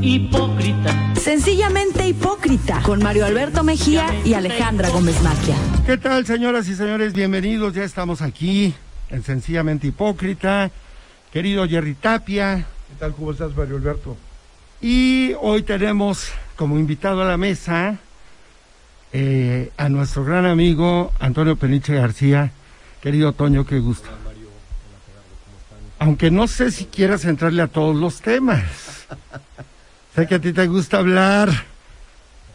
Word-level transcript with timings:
hipócrita. 0.00 1.14
Sencillamente 1.14 2.06
hipócrita. 2.06 2.82
Con 2.82 3.02
Mario 3.02 3.26
Alberto 3.26 3.62
Mejía 3.62 4.06
y 4.24 4.34
Alejandra 4.34 4.90
Gómez 4.90 5.22
Maquia. 5.22 5.56
¿Qué 5.86 5.98
tal, 5.98 6.26
señoras 6.26 6.68
y 6.68 6.74
señores? 6.74 7.12
Bienvenidos. 7.12 7.74
Ya 7.74 7.84
estamos 7.84 8.22
aquí 8.22 8.74
en 9.10 9.22
Sencillamente 9.22 9.86
Hipócrita. 9.86 10.70
Querido 11.32 11.66
Jerry 11.68 11.94
Tapia. 11.94 12.66
¿Qué 12.88 12.94
tal? 12.98 13.14
¿Cómo 13.14 13.32
estás, 13.32 13.54
Mario 13.56 13.76
Alberto? 13.76 14.16
Y 14.80 15.32
hoy 15.40 15.62
tenemos 15.62 16.30
como 16.56 16.78
invitado 16.78 17.22
a 17.22 17.26
la 17.26 17.36
mesa 17.36 17.98
eh, 19.12 19.72
a 19.76 19.88
nuestro 19.88 20.24
gran 20.24 20.46
amigo 20.46 21.12
Antonio 21.18 21.56
Peniche 21.56 21.94
García. 21.94 22.52
Querido 23.02 23.32
Toño, 23.32 23.64
qué 23.64 23.78
gusto. 23.78 24.08
Aunque 25.98 26.30
no 26.30 26.46
sé 26.46 26.70
si 26.70 26.84
quieras 26.84 27.24
entrarle 27.24 27.62
a 27.62 27.66
todos 27.68 27.96
los 27.96 28.20
temas. 28.20 28.62
sé 30.22 30.26
que 30.26 30.34
a 30.34 30.40
ti 30.40 30.52
te 30.52 30.66
gusta 30.66 30.98
hablar 30.98 31.50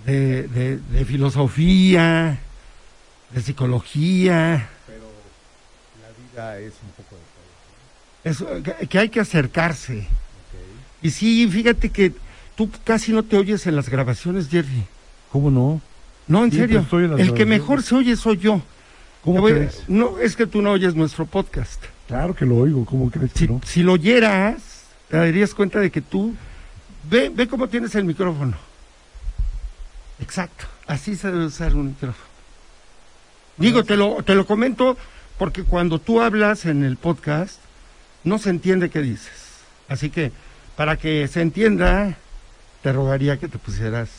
de, 0.05 0.48
de- 0.48 0.77
de 0.77 1.05
filosofía, 1.05 2.38
de 3.31 3.41
psicología, 3.41 4.70
Pero 4.88 5.04
la 6.02 6.09
vida 6.54 6.59
es 6.59 6.73
un 6.84 6.90
poco 7.04 7.16
de 7.16 7.21
todo. 8.41 8.59
eso, 8.59 8.63
que, 8.80 8.88
que 8.88 8.99
hay 8.99 9.09
que 9.09 9.20
acercarse. 9.20 10.07
Y 11.02 11.09
sí, 11.12 11.48
fíjate 11.49 11.90
que 11.90 12.13
tú 12.55 12.70
casi 12.84 13.12
no 13.12 13.23
te 13.23 13.38
oyes 13.38 13.66
en 13.68 13.76
las 13.76 13.90
grabaciones, 13.90 14.49
Jerry. 14.49 14.85
¿Cómo 15.32 15.49
no? 15.52 15.82
No, 16.27 16.43
en 16.45 16.52
Sí, 16.52 16.57
serio. 16.57 16.77
pues 16.77 16.84
estoy 16.85 17.04
en 17.05 17.12
las 17.12 17.20
El 17.20 17.34
que 17.34 17.45
mejor 17.45 17.84
se 17.84 17.95
oye 17.95 18.16
soy 18.16 18.38
yo. 18.38 18.62
¿Cómo 19.23 19.41
voy- 19.41 19.54
crees? 19.54 19.84
No, 19.88 20.20
es 20.20 20.35
que 20.35 20.45
tú 20.48 20.62
no 20.62 20.71
oyes 20.71 20.95
nuestro 20.95 21.26
podcast. 21.26 21.82
Claro 22.07 22.35
que 22.35 22.45
lo 22.45 22.57
oigo. 22.57 22.85
¿Cómo 22.85 23.09
crees 23.09 23.32
Si, 23.35 23.48
no? 23.48 23.59
si 23.66 23.84
lo 23.84 23.93
oyeras, 23.93 24.84
te 25.09 25.18
darías 25.18 25.54
cuenta 25.54 25.80
de 25.80 25.90
que 25.91 26.02
tú... 26.02 26.34
Ve, 27.03 27.30
ve 27.34 27.48
cómo 27.48 27.67
tienes 27.67 27.93
el 27.95 28.05
micrófono. 28.05 28.55
Exacto. 30.20 30.66
Así 30.88 31.15
se 31.15 31.32
debe 31.32 31.46
usar 31.46 31.76
un 31.76 31.87
micrófono. 31.87 32.26
Digo, 33.57 33.84
te 33.84 33.96
lo, 33.96 34.23
te 34.23 34.35
lo 34.35 34.46
comento 34.46 34.98
porque 35.37 35.63
cuando 35.63 35.99
tú 35.99 36.21
hablas 36.21 36.65
en 36.65 36.84
el 36.84 36.98
podcast, 36.98 37.59
no 38.24 38.37
se 38.40 38.49
entiende 38.49 38.90
qué 38.90 39.01
dices. 39.01 39.31
Así 39.87 40.09
que, 40.09 40.31
para 40.76 40.98
que 40.98 41.27
se 41.27 41.41
entienda, 41.41 42.15
te 42.81 42.91
rogaría 42.93 43.37
que 43.37 43.48
te 43.48 43.57
pusieras 43.57 44.09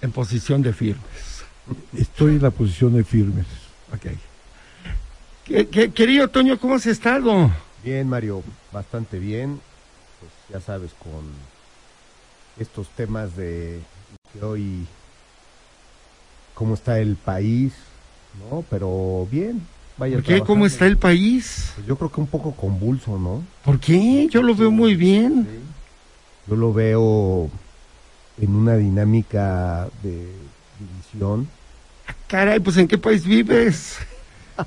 en 0.00 0.12
posición 0.12 0.62
de 0.62 0.72
firmes. 0.72 1.42
Estoy 1.96 2.36
en 2.36 2.42
la 2.42 2.50
posición 2.50 2.94
de 2.94 3.04
firmes. 3.04 3.46
Ok. 3.94 4.12
Que- 5.44 5.68
que- 5.68 5.92
querido 5.92 6.28
Toño, 6.28 6.58
¿cómo 6.58 6.74
has 6.74 6.86
estado? 6.86 7.50
Bien, 7.84 8.08
Mario, 8.08 8.42
bastante 8.72 9.18
bien. 9.18 9.60
Pues 10.20 10.32
ya 10.50 10.64
sabes, 10.64 10.92
con 10.98 11.22
estos 12.58 12.88
temas 12.88 13.36
de 13.36 13.80
que 14.32 14.44
hoy, 14.44 14.86
cómo 16.54 16.74
está 16.74 16.98
el 16.98 17.16
país, 17.16 17.72
¿no? 18.50 18.64
Pero 18.70 19.26
bien, 19.30 19.62
vaya. 19.96 20.16
¿Por 20.16 20.24
qué? 20.24 20.40
¿Cómo 20.40 20.44
trabajando. 20.44 20.66
está 20.66 20.86
el 20.86 20.98
país? 20.98 21.72
Pues 21.74 21.86
yo 21.86 21.96
creo 21.96 22.10
que 22.10 22.20
un 22.20 22.26
poco 22.26 22.52
convulso, 22.52 23.18
¿no? 23.18 23.42
¿Por 23.64 23.78
qué? 23.78 24.28
Yo 24.30 24.42
lo 24.42 24.54
veo 24.54 24.70
muy 24.70 24.94
bien. 24.94 25.46
Yo 26.46 26.56
lo 26.56 26.72
veo 26.72 27.50
en 28.40 28.54
una 28.54 28.76
dinámica 28.76 29.88
de 30.02 30.28
división. 30.78 31.48
Caray, 32.26 32.60
pues 32.60 32.76
¿en 32.76 32.88
qué 32.88 32.98
país 32.98 33.24
vives? 33.24 33.98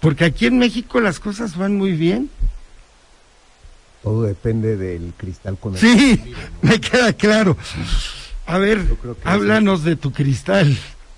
Porque 0.00 0.26
aquí 0.26 0.46
en 0.46 0.58
México 0.58 1.00
las 1.00 1.18
cosas 1.18 1.56
van 1.56 1.76
muy 1.76 1.92
bien. 1.92 2.28
Todo 4.04 4.22
depende 4.22 4.76
del 4.76 5.12
cristal 5.16 5.56
con 5.58 5.72
el 5.74 5.80
Sí, 5.80 6.22
me 6.62 6.78
queda 6.80 7.12
claro. 7.14 7.56
A 8.46 8.58
ver, 8.58 8.82
háblanos 9.24 9.82
de 9.82 9.96
tu 9.96 10.12
cristal. 10.12 10.76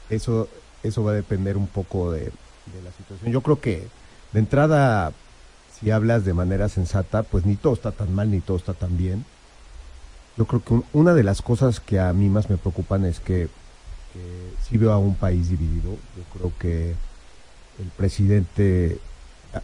eso 0.08 0.48
eso 0.84 1.02
va 1.02 1.10
a 1.10 1.14
depender 1.14 1.56
un 1.56 1.66
poco 1.66 2.12
de, 2.12 2.20
de 2.20 2.82
la 2.84 2.92
situación. 2.96 3.32
Yo 3.32 3.40
creo 3.40 3.60
que 3.60 3.88
de 4.32 4.38
entrada, 4.38 5.12
si 5.80 5.90
hablas 5.90 6.24
de 6.24 6.32
manera 6.32 6.68
sensata, 6.68 7.24
pues 7.24 7.44
ni 7.44 7.56
todo 7.56 7.74
está 7.74 7.90
tan 7.90 8.14
mal 8.14 8.30
ni 8.30 8.40
todo 8.40 8.56
está 8.56 8.72
tan 8.72 8.96
bien. 8.96 9.24
Yo 10.36 10.44
creo 10.44 10.62
que 10.62 10.74
un- 10.74 10.84
una 10.92 11.12
de 11.14 11.24
las 11.24 11.42
cosas 11.42 11.80
que 11.80 11.98
a 11.98 12.12
mí 12.12 12.28
más 12.28 12.48
me 12.50 12.56
preocupan 12.56 13.04
es 13.04 13.18
que, 13.18 13.48
que 14.12 14.20
sí 14.68 14.78
veo 14.78 14.92
a 14.92 14.98
un 14.98 15.16
país 15.16 15.48
dividido. 15.50 15.90
Yo 16.16 16.22
creo 16.38 16.52
que 16.60 16.90
el 17.80 17.88
presidente, 17.96 18.98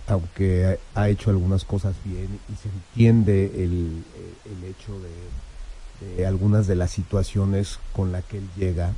aunque 0.06 0.78
ha 0.94 1.08
hecho 1.08 1.30
algunas 1.30 1.64
cosas 1.64 1.94
bien 2.04 2.38
y 2.52 2.56
se 2.56 2.68
entiende 2.68 3.46
el, 3.64 4.04
el 4.44 4.64
hecho 4.70 4.92
de, 5.00 6.26
algunas 6.26 6.66
de 6.66 6.74
las 6.76 6.90
situaciones 6.90 7.78
con 7.92 8.10
la 8.12 8.22
que 8.22 8.38
él 8.38 8.48
llega, 8.56 8.92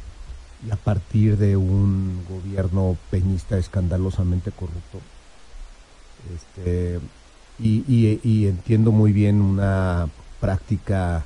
y 0.66 0.70
a 0.70 0.76
partir 0.76 1.36
de 1.36 1.56
un 1.56 2.24
gobierno 2.28 2.96
peñista 3.10 3.58
escandalosamente 3.58 4.50
corrupto. 4.50 5.00
Este, 6.34 7.00
y, 7.58 7.84
y- 7.86 8.20
y 8.24 8.46
entiendo 8.46 8.90
muy 8.90 9.12
bien 9.12 9.42
una 9.42 10.08
práctica 10.40 11.18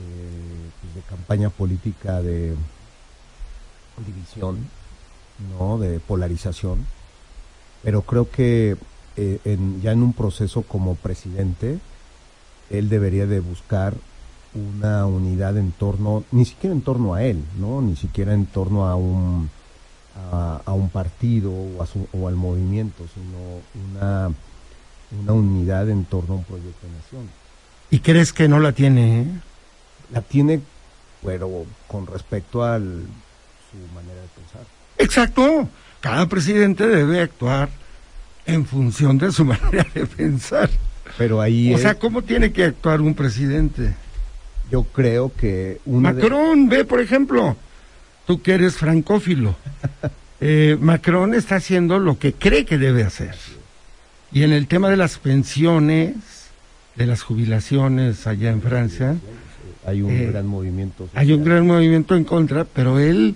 eh, 0.00 0.70
pues, 0.80 0.94
de 0.96 1.00
campaña 1.02 1.50
política 1.50 2.20
de 2.20 2.54
división, 4.06 4.58
¿no? 5.58 5.78
de 5.78 6.00
polarización, 6.00 6.84
pero 7.82 8.02
creo 8.02 8.30
que 8.30 8.76
eh, 9.16 9.40
en- 9.44 9.80
ya 9.82 9.92
en 9.92 10.02
un 10.02 10.12
proceso 10.12 10.62
como 10.62 10.94
presidente, 10.94 11.78
él 12.70 12.88
debería 12.88 13.26
de 13.26 13.40
buscar 13.40 13.94
una 14.54 15.06
unidad 15.06 15.56
en 15.58 15.72
torno, 15.72 16.24
ni 16.32 16.44
siquiera 16.44 16.74
en 16.74 16.82
torno 16.82 17.14
a 17.14 17.22
él, 17.24 17.42
¿no? 17.60 17.80
Ni 17.82 17.96
siquiera 17.96 18.32
en 18.34 18.46
torno 18.46 18.86
a 18.88 18.94
un 18.96 19.50
a, 20.32 20.60
a 20.64 20.72
un 20.72 20.88
partido 20.88 21.52
o, 21.52 21.80
a 21.82 21.86
su- 21.86 22.08
o 22.12 22.26
al 22.26 22.34
movimiento, 22.34 23.04
sino 23.14 23.60
una, 24.00 24.30
una 25.22 25.32
unidad 25.32 25.88
en 25.90 26.04
torno 26.06 26.34
a 26.34 26.36
un 26.38 26.44
proyecto 26.44 26.86
de 26.86 26.92
nación. 26.92 27.28
¿Y 27.90 28.00
crees 28.00 28.32
que 28.32 28.48
no 28.48 28.58
la 28.58 28.72
tiene? 28.72 29.20
eh? 29.22 29.26
La 30.12 30.20
tiene, 30.22 30.60
pero 31.24 31.48
con 31.86 32.06
respecto 32.08 32.64
a 32.64 32.78
su 32.78 33.76
manera 33.94 34.20
de 34.22 34.28
pensar. 34.36 34.62
Exacto. 34.98 35.68
Cada 36.00 36.26
presidente 36.28 36.86
debe 36.86 37.20
actuar 37.20 37.68
en 38.46 38.64
función 38.66 39.18
de 39.18 39.32
su 39.32 39.44
manera 39.44 39.86
de 39.94 40.06
pensar. 40.06 40.70
Pero 41.16 41.40
ahí 41.40 41.72
O 41.72 41.76
es- 41.76 41.82
sea, 41.82 41.94
¿cómo 41.96 42.22
tiene 42.22 42.52
que 42.52 42.64
actuar 42.64 43.00
un 43.00 43.14
presidente? 43.14 43.94
yo 44.70 44.82
creo 44.84 45.32
que 45.34 45.80
de- 45.84 45.92
Macron, 45.98 46.68
ve 46.68 46.84
por 46.84 47.00
ejemplo, 47.00 47.56
tú 48.26 48.42
que 48.42 48.52
eres 48.54 48.76
francófilo. 48.76 49.56
Eh, 50.40 50.76
Macron 50.80 51.34
está 51.34 51.56
haciendo 51.56 51.98
lo 51.98 52.16
que 52.16 52.32
cree 52.32 52.64
que 52.64 52.78
debe 52.78 53.02
hacer. 53.02 53.34
Y 54.30 54.44
en 54.44 54.52
el 54.52 54.68
tema 54.68 54.88
de 54.88 54.96
las 54.96 55.18
pensiones, 55.18 56.14
de 56.94 57.06
las 57.06 57.22
jubilaciones 57.22 58.24
allá 58.28 58.50
en 58.50 58.62
Francia, 58.62 59.16
hay 59.84 60.00
un 60.02 60.12
eh, 60.12 60.26
gran 60.30 60.46
movimiento. 60.46 61.08
hay 61.14 61.32
un 61.32 61.42
gran 61.42 61.66
movimiento 61.66 62.14
en 62.14 62.22
contra, 62.22 62.64
pero 62.64 63.00
él, 63.00 63.34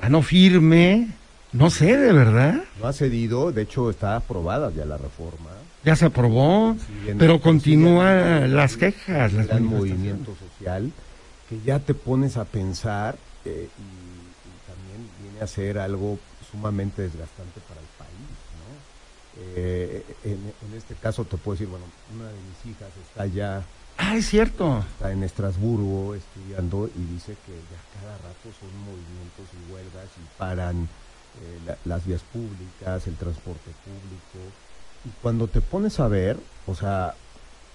mano 0.00 0.22
firme, 0.22 1.08
no 1.52 1.70
sé 1.70 1.96
de 1.96 2.12
verdad, 2.12 2.62
No 2.80 2.86
ha 2.88 2.92
cedido, 2.92 3.52
de 3.52 3.62
hecho 3.62 3.90
está 3.90 4.16
aprobada 4.16 4.70
ya 4.72 4.84
la 4.84 4.96
reforma. 4.98 5.50
ya 5.84 5.96
se 5.96 6.06
aprobó, 6.06 6.76
pero 7.18 7.40
continúan 7.40 8.54
las 8.54 8.76
quejas, 8.76 9.32
las 9.32 9.46
gran 9.46 9.64
manifestaciones. 9.64 9.98
movimiento 9.98 10.36
social 10.36 10.92
que 11.48 11.60
ya 11.64 11.78
te 11.78 11.94
pones 11.94 12.36
a 12.36 12.44
pensar 12.44 13.16
eh, 13.44 13.68
y, 13.78 13.82
y 13.82 14.66
también 14.66 15.10
viene 15.22 15.40
a 15.42 15.46
ser 15.46 15.78
algo 15.78 16.18
sumamente 16.50 17.02
desgastante 17.02 17.60
para 17.66 17.80
el 17.80 17.86
país, 17.96 18.28
¿no? 18.58 19.42
Eh, 19.56 19.67
en, 20.24 20.52
en 20.62 20.74
este 20.76 20.94
caso 20.94 21.24
te 21.24 21.36
puedo 21.36 21.54
decir, 21.54 21.68
bueno, 21.68 21.86
una 22.14 22.28
de 22.28 22.40
mis 22.42 22.66
hijas 22.66 22.90
está 22.96 23.26
ya 23.26 23.64
Ah, 24.00 24.16
es 24.16 24.26
cierto. 24.28 24.84
está 24.92 25.10
en 25.10 25.22
Estrasburgo 25.24 26.14
estudiando 26.14 26.88
y 26.94 27.00
dice 27.14 27.36
que 27.44 27.52
ya 27.52 28.00
cada 28.00 28.16
rato 28.18 28.52
son 28.60 28.68
movimientos 28.84 29.48
y 29.52 29.72
huelgas 29.72 30.08
y 30.16 30.38
paran 30.38 30.88
eh, 31.40 31.60
la- 31.66 31.76
las 31.84 32.06
vías 32.06 32.22
públicas, 32.22 33.06
el 33.06 33.16
transporte 33.16 33.70
público. 33.84 34.52
Y 35.04 35.10
cuando 35.22 35.46
te 35.48 35.60
pones 35.60 35.98
a 36.00 36.08
ver, 36.08 36.38
o 36.66 36.74
sea, 36.74 37.14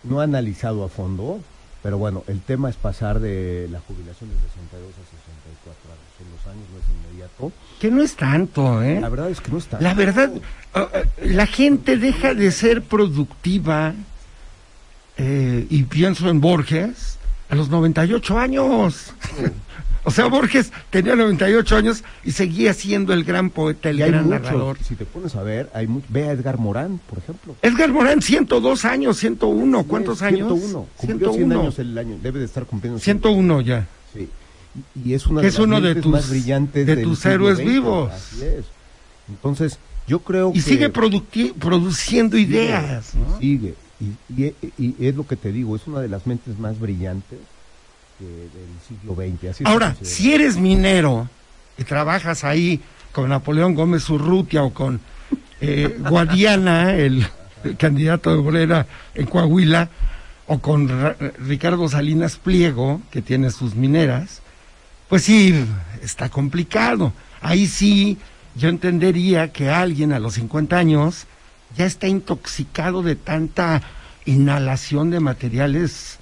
no 0.04 0.22
he 0.22 0.24
analizado 0.24 0.84
a 0.84 0.90
fondo, 0.90 1.40
pero 1.84 1.98
bueno, 1.98 2.24
el 2.28 2.40
tema 2.40 2.70
es 2.70 2.78
pasar 2.78 3.20
de 3.20 3.68
la 3.70 3.82
jubilación 3.82 4.30
de 4.30 4.36
62 4.38 4.90
a 4.90 5.04
64 5.04 5.92
años. 5.92 6.04
En 6.18 6.32
los 6.32 6.48
años 6.48 6.66
no 6.72 6.80
es 6.80 6.86
inmediato. 6.90 7.52
Que 7.82 7.92
no 7.92 8.02
es 8.02 8.16
tanto, 8.16 8.82
¿eh? 8.82 9.02
La 9.02 9.10
verdad 9.10 9.30
es 9.30 9.42
que 9.42 9.52
no 9.52 9.58
está. 9.58 9.82
La 9.82 9.94
verdad, 9.94 10.32
ah, 10.74 10.88
ah, 10.94 11.02
la 11.22 11.46
gente 11.46 11.98
deja 11.98 12.34
de 12.34 12.52
ser 12.54 12.84
productiva, 12.84 13.94
eh, 15.18 15.68
y 15.70 15.84
pienso 15.84 16.30
en 16.30 16.40
Borges, 16.40 17.20
a 17.54 17.56
los 17.56 17.70
98 17.70 18.40
años. 18.40 19.14
o 20.04 20.12
sea, 20.12 20.26
Borges 20.26 20.72
tenía 20.90 21.16
98 21.16 21.78
años 21.78 22.04
y 22.24 22.32
seguía 22.32 22.74
siendo 22.74 23.14
el 23.14 23.24
gran 23.24 23.50
poeta, 23.52 23.90
el 23.90 23.98
Y 23.98 24.00
gran 24.00 24.26
muchos, 24.26 24.42
narrador. 24.42 24.78
si 24.84 24.96
te 24.96 25.06
pones 25.06 25.36
a 25.36 25.44
ver, 25.44 25.70
hay 25.74 25.88
ve 26.10 26.24
a 26.28 26.32
Edgar 26.32 26.58
Morán, 26.58 27.00
por 27.08 27.20
ejemplo. 27.20 27.56
Edgar 27.62 27.92
Morán, 27.92 28.22
102 28.22 28.86
años, 28.86 29.18
101. 29.18 29.84
¿Cuántos 29.84 30.20
Sí, 30.20 30.26
años? 30.26 30.48
101. 30.52 30.88
Cumplió 30.98 31.20
100 31.32 31.34
101. 31.50 31.62
años 31.62 31.80
el 31.80 31.98
año, 31.98 32.18
debe 32.22 32.40
de 32.40 32.46
estar 32.46 32.66
cumpliendo 32.66 33.00
101 33.00 33.62
ya. 33.62 33.88
Sí. 34.14 34.28
Y, 35.06 35.14
es 35.14 35.28
una 35.28 35.42
de 35.42 35.48
es 35.48 35.54
las 35.54 35.64
uno 35.64 35.80
de 35.80 35.96
tus- 35.96 36.12
más 36.12 36.30
brillantes 36.30 36.86
de 36.88 36.98
tus 36.98 37.24
héroes 37.28 37.60
vivos. 37.60 38.12
Así 38.12 38.44
es. 38.44 38.66
Entonces, 39.30 39.78
yo 40.08 40.20
creo 40.20 40.50
Y 40.50 40.54
que 40.56 40.62
sigue 40.62 40.90
produciendo 40.90 42.38
ideas. 42.38 43.14
¿no? 43.16 43.38
sigue 43.40 43.76
y, 44.36 44.44
y- 44.44 44.96
y 45.00 45.08
es 45.08 45.16
lo 45.16 45.26
que 45.26 45.36
te 45.36 45.52
digo, 45.52 45.76
es 45.76 45.88
una 45.88 46.00
de 46.00 46.08
las 46.10 46.26
mentes 46.28 46.58
más 46.60 46.80
brillantes 46.80 47.40
que 48.20 48.26
del 48.26 48.70
siglo 48.88 49.16
XX. 49.16 49.50
Así 49.52 49.64
Ahora, 49.66 49.96
si 50.02 50.34
eres 50.34 50.58
minero 50.58 51.30
y 51.78 51.84
trabajas 51.84 52.44
ahí 52.44 52.82
con 53.12 53.30
Napoleón 53.30 53.76
Gómez 53.76 54.10
Urrutia 54.10 54.64
o 54.64 54.74
con 54.74 55.00
eh, 55.62 55.98
Guadiana, 56.10 56.96
el, 56.96 57.26
el 57.64 57.78
candidato 57.78 58.32
de 58.32 58.38
Bolera 58.42 58.86
en 59.16 59.26
Coahuila, 59.28 59.90
o 60.48 60.60
con 60.60 60.90
Ra- 60.90 61.16
Ricardo 61.40 61.88
Salinas 61.88 62.36
Pliego, 62.38 63.02
que 63.12 63.22
tiene 63.22 63.50
sus 63.50 63.76
mineras, 63.76 64.42
pues 65.10 65.24
sí, 65.24 65.54
está 66.02 66.30
complicado. 66.30 67.14
Ahí 67.42 67.66
sí, 67.68 68.18
yo 68.56 68.68
entendería 68.70 69.52
que 69.54 69.70
alguien 69.70 70.12
a 70.12 70.20
los 70.20 70.34
50 70.36 70.78
años 70.78 71.26
ya 71.78 71.86
está 71.86 72.08
intoxicado 72.08 73.04
de 73.04 73.16
tanta 73.16 73.82
inhalación 74.26 75.10
de 75.10 75.20
materiales 75.20 76.20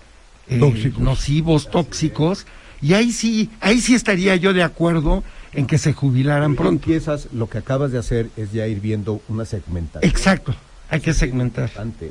eh, 0.48 0.60
Tóxicos. 0.60 1.02
nocivos, 1.02 1.70
tóxicos, 1.70 2.46
y 2.82 2.94
ahí 2.94 3.12
sí, 3.12 3.50
ahí 3.60 3.80
sí 3.80 3.94
estaría 3.94 4.36
yo 4.36 4.54
de 4.54 4.64
acuerdo 4.64 5.24
en 5.54 5.68
que 5.68 5.78
se 5.78 5.94
jubilaran 5.94 6.56
pronto. 6.56 6.72
Empiezas, 6.72 7.28
lo 7.32 7.50
que 7.50 7.60
acabas 7.60 7.92
de 7.92 8.00
hacer 8.00 8.30
es 8.38 8.52
ya 8.52 8.68
ir 8.68 8.80
viendo 8.80 9.22
una 9.28 9.46
segmentación. 9.46 10.10
Exacto, 10.10 10.56
hay 10.90 11.00
que 11.00 11.14
segmentar. 11.14 11.70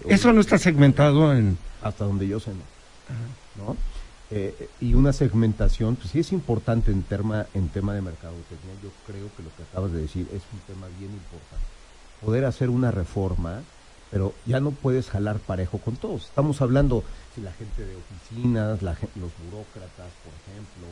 Eso 0.08 0.32
no 0.32 0.40
está 0.40 0.58
segmentado 0.58 1.34
en... 1.34 1.58
hasta 1.82 2.04
donde 2.04 2.28
yo 2.28 2.38
sé, 2.38 2.50
¿no? 2.50 3.64
¿No? 3.64 3.76
Eh, 4.30 4.68
y 4.80 4.94
una 4.94 5.12
segmentación, 5.12 5.96
pues 5.96 6.10
sí 6.10 6.20
es 6.20 6.30
importante 6.30 6.92
en 6.92 7.02
tema, 7.02 7.46
en 7.52 7.68
tema 7.68 7.94
de 7.94 8.02
mercadotecnia. 8.02 8.74
Yo 8.80 8.90
creo 9.06 9.28
que 9.36 9.42
lo 9.42 9.50
que 9.56 9.64
acabas 9.64 9.90
de 9.90 10.02
decir 10.02 10.28
es 10.28 10.42
un 10.52 10.60
tema 10.72 10.86
bien 11.00 11.10
importante. 11.10 11.66
Poder 12.24 12.44
hacer 12.44 12.70
una 12.70 12.90
reforma, 12.90 13.62
pero 14.10 14.34
ya 14.46 14.60
no 14.60 14.72
puedes 14.72 15.08
jalar 15.08 15.38
parejo 15.38 15.78
con 15.78 15.96
todos. 15.96 16.26
Estamos 16.26 16.60
hablando 16.60 17.04
de 17.36 17.42
la 17.42 17.52
gente 17.52 17.84
de 17.84 17.96
oficinas, 17.96 18.82
la 18.82 18.92
los 19.16 19.30
burócratas, 19.44 20.12
por 20.22 20.32
ejemplo. 20.42 20.86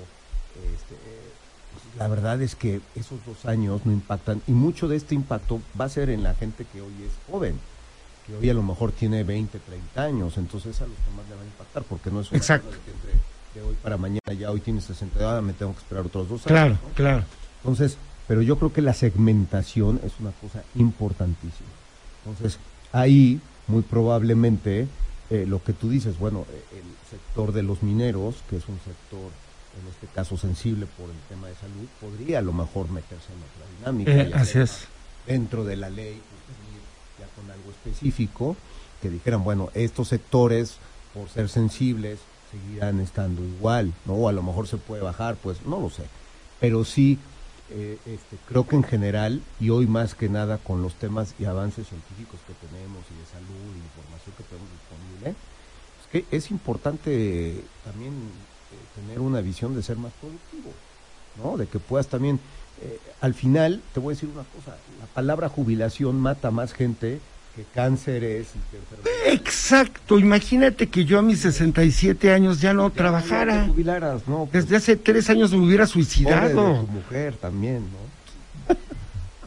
Este, 0.74 0.94
eh, 0.94 1.32
pues, 1.72 1.96
la 1.96 2.08
verdad 2.08 2.40
es 2.42 2.54
que 2.54 2.80
esos 2.94 3.24
dos 3.26 3.44
años 3.46 3.84
no 3.84 3.92
impactan 3.92 4.42
y 4.46 4.52
mucho 4.52 4.88
de 4.88 4.96
este 4.96 5.14
impacto 5.14 5.60
va 5.78 5.84
a 5.84 5.88
ser 5.88 6.10
en 6.10 6.22
la 6.22 6.34
gente 6.34 6.64
que 6.64 6.80
hoy 6.80 6.92
es 7.04 7.12
joven 7.30 7.60
que 8.28 8.36
hoy 8.36 8.50
a 8.50 8.54
lo 8.54 8.62
mejor 8.62 8.92
tiene 8.92 9.24
20, 9.24 9.58
30 9.58 10.02
años, 10.02 10.36
entonces 10.36 10.76
es 10.76 10.82
a 10.82 10.86
los 10.86 10.96
que 10.96 11.10
más 11.16 11.28
le 11.28 11.34
va 11.34 11.42
a 11.42 11.44
impactar, 11.44 11.82
porque 11.84 12.10
no 12.10 12.20
es 12.20 12.30
una 12.30 12.38
Exacto. 12.38 12.66
cosa 12.66 12.78
de 12.78 12.84
que 12.84 12.90
entre 12.90 13.12
de 13.54 13.62
hoy 13.62 13.74
para 13.82 13.96
mañana, 13.96 14.32
ya 14.38 14.50
hoy 14.50 14.60
tiene 14.60 14.80
60, 14.82 15.38
ah, 15.38 15.40
me 15.40 15.54
tengo 15.54 15.72
que 15.72 15.78
esperar 15.78 16.04
otros 16.04 16.28
dos 16.28 16.46
años. 16.46 16.46
Claro, 16.46 16.74
¿no? 16.74 16.94
claro. 16.94 17.24
Entonces, 17.62 17.96
pero 18.28 18.42
yo 18.42 18.56
creo 18.58 18.72
que 18.72 18.82
la 18.82 18.92
segmentación 18.92 20.00
es 20.04 20.12
una 20.20 20.30
cosa 20.32 20.62
importantísima. 20.76 21.70
Entonces, 22.24 22.60
ahí 22.92 23.40
muy 23.66 23.82
probablemente 23.82 24.86
eh, 25.30 25.46
lo 25.48 25.62
que 25.64 25.72
tú 25.72 25.88
dices, 25.90 26.18
bueno, 26.18 26.46
eh, 26.50 26.78
el 26.78 27.10
sector 27.10 27.52
de 27.52 27.62
los 27.62 27.82
mineros, 27.82 28.36
que 28.48 28.56
es 28.56 28.68
un 28.68 28.78
sector 28.78 29.30
en 29.80 29.88
este 29.88 30.06
caso 30.08 30.36
sensible 30.36 30.86
por 30.98 31.08
el 31.08 31.16
tema 31.28 31.48
de 31.48 31.54
salud, 31.54 31.86
podría 32.00 32.40
a 32.40 32.42
lo 32.42 32.52
mejor 32.52 32.90
meterse 32.90 33.32
en 33.32 33.38
otra 33.38 33.78
dinámica. 33.78 34.10
Eh, 34.12 34.30
así 34.34 34.58
es. 34.58 34.86
dentro 35.26 35.64
de 35.64 35.76
la 35.76 35.88
ley 35.90 36.20
ya 37.18 37.26
con 37.34 37.50
algo 37.50 37.70
específico 37.70 38.56
que 39.02 39.10
dijeran 39.10 39.44
bueno 39.44 39.70
estos 39.74 40.08
sectores 40.08 40.78
por 41.14 41.28
ser 41.28 41.48
sensibles 41.48 42.18
seguirán 42.50 43.00
estando 43.00 43.44
igual 43.44 43.92
no 44.06 44.14
o 44.14 44.28
a 44.28 44.32
lo 44.32 44.42
mejor 44.42 44.66
se 44.66 44.76
puede 44.76 45.02
bajar 45.02 45.36
pues 45.36 45.64
no 45.66 45.80
lo 45.80 45.90
sé 45.90 46.04
pero 46.60 46.84
sí 46.84 47.18
eh, 47.70 47.98
este, 48.06 48.36
creo 48.46 48.66
que 48.66 48.76
en 48.76 48.84
general 48.84 49.42
y 49.60 49.70
hoy 49.70 49.86
más 49.86 50.14
que 50.14 50.28
nada 50.28 50.58
con 50.58 50.82
los 50.82 50.94
temas 50.94 51.34
y 51.38 51.44
avances 51.44 51.86
científicos 51.88 52.40
que 52.46 52.54
tenemos 52.66 53.04
y 53.10 53.18
de 53.18 53.26
salud 53.26 53.74
y 53.74 53.78
información 53.78 54.34
que 54.36 54.44
tenemos 54.44 54.70
disponible 54.70 55.30
es 56.00 56.06
que 56.10 56.36
es 56.36 56.50
importante 56.50 57.62
también 57.84 58.12
eh, 58.12 59.00
tener 59.00 59.20
una 59.20 59.40
visión 59.40 59.74
de 59.74 59.82
ser 59.82 59.96
más 59.96 60.12
productivo 60.20 60.72
¿no? 61.42 61.56
De 61.56 61.66
que 61.66 61.78
puedas 61.78 62.08
también, 62.08 62.40
eh, 62.82 62.98
al 63.20 63.34
final, 63.34 63.82
te 63.94 64.00
voy 64.00 64.12
a 64.12 64.14
decir 64.14 64.28
una 64.28 64.44
cosa, 64.44 64.76
la 65.00 65.06
palabra 65.06 65.48
jubilación 65.48 66.20
mata 66.20 66.50
más 66.50 66.72
gente 66.72 67.20
que 67.58 67.64
cánceres 67.74 68.46
y 68.54 68.70
que 68.70 68.76
enfermedades. 68.76 69.40
Exacto, 69.40 70.16
imagínate 70.20 70.86
que 70.88 71.04
yo 71.04 71.18
a 71.18 71.22
mis 71.22 71.40
67 71.40 72.32
años 72.32 72.60
ya 72.60 72.72
no 72.72 72.84
No 72.84 72.90
trabajara. 72.90 73.66
jubilaras, 73.66 74.28
¿no? 74.28 74.46
Pues, 74.46 74.64
Desde 74.64 74.76
hace 74.76 74.96
tres 74.96 75.28
años 75.28 75.50
me 75.50 75.58
hubiera 75.66 75.84
suicidado. 75.88 76.84
tu 76.84 76.86
mujer 76.92 77.34
también, 77.34 77.82
¿no? 77.90 78.76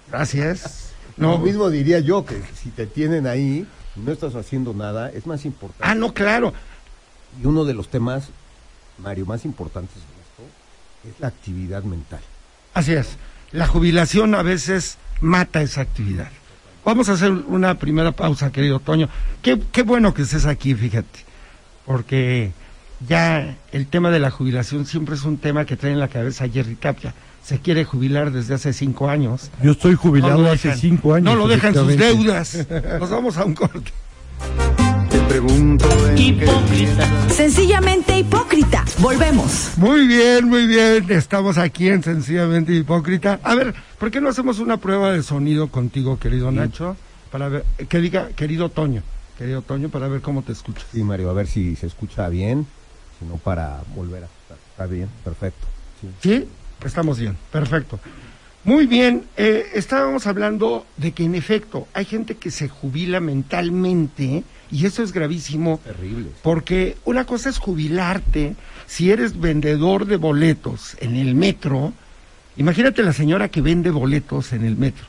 Gracias. 0.10 0.92
Lo 1.16 1.28
No, 1.32 1.38
mismo 1.38 1.70
diría 1.70 2.00
yo, 2.00 2.26
que 2.26 2.42
si 2.62 2.70
te 2.70 2.86
tienen 2.86 3.28
ahí 3.28 3.66
y 3.96 4.00
no 4.00 4.12
estás 4.12 4.36
haciendo 4.36 4.74
nada, 4.74 5.10
es 5.10 5.26
más 5.26 5.46
importante. 5.46 5.84
ah, 5.86 5.96
no, 5.96 6.14
claro. 6.14 6.54
Y 7.42 7.46
uno 7.46 7.64
de 7.64 7.74
los 7.74 7.88
temas, 7.90 8.28
Mario, 8.98 9.26
más 9.26 9.46
importantes 9.46 9.96
en 9.96 10.02
esto 10.02 11.10
es 11.16 11.20
la 11.22 11.28
actividad 11.28 11.84
mental. 11.84 12.20
Así 12.74 12.92
es. 12.94 13.18
La 13.54 13.68
jubilación 13.68 14.36
a 14.36 14.42
veces 14.44 14.98
mata 15.22 15.62
esa 15.62 15.80
actividad. 15.82 16.30
Vamos 16.84 17.10
a 17.10 17.14
hacer 17.14 17.32
una 17.32 17.76
primera 17.76 18.12
pausa, 18.12 18.52
querido 18.52 18.80
Toño. 18.80 19.08
Qué, 19.42 19.60
qué 19.72 19.84
bueno 19.84 20.14
que 20.14 20.24
estés 20.24 20.46
aquí, 20.46 20.74
fíjate. 20.74 21.20
Porque 21.86 22.52
ya 23.08 23.56
el 23.72 23.88
tema 23.88 24.10
de 24.10 24.20
la 24.20 24.32
jubilación 24.32 24.86
siempre 24.86 25.16
es 25.16 25.24
un 25.24 25.38
tema 25.38 25.66
que 25.66 25.78
trae 25.78 25.92
en 25.92 26.00
la 26.00 26.08
cabeza 26.08 26.48
Jerry 26.48 26.76
Tapia. 26.76 27.14
Se 27.44 27.60
quiere 27.60 27.86
jubilar 27.86 28.32
desde 28.32 28.56
hace 28.56 28.74
cinco 28.74 29.10
años. 29.10 29.52
Yo 29.64 29.72
estoy 29.72 29.96
jubilado 29.96 30.44
No 30.44 30.50
hace 30.50 30.76
cinco 30.76 31.14
años. 31.14 31.26
No 31.26 31.36
lo 31.36 31.48
dejan 31.48 31.74
sus 31.74 31.98
deudas. 31.98 32.68
Nos 33.00 33.10
vamos 33.10 33.38
a 33.38 33.46
un 33.46 33.54
corte. 33.56 33.92
Pregunto 35.32 35.88
en 36.10 36.18
Hipócrita. 36.18 37.30
Sencillamente 37.30 38.20
hipócrita. 38.20 38.84
Volvemos. 39.00 39.72
Muy 39.78 40.06
bien, 40.06 40.44
muy 40.50 40.68
bien. 40.68 41.10
Estamos 41.10 41.58
aquí 41.58 41.88
en 41.88 42.04
Sencillamente 42.04 42.74
Hipócrita. 42.74 43.40
A 43.42 43.56
ver, 43.56 43.74
¿por 43.98 44.12
qué 44.12 44.20
no 44.20 44.28
hacemos 44.28 44.60
una 44.60 44.76
prueba 44.76 45.14
de 45.14 45.24
sonido 45.24 45.70
contigo, 45.70 46.20
querido 46.20 46.52
Nacho? 46.52 46.98
Para 47.32 47.48
ver, 47.48 47.64
que 47.88 48.00
diga, 48.00 48.28
querido 48.36 48.68
Toño, 48.68 49.04
querido 49.38 49.62
Toño, 49.62 49.88
para 49.88 50.10
ver 50.10 50.20
cómo 50.20 50.42
te 50.42 50.52
escuchas. 50.52 50.86
Sí, 50.92 51.02
Mario, 51.02 51.30
a 51.30 51.34
ver 51.34 51.48
si 51.48 51.78
se 51.78 51.88
escucha 51.88 52.28
bien, 52.28 52.68
si 53.18 53.24
no 53.24 53.38
para 53.38 53.84
volver 53.96 54.26
a. 54.26 54.28
Está 54.72 54.86
bien, 54.86 55.08
perfecto. 55.24 55.66
Sí. 56.02 56.10
¿Sí? 56.22 56.48
Estamos 56.84 57.18
bien, 57.18 57.38
perfecto. 57.54 58.02
Muy 58.64 58.86
bien, 58.86 59.26
eh, 59.38 59.72
estábamos 59.74 60.28
hablando 60.28 60.86
de 60.98 61.14
que 61.14 61.24
en 61.24 61.34
efecto 61.34 61.88
hay 61.94 62.06
gente 62.06 62.36
que 62.36 62.52
se 62.52 62.70
jubila 62.70 63.20
mentalmente 63.20 64.44
y 64.70 64.86
eso 64.86 65.02
es 65.02 65.12
gravísimo 65.12 65.80
Terrible. 65.84 66.30
porque 66.44 66.96
una 67.04 67.26
cosa 67.26 67.50
es 67.50 67.58
jubilarte 67.58 68.56
si 68.86 69.10
eres 69.12 69.40
vendedor 69.40 70.06
de 70.06 70.18
boletos 70.18 70.96
en 71.00 71.16
el 71.16 71.34
metro. 71.34 71.94
Imagínate 72.56 73.02
la 73.02 73.14
señora 73.14 73.50
que 73.50 73.62
vende 73.62 73.90
boletos 73.90 74.54
en 74.54 74.64
el 74.64 74.78
metro 74.78 75.06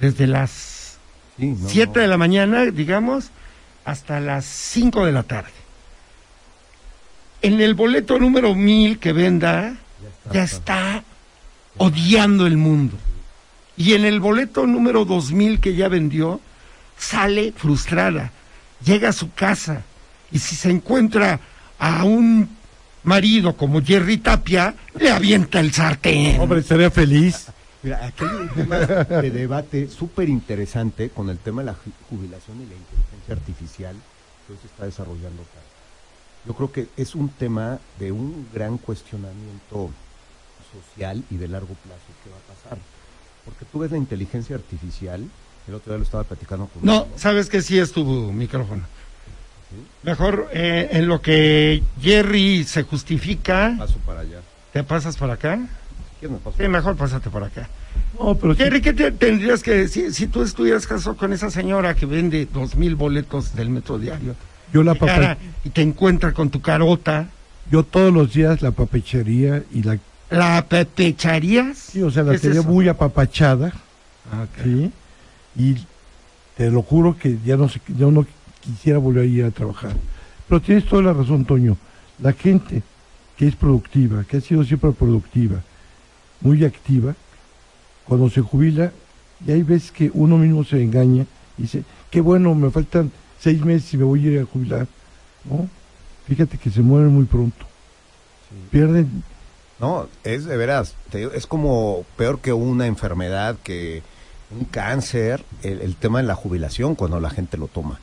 desde 0.00 0.26
las 0.26 0.98
Sí, 1.38 1.46
no, 1.46 1.68
7 1.68 1.92
no. 1.94 2.00
de 2.00 2.08
la 2.08 2.16
mañana, 2.16 2.64
digamos, 2.66 3.30
hasta 3.84 4.18
las 4.20 4.44
5 4.44 5.04
de 5.06 5.12
la 5.12 5.22
tarde. 5.22 5.50
En 7.42 7.60
el 7.60 7.74
boleto 7.74 8.18
número 8.18 8.54
1000 8.54 8.98
que 8.98 9.12
venda, 9.12 9.76
ya 10.32 10.42
está 10.42 11.04
odiando 11.78 12.46
el 12.46 12.56
mundo. 12.56 12.96
Y 13.76 13.92
en 13.94 14.04
el 14.04 14.20
boleto 14.20 14.66
número 14.66 15.04
2000 15.04 15.60
que 15.60 15.74
ya 15.74 15.88
vendió, 15.88 16.40
sale 16.96 17.52
frustrada. 17.52 18.32
Llega 18.84 19.10
a 19.10 19.12
su 19.12 19.32
casa 19.32 19.82
y 20.32 20.38
si 20.38 20.56
se 20.56 20.70
encuentra 20.70 21.40
a 21.78 22.04
un 22.04 22.48
marido 23.04 23.56
como 23.56 23.82
Jerry 23.82 24.18
Tapia, 24.18 24.74
le 24.98 25.10
avienta 25.10 25.60
el 25.60 25.72
sartén. 25.72 26.40
Hombre, 26.40 26.60
estaría 26.60 26.90
feliz. 26.90 27.46
Mira, 27.82 28.04
aquí 28.06 28.24
hay 28.24 28.34
un 28.36 28.48
tema 28.48 28.76
de 28.78 29.30
debate 29.30 29.88
súper 29.88 30.28
interesante 30.28 31.10
con 31.10 31.28
el 31.30 31.38
tema 31.38 31.62
de 31.62 31.66
la 31.66 31.72
ju- 31.74 31.92
jubilación 32.10 32.56
y 32.62 32.66
la 32.66 32.74
inteligencia 32.74 33.34
artificial 33.34 33.94
que 34.46 34.52
hoy 34.54 34.58
se 34.60 34.66
está 34.66 34.84
desarrollando 34.86 35.42
acá. 35.42 35.60
Yo 36.46 36.54
creo 36.54 36.72
que 36.72 36.88
es 36.96 37.14
un 37.14 37.28
tema 37.28 37.78
de 37.98 38.10
un 38.12 38.48
gran 38.52 38.78
cuestionamiento 38.78 39.90
social 40.92 41.22
y 41.30 41.36
de 41.36 41.48
largo 41.48 41.68
plazo 41.74 42.00
que 42.24 42.30
va 42.30 42.36
a 42.36 42.54
pasar. 42.54 42.78
Porque 43.44 43.64
tú 43.70 43.78
ves 43.80 43.90
la 43.92 43.98
inteligencia 43.98 44.56
artificial, 44.56 45.24
el 45.68 45.74
otro 45.74 45.92
día 45.92 45.98
lo 45.98 46.04
estaba 46.04 46.24
platicando 46.24 46.66
con 46.66 46.84
No, 46.84 47.06
sabes 47.16 47.48
que 47.48 47.62
sí 47.62 47.78
es 47.78 47.92
tu 47.92 48.04
micrófono. 48.32 48.82
Mejor 50.02 50.48
eh, 50.52 50.88
en 50.92 51.08
lo 51.08 51.20
que 51.20 51.82
Jerry 52.00 52.64
se 52.64 52.82
justifica, 52.84 53.74
Paso 53.78 53.98
para 54.06 54.20
allá. 54.20 54.40
¿te 54.72 54.82
pasas 54.84 55.16
por 55.16 55.30
acá? 55.30 55.58
¿Quién 56.20 56.32
me 56.32 56.38
pasó? 56.38 56.56
Sí, 56.58 56.68
mejor 56.68 56.96
pásate 56.96 57.28
por 57.30 57.42
acá. 57.44 57.68
No, 58.18 58.34
pero 58.36 58.54
Jerry, 58.54 58.80
¿qué 58.80 58.92
te- 58.92 59.10
tendrías 59.12 59.62
que 59.62 59.72
decir 59.72 60.14
si 60.14 60.28
tú 60.28 60.42
estuvieras 60.42 60.86
casado 60.86 61.16
con 61.16 61.32
esa 61.32 61.50
señora 61.50 61.94
que 61.94 62.06
vende 62.06 62.46
dos 62.46 62.76
mil 62.76 62.94
boletos 62.94 63.54
del 63.54 63.70
metro 63.70 63.98
diario? 63.98 64.34
yo 64.72 64.82
la 64.82 64.94
papa, 64.94 65.36
y 65.64 65.70
te 65.70 65.80
encuentra 65.82 66.32
con 66.32 66.50
tu 66.50 66.60
carota, 66.60 67.28
yo 67.70 67.82
todos 67.84 68.12
los 68.12 68.32
días 68.34 68.62
la 68.62 68.70
papechería 68.72 69.62
y 69.72 69.82
la, 69.82 69.98
¿la 70.30 70.64
pepecharías? 70.68 71.78
sí, 71.78 72.02
o 72.02 72.10
sea, 72.10 72.22
la 72.22 72.30
¿Qué 72.32 72.36
es 72.36 72.42
tenía 72.42 72.60
eso? 72.60 72.68
muy 72.68 72.88
apapachada, 72.88 73.72
sí, 74.62 74.90
y 75.56 75.76
te 76.56 76.70
lo 76.70 76.82
juro 76.82 77.16
que 77.18 77.38
ya 77.44 77.56
no 77.56 77.68
sé, 77.68 77.80
yo 77.96 78.10
no 78.10 78.26
quisiera 78.60 78.98
volver 78.98 79.24
a 79.24 79.26
ir 79.26 79.44
a 79.44 79.50
trabajar. 79.50 79.92
Pero 80.48 80.60
tienes 80.60 80.86
toda 80.86 81.02
la 81.02 81.12
razón, 81.12 81.44
Toño. 81.44 81.76
La 82.20 82.32
gente 82.32 82.82
que 83.36 83.46
es 83.46 83.56
productiva, 83.56 84.24
que 84.24 84.38
ha 84.38 84.40
sido 84.40 84.64
siempre 84.64 84.90
productiva, 84.92 85.62
muy 86.40 86.64
activa, 86.64 87.14
cuando 88.06 88.30
se 88.30 88.40
jubila, 88.40 88.92
y 89.46 89.52
hay 89.52 89.62
veces 89.62 89.90
que 89.92 90.10
uno 90.14 90.38
mismo 90.38 90.64
se 90.64 90.82
engaña 90.82 91.26
y 91.58 91.62
dice, 91.62 91.82
qué 92.10 92.20
bueno, 92.20 92.54
me 92.54 92.70
faltan 92.70 93.10
seis 93.38 93.62
meses 93.64 93.92
y 93.92 93.98
me 93.98 94.04
voy 94.04 94.26
a 94.26 94.30
ir 94.32 94.40
a 94.40 94.44
jubilar. 94.44 94.86
¿No? 95.44 95.68
Fíjate 96.26 96.58
que 96.58 96.70
se 96.70 96.80
mueren 96.80 97.12
muy 97.12 97.24
pronto. 97.24 97.66
Pierden 98.70 99.22
No, 99.78 100.08
es 100.24 100.44
de 100.46 100.56
veras, 100.56 100.94
te 101.10 101.18
digo, 101.18 101.32
es 101.32 101.46
como 101.46 102.04
peor 102.16 102.40
que 102.40 102.52
una 102.52 102.86
enfermedad, 102.86 103.56
que 103.62 104.02
un 104.50 104.64
cáncer, 104.64 105.44
el, 105.62 105.82
el 105.82 105.96
tema 105.96 106.18
de 106.18 106.24
la 106.24 106.34
jubilación 106.34 106.94
cuando 106.94 107.20
la 107.20 107.30
gente 107.30 107.58
lo 107.58 107.68
toma. 107.68 108.00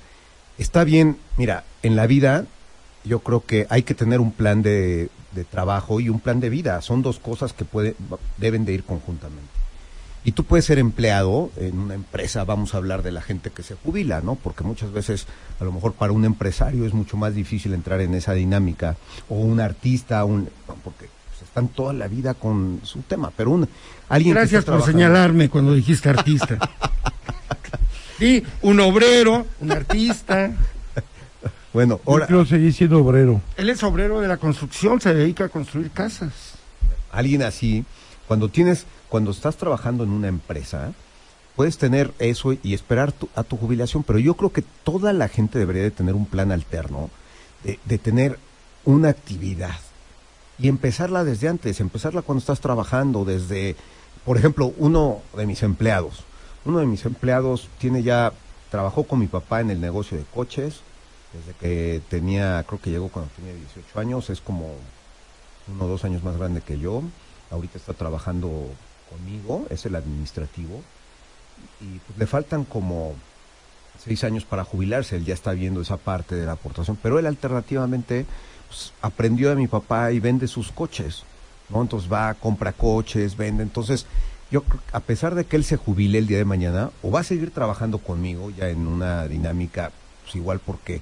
Está 0.58 0.84
bien, 0.84 1.18
mira, 1.38 1.64
en 1.82 1.96
la 1.96 2.06
vida 2.06 2.46
yo 3.04 3.20
creo 3.20 3.46
que 3.46 3.68
hay 3.70 3.84
que 3.84 3.96
tener 3.96 4.20
un 4.20 4.32
plan 4.32 4.62
de, 4.62 5.10
trabajo 5.50 6.00
y 6.00 6.10
un 6.10 6.20
plan 6.20 6.40
de 6.40 6.50
vida. 6.50 6.82
Son 6.82 7.02
dos 7.02 7.20
cosas 7.20 7.54
que 7.54 7.66
puede, 7.66 7.96
deben 8.38 8.66
de 8.66 8.74
ir 8.74 8.84
conjuntamente. 8.84 9.50
Y 10.26 10.32
tú 10.32 10.46
puedes 10.46 10.64
ser 10.64 10.80
empleado 10.80 11.52
en 11.58 11.78
una 11.78 11.96
empresa, 11.96 12.46
vamos 12.46 12.74
a 12.74 12.78
hablar 12.78 13.04
de 13.04 13.12
la 13.12 13.22
gente 13.22 13.50
que 13.50 13.62
se 13.62 13.76
jubila, 13.76 14.22
¿no? 14.22 14.36
Porque 14.36 14.64
muchas 14.64 14.94
veces, 14.94 15.28
a 15.60 15.66
lo 15.66 15.74
mejor 15.74 15.94
para 15.94 16.14
un 16.14 16.24
empresario 16.24 16.86
es 16.86 16.94
mucho 16.94 17.18
más 17.18 17.36
difícil 17.36 17.74
entrar 17.74 18.00
en 18.00 18.14
esa 18.14 18.32
dinámica, 18.32 18.96
o 19.28 19.36
un 19.36 19.60
artista, 19.60 20.24
un, 20.24 20.48
porque 20.82 21.10
están 21.54 21.68
toda 21.68 21.94
la 21.94 22.08
vida 22.08 22.34
con 22.34 22.80
su 22.82 23.02
tema, 23.04 23.32
pero 23.38 23.52
un, 23.52 23.70
alguien 24.10 24.34
Gracias 24.34 24.66
por 24.66 24.74
trabajando- 24.78 24.92
señalarme 25.00 25.50
cuando 25.50 25.74
dijiste 25.76 26.10
artista. 26.10 26.58
Sí, 28.20 28.44
un 28.62 28.80
obrero, 28.80 29.46
un 29.60 29.72
artista. 29.72 30.52
Bueno, 31.74 32.00
Yo 32.06 32.12
ahora, 32.12 32.28
quiero 32.28 32.46
seguir 32.46 32.72
siendo 32.74 33.00
obrero. 33.00 33.42
Él 33.58 33.70
es 33.70 33.84
obrero 33.84 34.22
de 34.22 34.28
la 34.28 34.38
construcción, 34.38 35.02
se 35.02 35.14
dedica 35.14 35.46
a 35.46 35.50
construir 35.50 35.90
casas. 35.92 36.32
alguien 37.12 37.42
así, 37.42 37.84
cuando 38.28 38.50
tienes, 38.50 38.86
cuando 39.10 39.32
estás 39.32 39.58
trabajando 39.58 40.04
en 40.04 40.12
una 40.12 40.28
empresa, 40.28 40.94
puedes 41.56 41.78
tener 41.80 42.14
eso 42.20 42.54
y 42.54 42.74
esperar 42.74 43.12
tu- 43.12 43.30
a 43.36 43.44
tu 43.44 43.58
jubilación, 43.58 44.04
pero 44.04 44.20
yo 44.20 44.36
creo 44.36 44.52
que 44.54 44.64
toda 44.84 45.12
la 45.12 45.28
gente 45.28 45.60
debería 45.60 45.84
de 45.84 45.92
tener 45.92 46.14
un 46.14 46.28
plan 46.28 46.52
alterno, 46.52 47.10
de, 47.64 47.80
de 47.84 47.98
tener 47.98 48.40
una 48.86 49.10
actividad 49.10 49.76
y 50.64 50.70
empezarla 50.70 51.26
desde 51.26 51.50
antes, 51.50 51.82
empezarla 51.82 52.22
cuando 52.22 52.40
estás 52.40 52.62
trabajando, 52.62 53.26
desde, 53.26 53.76
por 54.24 54.38
ejemplo, 54.38 54.74
uno 54.78 55.22
de 55.36 55.46
mis 55.46 55.62
empleados, 55.62 56.24
uno 56.64 56.80
de 56.80 56.86
mis 56.86 57.04
empleados 57.04 57.68
tiene 57.80 58.02
ya, 58.02 58.32
trabajó 58.72 59.04
con 59.04 59.20
mi 59.20 59.28
papá 59.28 59.60
en 59.60 59.72
el 59.72 59.82
negocio 59.82 60.18
de 60.18 60.24
coches, 60.24 60.80
desde 61.34 61.60
que 61.60 62.02
tenía, 62.10 62.64
creo 62.66 62.80
que 62.80 62.92
llegó 62.92 63.10
cuando 63.10 63.30
tenía 63.36 63.54
18 63.54 64.00
años, 64.00 64.30
es 64.30 64.40
como 64.40 64.74
uno 65.68 65.84
o 65.84 65.88
dos 65.90 66.06
años 66.06 66.24
más 66.24 66.38
grande 66.38 66.62
que 66.62 66.80
yo. 66.80 67.04
Ahorita 67.52 67.78
está 67.78 67.94
trabajando 67.94 68.70
conmigo, 69.10 69.66
es 69.70 69.86
el 69.86 69.98
administrativo. 69.98 70.82
Y 71.82 72.00
pues, 72.00 72.18
le 72.18 72.26
faltan 72.26 72.64
como 72.64 73.16
seis 74.02 74.24
años 74.24 74.46
para 74.46 74.64
jubilarse. 74.64 75.18
Él 75.18 75.26
ya 75.26 75.34
está 75.34 75.52
viendo 75.52 75.82
esa 75.82 75.98
parte 75.98 76.36
de 76.36 76.46
la 76.46 76.54
aportación. 76.54 76.98
Pero 77.02 77.20
él 77.20 77.26
alternativamente 77.26 78.26
pues, 78.74 78.92
aprendió 79.02 79.50
de 79.50 79.56
mi 79.56 79.68
papá 79.68 80.12
y 80.12 80.20
vende 80.20 80.48
sus 80.48 80.72
coches. 80.72 81.24
¿no? 81.70 81.82
Entonces 81.82 82.12
va, 82.12 82.34
compra 82.34 82.74
coches, 82.74 83.38
vende. 83.38 83.62
Entonces, 83.62 84.08
yo 84.50 84.64
a 84.92 85.00
pesar 85.00 85.36
de 85.36 85.46
que 85.46 85.56
él 85.56 85.64
se 85.64 85.78
jubile 85.78 86.18
el 86.18 86.28
día 86.28 86.40
de 86.40 86.46
mañana, 86.46 86.90
o 87.04 87.12
va 87.12 87.20
a 87.20 87.24
seguir 87.24 87.52
trabajando 87.52 88.00
conmigo 88.00 88.50
ya 88.50 88.70
en 88.70 88.88
una 88.88 89.28
dinámica, 89.28 89.92
pues 90.24 90.36
igual 90.36 90.60
porque 90.60 91.02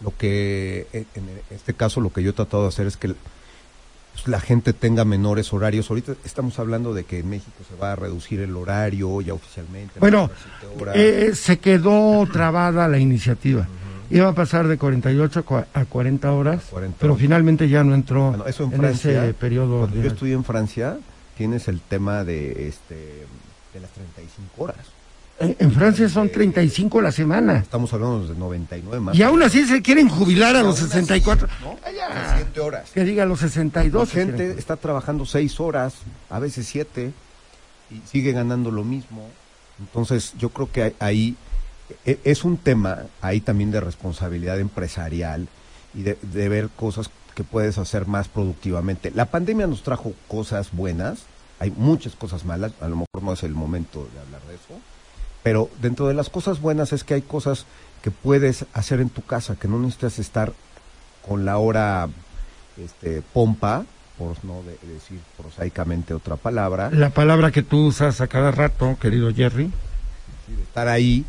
lo 0.00 0.14
que, 0.16 0.86
en 0.92 1.06
en 1.14 1.40
este 1.50 1.72
caso, 1.72 2.00
lo 2.00 2.12
que 2.12 2.22
yo 2.22 2.30
he 2.30 2.34
tratado 2.34 2.64
de 2.64 2.68
hacer 2.68 2.86
es 2.86 2.98
que 2.98 3.08
pues, 3.08 4.28
la 4.28 4.40
gente 4.40 4.74
tenga 4.74 5.06
menores 5.06 5.50
horarios. 5.52 5.88
Ahorita 5.88 6.12
estamos 6.24 6.58
hablando 6.58 6.92
de 6.92 7.04
que 7.04 7.20
en 7.20 7.30
México 7.30 7.64
se 7.68 7.74
va 7.76 7.92
a 7.92 7.96
reducir 7.96 8.40
el 8.40 8.54
horario 8.54 9.20
ya 9.22 9.32
oficialmente. 9.32 9.98
Bueno, 9.98 10.30
horas. 10.78 10.96
Eh, 10.96 11.34
se 11.34 11.58
quedó 11.58 12.26
trabada 12.30 12.86
la 12.86 12.98
iniciativa. 12.98 13.66
Iba 14.10 14.28
a 14.28 14.34
pasar 14.34 14.68
de 14.68 14.76
48 14.78 15.40
a 15.40 15.44
cua- 15.44 15.66
a 15.72 15.84
40 15.84 16.32
horas, 16.32 16.64
40 16.70 16.96
pero 17.00 17.16
finalmente 17.16 17.68
ya 17.68 17.82
no 17.84 17.94
entró 17.94 18.28
Bueno, 18.30 18.46
eso 18.46 18.64
en 18.64 18.72
en, 18.72 18.78
Francia, 18.78 19.24
ese 19.24 19.34
periodo. 19.34 19.78
Cuando 19.80 20.00
yo 20.02 20.08
estudié 20.08 20.34
en 20.34 20.44
Francia, 20.44 20.98
tienes 21.36 21.68
el 21.68 21.80
tema 21.80 22.24
de 22.24 22.68
este 22.68 22.94
de 23.74 23.80
las 23.80 23.90
35 23.92 24.62
horas. 24.64 24.76
En, 25.40 25.56
en 25.58 25.72
Francia 25.72 26.08
son 26.10 26.28
35 26.28 27.00
la 27.00 27.10
semana. 27.10 27.56
Estamos 27.56 27.92
hablando 27.94 28.28
de 28.28 28.34
99 28.38 29.00
más. 29.00 29.16
Y 29.16 29.22
aún 29.22 29.42
así 29.42 29.64
se 29.66 29.80
quieren 29.80 30.08
jubilar 30.08 30.54
a 30.56 30.62
los 30.62 30.76
64. 30.78 31.48
¿no? 31.62 31.76
Ah, 31.84 31.90
ya. 31.90 32.34
7 32.36 32.60
horas. 32.60 32.90
Que 32.92 33.02
diga 33.04 33.24
los 33.24 33.40
62. 33.40 34.00
La 34.02 34.06
se 34.06 34.12
quieren 34.12 34.36
gente 34.38 34.58
está 34.60 34.76
trabajando 34.76 35.24
6 35.24 35.58
horas, 35.58 35.94
a 36.28 36.38
veces 36.38 36.66
7, 36.66 37.12
y 37.90 38.02
sigue 38.06 38.32
ganando 38.32 38.70
lo 38.70 38.84
mismo. 38.84 39.26
Entonces, 39.80 40.34
yo 40.38 40.50
creo 40.50 40.70
que 40.70 40.94
ahí 41.00 41.34
es 42.04 42.44
un 42.44 42.56
tema 42.56 43.04
ahí 43.20 43.40
también 43.40 43.70
de 43.70 43.80
responsabilidad 43.80 44.58
empresarial 44.60 45.48
y 45.94 46.02
de, 46.02 46.18
de 46.22 46.48
ver 46.48 46.68
cosas 46.70 47.10
que 47.34 47.44
puedes 47.44 47.78
hacer 47.78 48.06
más 48.06 48.28
productivamente. 48.28 49.10
La 49.14 49.26
pandemia 49.26 49.66
nos 49.66 49.82
trajo 49.82 50.12
cosas 50.28 50.70
buenas, 50.72 51.20
hay 51.58 51.70
muchas 51.70 52.14
cosas 52.14 52.44
malas, 52.44 52.72
a 52.80 52.88
lo 52.88 52.96
mejor 52.96 53.22
no 53.22 53.32
es 53.32 53.42
el 53.42 53.54
momento 53.54 54.08
de 54.12 54.20
hablar 54.20 54.42
de 54.48 54.54
eso, 54.54 54.80
pero 55.42 55.70
dentro 55.80 56.06
de 56.08 56.14
las 56.14 56.28
cosas 56.28 56.60
buenas 56.60 56.92
es 56.92 57.04
que 57.04 57.14
hay 57.14 57.22
cosas 57.22 57.66
que 58.02 58.10
puedes 58.10 58.64
hacer 58.74 59.00
en 59.00 59.08
tu 59.10 59.22
casa, 59.22 59.56
que 59.56 59.68
no 59.68 59.78
necesitas 59.78 60.18
estar 60.18 60.52
con 61.26 61.44
la 61.44 61.56
hora 61.58 62.08
este, 62.82 63.22
pompa, 63.32 63.84
por 64.18 64.44
no 64.44 64.62
de- 64.62 64.78
decir 64.92 65.20
prosaicamente 65.38 66.14
otra 66.14 66.36
palabra, 66.36 66.90
La 66.90 67.10
palabra 67.10 67.50
que 67.50 67.62
tú 67.62 67.86
usas 67.86 68.20
a 68.20 68.26
cada 68.26 68.50
rato, 68.50 68.96
querido 69.00 69.32
Jerry. 69.34 69.66
¿sí? 70.46 70.54
de 70.54 70.62
estar 70.62 70.88
ahí. 70.88 71.24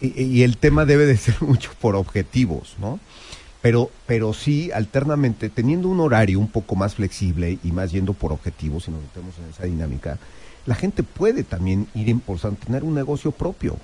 Y, 0.00 0.22
y 0.22 0.42
el 0.42 0.56
tema 0.56 0.84
debe 0.84 1.06
de 1.06 1.16
ser 1.16 1.36
mucho 1.40 1.70
por 1.80 1.96
objetivos, 1.96 2.76
¿no? 2.78 2.98
Pero, 3.62 3.90
pero 4.06 4.32
sí, 4.32 4.70
alternamente, 4.72 5.50
teniendo 5.50 5.88
un 5.88 6.00
horario 6.00 6.38
un 6.38 6.48
poco 6.48 6.76
más 6.76 6.94
flexible 6.94 7.58
y 7.62 7.72
más 7.72 7.92
yendo 7.92 8.14
por 8.14 8.32
objetivos, 8.32 8.84
si 8.84 8.90
nos 8.90 9.02
metemos 9.02 9.34
en 9.38 9.50
esa 9.50 9.64
dinámica, 9.64 10.18
la 10.64 10.74
gente 10.74 11.02
puede 11.02 11.44
también 11.44 11.86
ir 11.94 12.08
impulsando, 12.08 12.58
tener 12.58 12.84
un 12.84 12.94
negocio 12.94 13.32
propio, 13.32 13.76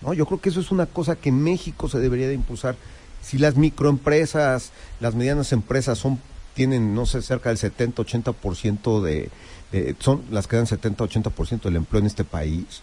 ¿no? 0.00 0.14
Yo 0.14 0.24
creo 0.26 0.40
que 0.40 0.48
eso 0.48 0.60
es 0.60 0.70
una 0.70 0.86
cosa 0.86 1.16
que 1.16 1.28
en 1.28 1.42
México 1.42 1.88
se 1.88 1.98
debería 1.98 2.28
de 2.28 2.34
impulsar. 2.34 2.76
Si 3.22 3.36
las 3.36 3.56
microempresas, 3.56 4.72
las 5.00 5.14
medianas 5.14 5.52
empresas 5.52 5.98
son 5.98 6.18
tienen, 6.54 6.94
no 6.94 7.06
sé, 7.06 7.22
cerca 7.22 7.50
del 7.50 7.58
70-80% 7.58 9.02
de, 9.02 9.30
de, 9.72 9.96
son 9.98 10.22
las 10.30 10.46
que 10.46 10.56
dan 10.56 10.66
70-80% 10.66 11.62
del 11.62 11.76
empleo 11.76 12.00
en 12.00 12.06
este 12.06 12.24
país, 12.24 12.80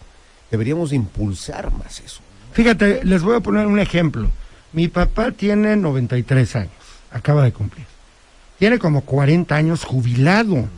deberíamos 0.50 0.90
de 0.90 0.96
impulsar 0.96 1.72
más 1.72 2.00
eso. 2.00 2.20
Fíjate, 2.52 3.04
les 3.04 3.22
voy 3.22 3.36
a 3.36 3.40
poner 3.40 3.66
un 3.66 3.78
ejemplo. 3.78 4.30
Mi 4.72 4.88
papá 4.88 5.30
tiene 5.32 5.76
93 5.76 6.56
años, 6.56 6.72
acaba 7.10 7.44
de 7.44 7.52
cumplir. 7.52 7.86
Tiene 8.58 8.78
como 8.78 9.02
40 9.02 9.54
años 9.54 9.84
jubilado. 9.84 10.68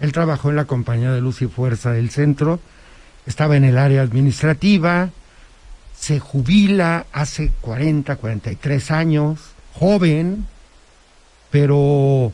Él 0.00 0.12
trabajó 0.12 0.50
en 0.50 0.56
la 0.56 0.66
compañía 0.66 1.12
de 1.12 1.20
luz 1.20 1.42
y 1.42 1.46
fuerza 1.46 1.92
del 1.92 2.10
centro, 2.10 2.60
estaba 3.26 3.56
en 3.56 3.64
el 3.64 3.76
área 3.76 4.02
administrativa, 4.02 5.10
se 5.98 6.18
jubila 6.18 7.06
hace 7.12 7.52
40, 7.60 8.16
43 8.16 8.90
años, 8.90 9.40
joven, 9.74 10.46
pero 11.50 12.32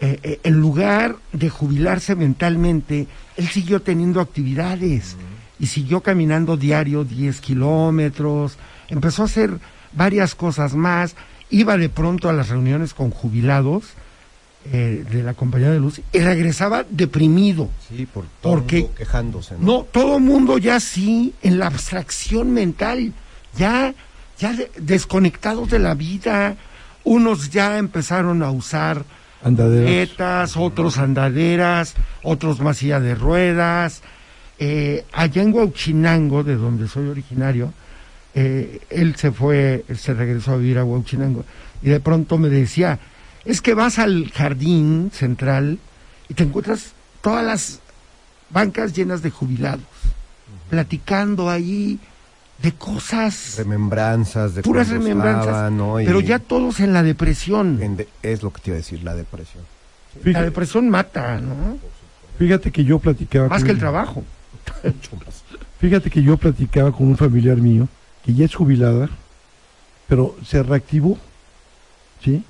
eh, 0.00 0.20
eh, 0.22 0.40
en 0.44 0.60
lugar 0.60 1.16
de 1.32 1.50
jubilarse 1.50 2.14
mentalmente, 2.14 3.08
él 3.36 3.48
siguió 3.48 3.82
teniendo 3.82 4.20
actividades 4.20 5.16
y 5.58 5.66
siguió 5.66 6.00
caminando 6.02 6.56
diario 6.56 7.04
10 7.04 7.40
kilómetros, 7.40 8.56
empezó 8.88 9.22
a 9.22 9.26
hacer 9.26 9.58
varias 9.92 10.34
cosas 10.34 10.74
más, 10.74 11.14
iba 11.50 11.76
de 11.76 11.88
pronto 11.88 12.28
a 12.28 12.32
las 12.32 12.48
reuniones 12.48 12.94
con 12.94 13.10
jubilados 13.10 13.84
eh, 14.72 15.04
de 15.10 15.22
la 15.22 15.34
compañía 15.34 15.70
de 15.70 15.78
luz 15.78 16.00
y 16.12 16.18
regresaba 16.18 16.84
deprimido. 16.90 17.70
Sí, 17.88 18.06
por 18.06 18.24
todo 18.42 18.52
Porque- 18.54 18.80
mundo 18.82 18.94
quejándose, 18.96 19.54
¿no? 19.58 19.66
No, 19.66 19.82
todo 19.90 20.18
mundo 20.20 20.58
ya 20.58 20.78
sí, 20.80 21.32
en 21.42 21.58
la 21.58 21.66
abstracción 21.68 22.52
mental, 22.52 23.12
ya 23.56 23.94
ya 24.38 24.52
de- 24.52 24.70
desconectados 24.78 25.68
de 25.70 25.78
la 25.80 25.94
vida. 25.94 26.54
Unos 27.02 27.50
ya 27.50 27.78
empezaron 27.78 28.42
a 28.42 28.50
usar 28.50 29.04
Andaderas. 29.42 30.56
otros 30.56 30.98
andaderas, 30.98 31.94
otros 32.22 32.60
más 32.60 32.76
silla 32.76 33.00
de 33.00 33.14
ruedas. 33.14 34.02
Eh, 34.58 35.04
allá 35.12 35.42
en 35.42 35.52
Huauchinango, 35.54 36.42
de 36.42 36.56
donde 36.56 36.88
soy 36.88 37.08
originario, 37.08 37.72
eh, 38.34 38.80
él 38.90 39.14
se 39.16 39.30
fue, 39.30 39.84
él 39.88 39.96
se 39.98 40.14
regresó 40.14 40.52
a 40.52 40.56
vivir 40.56 40.78
a 40.78 40.84
Huauchinango 40.84 41.44
y 41.82 41.90
de 41.90 42.00
pronto 42.00 42.38
me 42.38 42.48
decía, 42.48 42.98
es 43.44 43.60
que 43.62 43.74
vas 43.74 43.98
al 43.98 44.30
jardín 44.32 45.10
central 45.14 45.78
y 46.28 46.34
te 46.34 46.42
encuentras 46.42 46.92
todas 47.22 47.44
las 47.44 47.80
bancas 48.50 48.92
llenas 48.94 49.22
de 49.22 49.30
jubilados, 49.30 49.84
platicando 50.70 51.48
ahí 51.50 51.98
de 52.62 52.72
cosas, 52.72 53.54
Remembranzas 53.56 54.54
de 54.56 54.62
puras 54.62 54.88
remembranzas, 54.88 55.46
estaban, 55.46 55.76
¿no? 55.76 56.00
Y 56.00 56.04
pero 56.06 56.20
ya 56.20 56.38
todos 56.40 56.80
en 56.80 56.92
la 56.92 57.02
depresión. 57.04 57.80
en 57.80 57.96
de- 57.96 58.08
es 58.22 58.42
lo 58.42 58.52
que 58.52 58.60
te 58.60 58.70
iba 58.70 58.74
a 58.76 58.78
decir, 58.78 59.02
la 59.04 59.14
depresión. 59.14 59.62
La 60.16 60.22
Fíjate, 60.22 60.44
depresión 60.46 60.88
mata, 60.90 61.38
¿no? 61.40 61.78
fíjate 62.38 62.70
que 62.72 62.84
yo 62.84 62.98
platicaba 62.98 63.48
Más 63.48 63.58
con- 63.60 63.66
que 63.66 63.72
el 63.72 63.78
trabajo. 63.78 64.24
Fíjate 65.78 66.10
que 66.10 66.22
yo 66.22 66.36
platicaba 66.36 66.90
con 66.90 67.06
un 67.06 67.16
familiar 67.16 67.56
mío 67.58 67.88
que 68.24 68.34
ya 68.34 68.44
es 68.44 68.54
jubilada, 68.54 69.08
pero 70.08 70.34
se 70.44 70.60
reactivó, 70.62 71.16
¿sí? 72.22 72.42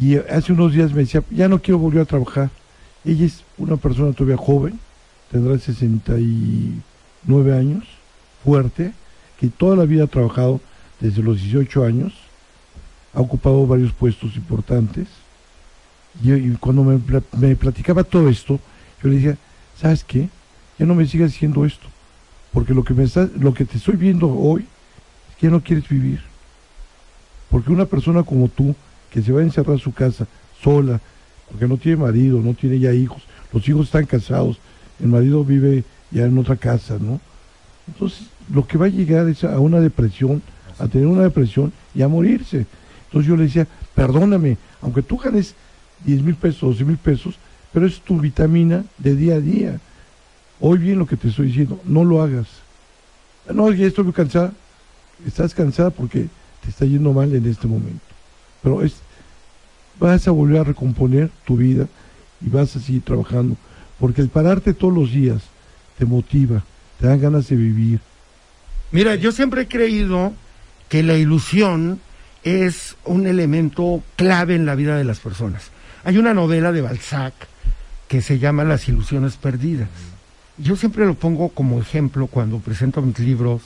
Y 0.00 0.16
hace 0.16 0.54
unos 0.54 0.72
días 0.72 0.90
me 0.92 1.00
decía, 1.00 1.22
ya 1.30 1.48
no 1.48 1.60
quiero 1.60 1.78
volver 1.78 2.00
a 2.00 2.06
trabajar. 2.06 2.48
Ella 3.04 3.26
es 3.26 3.44
una 3.58 3.76
persona 3.76 4.14
todavía 4.14 4.38
joven, 4.38 4.80
tendrá 5.30 5.58
69 5.58 7.54
años, 7.54 7.84
fuerte, 8.42 8.92
que 9.38 9.48
toda 9.48 9.76
la 9.76 9.84
vida 9.84 10.04
ha 10.04 10.06
trabajado 10.06 10.58
desde 10.98 11.22
los 11.22 11.42
18 11.42 11.84
años, 11.84 12.14
ha 13.12 13.20
ocupado 13.20 13.66
varios 13.66 13.92
puestos 13.92 14.34
importantes. 14.34 15.08
Y, 16.24 16.52
cuando 16.52 16.84
me 16.84 17.56
platicaba 17.56 18.02
todo 18.02 18.30
esto, 18.30 18.58
yo 19.02 19.10
le 19.10 19.16
decía, 19.16 19.36
¿sabes 19.78 20.04
qué? 20.04 20.30
Ya 20.78 20.86
no 20.86 20.94
me 20.94 21.06
sigas 21.06 21.34
haciendo 21.34 21.66
esto 21.66 21.91
porque 22.52 22.74
lo 22.74 22.84
que 22.84 22.94
me 22.94 23.04
está, 23.04 23.28
lo 23.38 23.54
que 23.54 23.64
te 23.64 23.78
estoy 23.78 23.96
viendo 23.96 24.28
hoy 24.28 24.66
es 25.30 25.36
que 25.36 25.48
no 25.48 25.60
quieres 25.62 25.88
vivir. 25.88 26.20
Porque 27.50 27.72
una 27.72 27.86
persona 27.86 28.22
como 28.22 28.48
tú, 28.48 28.74
que 29.10 29.22
se 29.22 29.32
va 29.32 29.40
a 29.40 29.44
encerrar 29.44 29.76
a 29.76 29.78
su 29.78 29.92
casa 29.92 30.26
sola, 30.62 31.00
porque 31.50 31.66
no 31.66 31.76
tiene 31.76 31.98
marido, 31.98 32.40
no 32.40 32.54
tiene 32.54 32.78
ya 32.78 32.92
hijos, 32.92 33.22
los 33.52 33.68
hijos 33.68 33.86
están 33.86 34.06
casados, 34.06 34.58
el 35.00 35.08
marido 35.08 35.44
vive 35.44 35.84
ya 36.10 36.24
en 36.24 36.38
otra 36.38 36.56
casa, 36.56 36.98
¿no? 37.00 37.20
Entonces, 37.86 38.26
lo 38.52 38.66
que 38.66 38.78
va 38.78 38.86
a 38.86 38.90
llegar 38.90 39.28
es 39.28 39.44
a 39.44 39.58
una 39.58 39.80
depresión, 39.80 40.42
a 40.78 40.88
tener 40.88 41.06
una 41.06 41.22
depresión 41.22 41.72
y 41.94 42.02
a 42.02 42.08
morirse. 42.08 42.66
Entonces 43.06 43.28
yo 43.28 43.36
le 43.36 43.44
decía, 43.44 43.66
perdóname, 43.94 44.56
aunque 44.80 45.02
tú 45.02 45.18
ganes 45.18 45.54
10 46.04 46.22
mil 46.22 46.34
pesos, 46.34 46.60
12 46.60 46.84
mil 46.84 46.96
pesos, 46.96 47.34
pero 47.72 47.86
es 47.86 48.00
tu 48.00 48.18
vitamina 48.18 48.84
de 48.98 49.14
día 49.14 49.34
a 49.34 49.40
día. 49.40 49.80
Hoy 50.64 50.78
bien 50.78 51.00
lo 51.00 51.06
que 51.06 51.16
te 51.16 51.26
estoy 51.26 51.48
diciendo, 51.48 51.80
no 51.84 52.04
lo 52.04 52.22
hagas. 52.22 52.46
No, 53.52 53.72
ya 53.72 53.84
estoy 53.84 54.12
cansada. 54.12 54.52
Estás 55.26 55.54
cansada 55.54 55.90
porque 55.90 56.28
te 56.62 56.70
está 56.70 56.84
yendo 56.84 57.12
mal 57.12 57.34
en 57.34 57.46
este 57.46 57.66
momento. 57.66 58.04
Pero 58.62 58.80
es, 58.84 58.94
vas 59.98 60.28
a 60.28 60.30
volver 60.30 60.60
a 60.60 60.64
recomponer 60.64 61.30
tu 61.44 61.56
vida 61.56 61.88
y 62.40 62.48
vas 62.48 62.76
a 62.76 62.80
seguir 62.80 63.02
trabajando. 63.02 63.56
Porque 63.98 64.22
el 64.22 64.28
pararte 64.28 64.72
todos 64.72 64.94
los 64.94 65.10
días 65.10 65.42
te 65.98 66.04
motiva, 66.04 66.62
te 67.00 67.08
dan 67.08 67.20
ganas 67.20 67.48
de 67.48 67.56
vivir. 67.56 67.98
Mira, 68.92 69.16
yo 69.16 69.32
siempre 69.32 69.62
he 69.62 69.66
creído 69.66 70.32
que 70.88 71.02
la 71.02 71.16
ilusión 71.16 71.98
es 72.44 72.94
un 73.04 73.26
elemento 73.26 74.00
clave 74.14 74.54
en 74.54 74.64
la 74.64 74.76
vida 74.76 74.96
de 74.96 75.02
las 75.02 75.18
personas. 75.18 75.72
Hay 76.04 76.18
una 76.18 76.34
novela 76.34 76.70
de 76.70 76.82
Balzac 76.82 77.34
que 78.06 78.22
se 78.22 78.38
llama 78.38 78.62
Las 78.62 78.88
ilusiones 78.88 79.36
perdidas. 79.36 79.88
Yo 80.58 80.76
siempre 80.76 81.06
lo 81.06 81.14
pongo 81.14 81.48
como 81.48 81.80
ejemplo 81.80 82.26
cuando 82.26 82.58
presento 82.58 83.02
mis 83.02 83.18
libros 83.18 83.62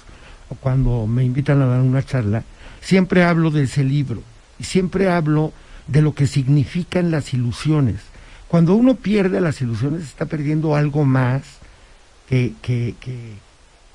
o 0.48 0.54
cuando 0.54 1.06
me 1.06 1.24
invitan 1.24 1.60
a 1.62 1.66
dar 1.66 1.80
una 1.80 2.04
charla. 2.04 2.44
Siempre 2.80 3.24
hablo 3.24 3.50
de 3.50 3.64
ese 3.64 3.82
libro 3.84 4.22
y 4.58 4.64
siempre 4.64 5.10
hablo 5.10 5.52
de 5.86 6.02
lo 6.02 6.14
que 6.14 6.26
significan 6.26 7.10
las 7.10 7.34
ilusiones. 7.34 7.96
Cuando 8.48 8.74
uno 8.74 8.94
pierde 8.94 9.40
las 9.40 9.60
ilusiones 9.60 10.02
está 10.02 10.26
perdiendo 10.26 10.76
algo 10.76 11.04
más 11.04 11.42
que, 12.28 12.54
que, 12.62 12.94
que, 13.00 13.34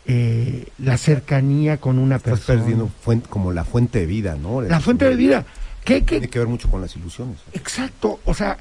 eh, 0.06 0.68
la 0.80 0.98
cercanía 0.98 1.78
con 1.78 2.00
una 2.00 2.18
Estás 2.18 2.40
persona. 2.40 2.60
perdiendo 2.60 2.90
fuente, 3.02 3.30
como 3.30 3.52
la 3.52 3.64
fuente 3.64 4.00
de 4.00 4.06
vida, 4.06 4.36
¿no? 4.36 4.62
La 4.62 4.80
fuente 4.80 5.06
de 5.06 5.16
vida. 5.16 5.46
¿Qué, 5.86 6.00
qué, 6.00 6.16
Tiene 6.16 6.30
que 6.30 6.40
ver 6.40 6.48
mucho 6.48 6.70
con 6.70 6.82
las 6.82 6.96
ilusiones. 6.96 7.38
Exacto, 7.54 8.20
o 8.26 8.34
sea, 8.34 8.58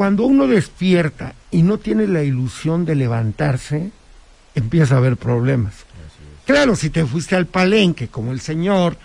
cuando 0.00 0.24
uno 0.24 0.46
despierta 0.46 1.34
y 1.50 1.62
no 1.62 1.76
tiene 1.76 2.06
la 2.06 2.22
ilusión 2.22 2.86
de 2.86 2.94
levantarse, 2.94 3.90
empieza 4.54 4.94
a 4.94 4.96
haber 4.96 5.18
problemas. 5.18 5.74
Claro, 6.46 6.74
si 6.74 6.88
te 6.88 7.04
fuiste 7.04 7.36
al 7.36 7.44
palenque 7.44 8.08
como 8.08 8.32
el 8.32 8.40
señor, 8.40 8.96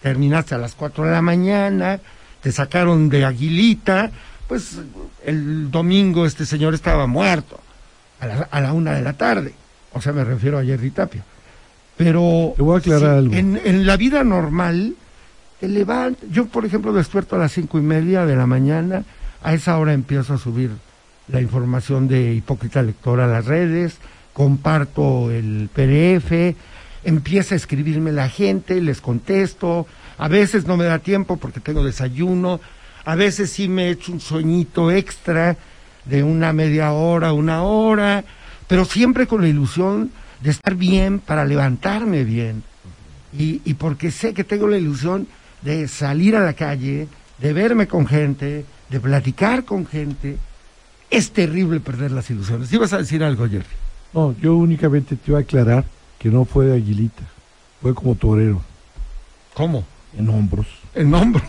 terminaste 0.00 0.54
a 0.54 0.58
las 0.58 0.74
4 0.74 1.04
de 1.04 1.10
la 1.10 1.20
mañana, 1.20 2.00
te 2.40 2.50
sacaron 2.50 3.10
de 3.10 3.26
aguilita, 3.26 4.10
pues 4.46 4.78
el 5.26 5.70
domingo 5.70 6.24
este 6.24 6.46
señor 6.46 6.72
estaba 6.72 7.06
muerto 7.06 7.60
a 8.18 8.26
la, 8.26 8.48
a 8.50 8.60
la 8.62 8.72
una 8.72 8.94
de 8.94 9.02
la 9.02 9.12
tarde. 9.12 9.52
O 9.92 10.00
sea, 10.00 10.14
me 10.14 10.24
refiero 10.24 10.58
a 10.58 10.64
Jerry 10.64 10.92
Tapia. 10.92 11.26
Pero 11.98 12.54
Te 12.56 12.62
voy 12.62 12.76
a 12.76 12.78
aclarar 12.78 13.18
algo. 13.18 13.34
En, 13.34 13.60
en 13.62 13.86
la 13.86 13.98
vida 13.98 14.24
normal, 14.24 14.94
te 15.60 15.68
levantas. 15.68 16.26
Yo, 16.30 16.46
por 16.46 16.64
ejemplo, 16.64 16.94
despierto 16.94 17.36
a 17.36 17.38
las 17.38 17.52
cinco 17.52 17.78
y 17.78 17.82
media 17.82 18.24
de 18.24 18.34
la 18.34 18.46
mañana. 18.46 19.04
A 19.42 19.54
esa 19.54 19.78
hora 19.78 19.92
empiezo 19.92 20.34
a 20.34 20.38
subir 20.38 20.70
la 21.28 21.40
información 21.40 22.08
de 22.08 22.34
Hipócrita 22.34 22.82
Lector 22.82 23.20
a 23.20 23.26
las 23.26 23.44
redes, 23.44 23.98
comparto 24.32 25.30
el 25.30 25.68
PDF, 25.72 26.56
empieza 27.04 27.54
a 27.54 27.56
escribirme 27.56 28.12
la 28.12 28.28
gente, 28.28 28.80
les 28.80 29.00
contesto. 29.00 29.86
A 30.18 30.28
veces 30.28 30.66
no 30.66 30.76
me 30.76 30.84
da 30.84 30.98
tiempo 30.98 31.36
porque 31.36 31.60
tengo 31.60 31.84
desayuno. 31.84 32.60
A 33.04 33.14
veces 33.14 33.50
sí 33.50 33.68
me 33.68 33.90
echo 33.90 34.12
un 34.12 34.20
sueñito 34.20 34.90
extra 34.90 35.56
de 36.04 36.22
una 36.22 36.52
media 36.52 36.92
hora, 36.92 37.32
una 37.32 37.62
hora, 37.62 38.24
pero 38.66 38.84
siempre 38.84 39.26
con 39.26 39.42
la 39.42 39.48
ilusión 39.48 40.10
de 40.40 40.50
estar 40.50 40.74
bien 40.74 41.18
para 41.20 41.44
levantarme 41.44 42.24
bien. 42.24 42.62
Y, 43.36 43.60
y 43.64 43.74
porque 43.74 44.10
sé 44.10 44.34
que 44.34 44.44
tengo 44.44 44.66
la 44.68 44.78
ilusión 44.78 45.28
de 45.62 45.86
salir 45.88 46.34
a 46.36 46.44
la 46.44 46.54
calle, 46.54 47.08
de 47.38 47.52
verme 47.52 47.86
con 47.86 48.06
gente, 48.06 48.64
de 48.90 49.00
platicar 49.00 49.64
con 49.64 49.86
gente. 49.86 50.36
Es 51.10 51.30
terrible 51.30 51.80
perder 51.80 52.10
las 52.10 52.28
ilusiones. 52.30 52.72
¿Ibas 52.72 52.92
a 52.92 52.98
decir 52.98 53.24
algo, 53.24 53.48
Jerry? 53.48 53.64
No, 54.12 54.34
yo 54.40 54.56
únicamente 54.56 55.16
te 55.16 55.30
iba 55.30 55.38
a 55.38 55.42
aclarar 55.42 55.84
que 56.18 56.28
no 56.28 56.44
fue 56.44 56.66
de 56.66 56.76
aguilita, 56.76 57.22
fue 57.80 57.94
como 57.94 58.14
torero, 58.14 58.60
¿Cómo? 59.54 59.84
en 60.16 60.28
hombros. 60.28 60.66
En 60.94 61.12
hombros. 61.14 61.44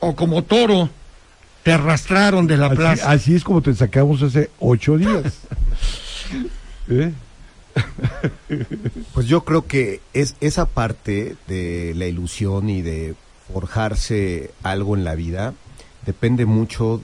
o 0.00 0.14
como 0.14 0.42
toro, 0.44 0.90
te 1.62 1.72
arrastraron 1.72 2.46
de 2.46 2.56
la 2.56 2.66
Así, 2.66 2.76
plaza. 2.76 3.10
así 3.10 3.34
es 3.34 3.44
como 3.44 3.62
te 3.62 3.74
sacamos 3.74 4.22
hace 4.22 4.50
ocho 4.60 4.96
días. 4.98 5.38
¿Eh? 6.88 7.12
Pues 9.14 9.26
yo 9.26 9.44
creo 9.44 9.66
que 9.66 10.00
es 10.14 10.36
esa 10.40 10.66
parte 10.66 11.36
de 11.46 11.92
la 11.96 12.06
ilusión 12.06 12.68
y 12.70 12.82
de 12.82 13.14
forjarse 13.52 14.50
algo 14.62 14.96
en 14.96 15.04
la 15.04 15.14
vida 15.14 15.54
depende 16.08 16.46
mucho 16.46 17.02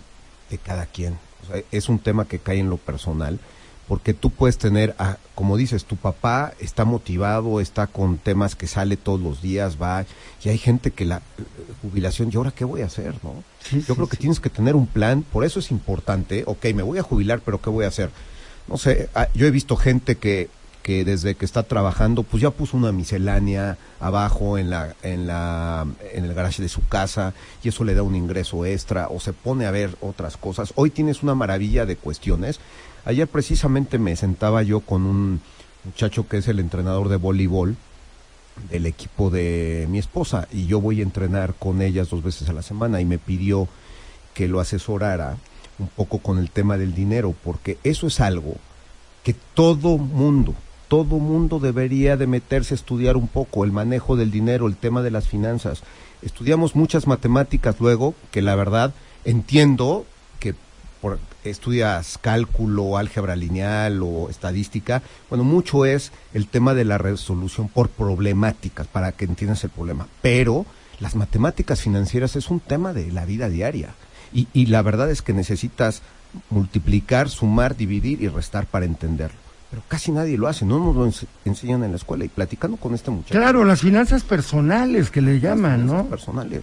de 0.50 0.56
cada 0.58 0.86
quien. 0.86 1.18
O 1.42 1.46
sea, 1.52 1.62
es 1.70 1.88
un 1.90 1.98
tema 1.98 2.24
que 2.24 2.38
cae 2.38 2.58
en 2.58 2.70
lo 2.70 2.78
personal, 2.78 3.38
porque 3.86 4.14
tú 4.14 4.30
puedes 4.30 4.56
tener, 4.56 4.94
a- 4.98 5.18
como 5.34 5.58
dices, 5.58 5.84
tu 5.84 5.96
papá 5.96 6.54
está 6.58 6.86
motivado, 6.86 7.60
está 7.60 7.86
con 7.86 8.16
temas 8.16 8.54
que 8.56 8.66
sale 8.66 8.96
todos 8.96 9.20
los 9.20 9.42
días, 9.42 9.76
va, 9.80 10.06
y 10.42 10.48
hay 10.48 10.56
gente 10.56 10.90
que 10.90 11.04
la 11.04 11.18
eh, 11.18 11.42
jubilación, 11.82 12.30
¿y 12.32 12.36
ahora 12.36 12.50
qué 12.50 12.64
voy 12.64 12.80
a 12.80 12.86
hacer? 12.86 13.14
no 13.22 13.44
Sí, 13.60 13.76
Yo 13.80 13.88
sí, 13.88 13.94
creo 13.94 14.08
que 14.08 14.16
sí. 14.16 14.20
tienes 14.22 14.40
que 14.40 14.48
tener 14.48 14.74
un 14.74 14.86
plan, 14.86 15.22
por 15.22 15.44
eso 15.44 15.58
es 15.60 15.70
importante, 15.70 16.44
ok, 16.46 16.64
me 16.74 16.82
voy 16.82 16.96
a 16.98 17.02
jubilar, 17.02 17.40
pero 17.44 17.60
¿qué 17.60 17.68
voy 17.68 17.84
a 17.84 17.88
hacer? 17.88 18.08
No 18.68 18.78
sé, 18.78 19.10
ah, 19.14 19.28
yo 19.34 19.46
he 19.46 19.50
visto 19.50 19.76
gente 19.76 20.16
que, 20.16 20.48
que 20.84 21.02
desde 21.02 21.34
que 21.34 21.46
está 21.46 21.62
trabajando, 21.62 22.24
pues 22.24 22.42
ya 22.42 22.50
puso 22.50 22.76
una 22.76 22.92
miscelánea 22.92 23.78
abajo 24.00 24.58
en 24.58 24.68
la, 24.68 24.94
en 25.02 25.26
la, 25.26 25.86
en 26.12 26.26
el 26.26 26.34
garage 26.34 26.60
de 26.60 26.68
su 26.68 26.86
casa, 26.86 27.32
y 27.62 27.70
eso 27.70 27.84
le 27.84 27.94
da 27.94 28.02
un 28.02 28.14
ingreso 28.14 28.66
extra, 28.66 29.08
o 29.08 29.18
se 29.18 29.32
pone 29.32 29.64
a 29.64 29.70
ver 29.70 29.96
otras 30.02 30.36
cosas. 30.36 30.74
Hoy 30.76 30.90
tienes 30.90 31.22
una 31.22 31.34
maravilla 31.34 31.86
de 31.86 31.96
cuestiones. 31.96 32.60
Ayer 33.06 33.26
precisamente 33.26 33.98
me 33.98 34.14
sentaba 34.14 34.62
yo 34.62 34.80
con 34.80 35.06
un 35.06 35.40
muchacho 35.84 36.28
que 36.28 36.36
es 36.36 36.48
el 36.48 36.60
entrenador 36.60 37.08
de 37.08 37.16
voleibol, 37.16 37.76
del 38.70 38.84
equipo 38.84 39.30
de 39.30 39.86
mi 39.88 39.98
esposa 39.98 40.46
y 40.52 40.66
yo 40.66 40.80
voy 40.80 41.00
a 41.00 41.02
entrenar 41.02 41.54
con 41.54 41.82
ellas 41.82 42.10
dos 42.10 42.22
veces 42.22 42.48
a 42.48 42.52
la 42.52 42.62
semana 42.62 43.00
y 43.00 43.04
me 43.04 43.18
pidió 43.18 43.66
que 44.32 44.46
lo 44.46 44.60
asesorara 44.60 45.38
un 45.80 45.88
poco 45.88 46.18
con 46.18 46.38
el 46.38 46.50
tema 46.50 46.78
del 46.78 46.94
dinero 46.94 47.34
porque 47.42 47.78
eso 47.82 48.06
es 48.06 48.20
algo 48.20 48.54
que 49.24 49.34
todo 49.54 49.98
mundo, 49.98 50.54
todo 50.94 51.18
mundo 51.18 51.58
debería 51.58 52.16
de 52.16 52.28
meterse 52.28 52.72
a 52.72 52.76
estudiar 52.76 53.16
un 53.16 53.26
poco 53.26 53.64
el 53.64 53.72
manejo 53.72 54.14
del 54.14 54.30
dinero, 54.30 54.68
el 54.68 54.76
tema 54.76 55.02
de 55.02 55.10
las 55.10 55.26
finanzas. 55.26 55.82
Estudiamos 56.22 56.76
muchas 56.76 57.08
matemáticas 57.08 57.80
luego, 57.80 58.14
que 58.30 58.42
la 58.42 58.54
verdad 58.54 58.94
entiendo 59.24 60.06
que 60.38 60.54
por, 61.00 61.18
estudias 61.42 62.16
cálculo, 62.18 62.96
álgebra 62.96 63.34
lineal 63.34 64.04
o 64.04 64.30
estadística, 64.30 65.02
bueno, 65.28 65.42
mucho 65.42 65.84
es 65.84 66.12
el 66.32 66.46
tema 66.46 66.74
de 66.74 66.84
la 66.84 66.96
resolución 66.96 67.66
por 67.68 67.88
problemáticas, 67.88 68.86
para 68.86 69.10
que 69.10 69.24
entiendas 69.24 69.64
el 69.64 69.70
problema. 69.70 70.06
Pero 70.22 70.64
las 71.00 71.16
matemáticas 71.16 71.80
financieras 71.80 72.36
es 72.36 72.50
un 72.50 72.60
tema 72.60 72.92
de 72.92 73.10
la 73.10 73.24
vida 73.24 73.48
diaria. 73.48 73.96
Y, 74.32 74.46
y 74.52 74.66
la 74.66 74.80
verdad 74.82 75.10
es 75.10 75.22
que 75.22 75.32
necesitas 75.32 76.02
multiplicar, 76.50 77.30
sumar, 77.30 77.76
dividir 77.76 78.22
y 78.22 78.28
restar 78.28 78.66
para 78.66 78.84
entenderlo. 78.86 79.43
Pero 79.74 79.82
casi 79.88 80.12
nadie 80.12 80.38
lo 80.38 80.46
hace, 80.46 80.64
no 80.64 80.78
nos 80.78 80.94
lo 80.94 81.04
ense- 81.04 81.26
enseñan 81.44 81.82
en 81.82 81.90
la 81.90 81.96
escuela. 81.96 82.24
Y 82.24 82.28
platicando 82.28 82.76
con 82.76 82.94
este 82.94 83.10
muchacho, 83.10 83.34
Claro, 83.36 83.64
las 83.64 83.80
finanzas 83.80 84.22
personales 84.22 85.10
que 85.10 85.20
le 85.20 85.40
llaman, 85.40 85.84
¿no? 85.84 86.04
personales. 86.06 86.62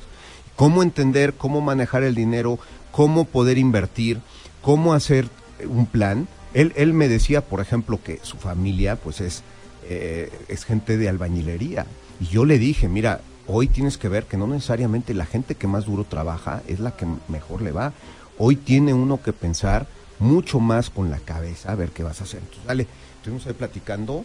Cómo 0.55 0.81
entender, 0.81 1.33
cómo 1.33 1.59
manejar 1.59 2.03
el 2.03 2.15
dinero, 2.15 2.57
cómo 2.93 3.25
poder 3.25 3.57
invertir, 3.57 4.21
cómo 4.61 4.93
hacer 4.93 5.27
un 5.67 5.87
plan. 5.87 6.29
Él, 6.53 6.71
él 6.77 6.93
me 6.93 7.09
decía, 7.09 7.41
por 7.41 7.59
ejemplo, 7.59 7.99
que 8.01 8.19
su 8.23 8.37
familia, 8.37 8.95
pues 8.95 9.19
es, 9.19 9.43
eh, 9.89 10.31
es 10.47 10.63
gente 10.63 10.95
de 10.95 11.09
albañilería. 11.09 11.85
Y 12.21 12.27
yo 12.27 12.45
le 12.45 12.59
dije, 12.59 12.87
mira, 12.87 13.19
hoy 13.45 13.67
tienes 13.67 13.97
que 13.97 14.07
ver 14.07 14.23
que 14.23 14.37
no 14.37 14.47
necesariamente 14.47 15.13
la 15.13 15.25
gente 15.25 15.55
que 15.55 15.67
más 15.67 15.83
duro 15.85 16.05
trabaja 16.05 16.61
es 16.65 16.79
la 16.79 16.91
que 16.95 17.05
mejor 17.27 17.61
le 17.61 17.73
va. 17.73 17.91
Hoy 18.37 18.55
tiene 18.55 18.93
uno 18.93 19.21
que 19.21 19.33
pensar 19.33 19.85
mucho 20.21 20.59
más 20.59 20.89
con 20.89 21.09
la 21.09 21.19
cabeza 21.19 21.71
a 21.71 21.75
ver 21.75 21.89
qué 21.89 22.03
vas 22.03 22.21
a 22.21 22.23
hacer. 22.23 22.39
Entonces, 22.39 22.65
dale, 22.65 22.87
estuvimos 23.17 23.45
ahí 23.47 23.53
platicando 23.53 24.23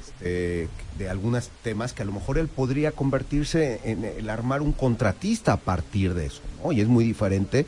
este, 0.00 0.68
de 0.98 1.08
algunos 1.08 1.50
temas 1.62 1.92
que 1.92 2.02
a 2.02 2.04
lo 2.04 2.12
mejor 2.12 2.38
él 2.38 2.48
podría 2.48 2.92
convertirse 2.92 3.80
en 3.84 4.04
el 4.04 4.30
armar 4.30 4.62
un 4.62 4.72
contratista 4.72 5.54
a 5.54 5.56
partir 5.56 6.14
de 6.14 6.26
eso, 6.26 6.42
¿no? 6.62 6.72
Y 6.72 6.80
es 6.80 6.88
muy 6.88 7.04
diferente 7.04 7.66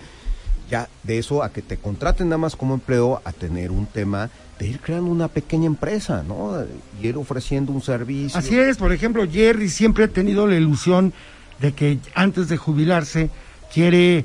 ya 0.71 0.89
de 1.03 1.19
eso 1.19 1.43
a 1.43 1.51
que 1.51 1.63
te 1.63 1.79
contraten 1.79 2.29
nada 2.29 2.39
más 2.39 2.55
como 2.55 2.75
empleo 2.75 3.21
a 3.25 3.33
tener 3.33 3.73
un 3.73 3.87
tema 3.87 4.31
de 4.59 4.69
ir 4.69 4.81
creando 4.81 5.11
una 5.11 5.29
pequeña 5.29 5.67
empresa, 5.67 6.23
¿no? 6.23 6.65
Y 7.03 7.09
ir 7.09 7.17
ofreciendo 7.17 7.73
un 7.73 7.83
servicio. 7.83 8.39
Así 8.39 8.59
es, 8.59 8.77
por 8.77 8.93
ejemplo, 8.93 9.27
Jerry 9.29 9.69
siempre 9.69 10.05
ha 10.05 10.09
tenido 10.09 10.47
la 10.47 10.57
ilusión 10.57 11.13
de 11.59 11.73
que 11.73 11.99
antes 12.15 12.49
de 12.49 12.57
jubilarse 12.57 13.31
quiere 13.73 14.25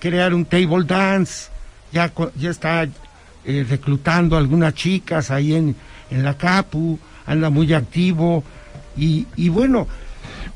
crear 0.00 0.34
un 0.34 0.44
table 0.44 0.84
dance. 0.84 1.50
Ya, 1.92 2.12
ya 2.36 2.50
está 2.50 2.84
eh, 3.44 3.66
reclutando 3.68 4.36
algunas 4.36 4.74
chicas 4.74 5.30
ahí 5.30 5.54
en, 5.54 5.76
en 6.10 6.22
la 6.24 6.36
Capu, 6.36 6.98
anda 7.26 7.48
muy 7.50 7.72
activo. 7.72 8.42
Y, 8.96 9.26
y 9.36 9.48
bueno, 9.48 9.86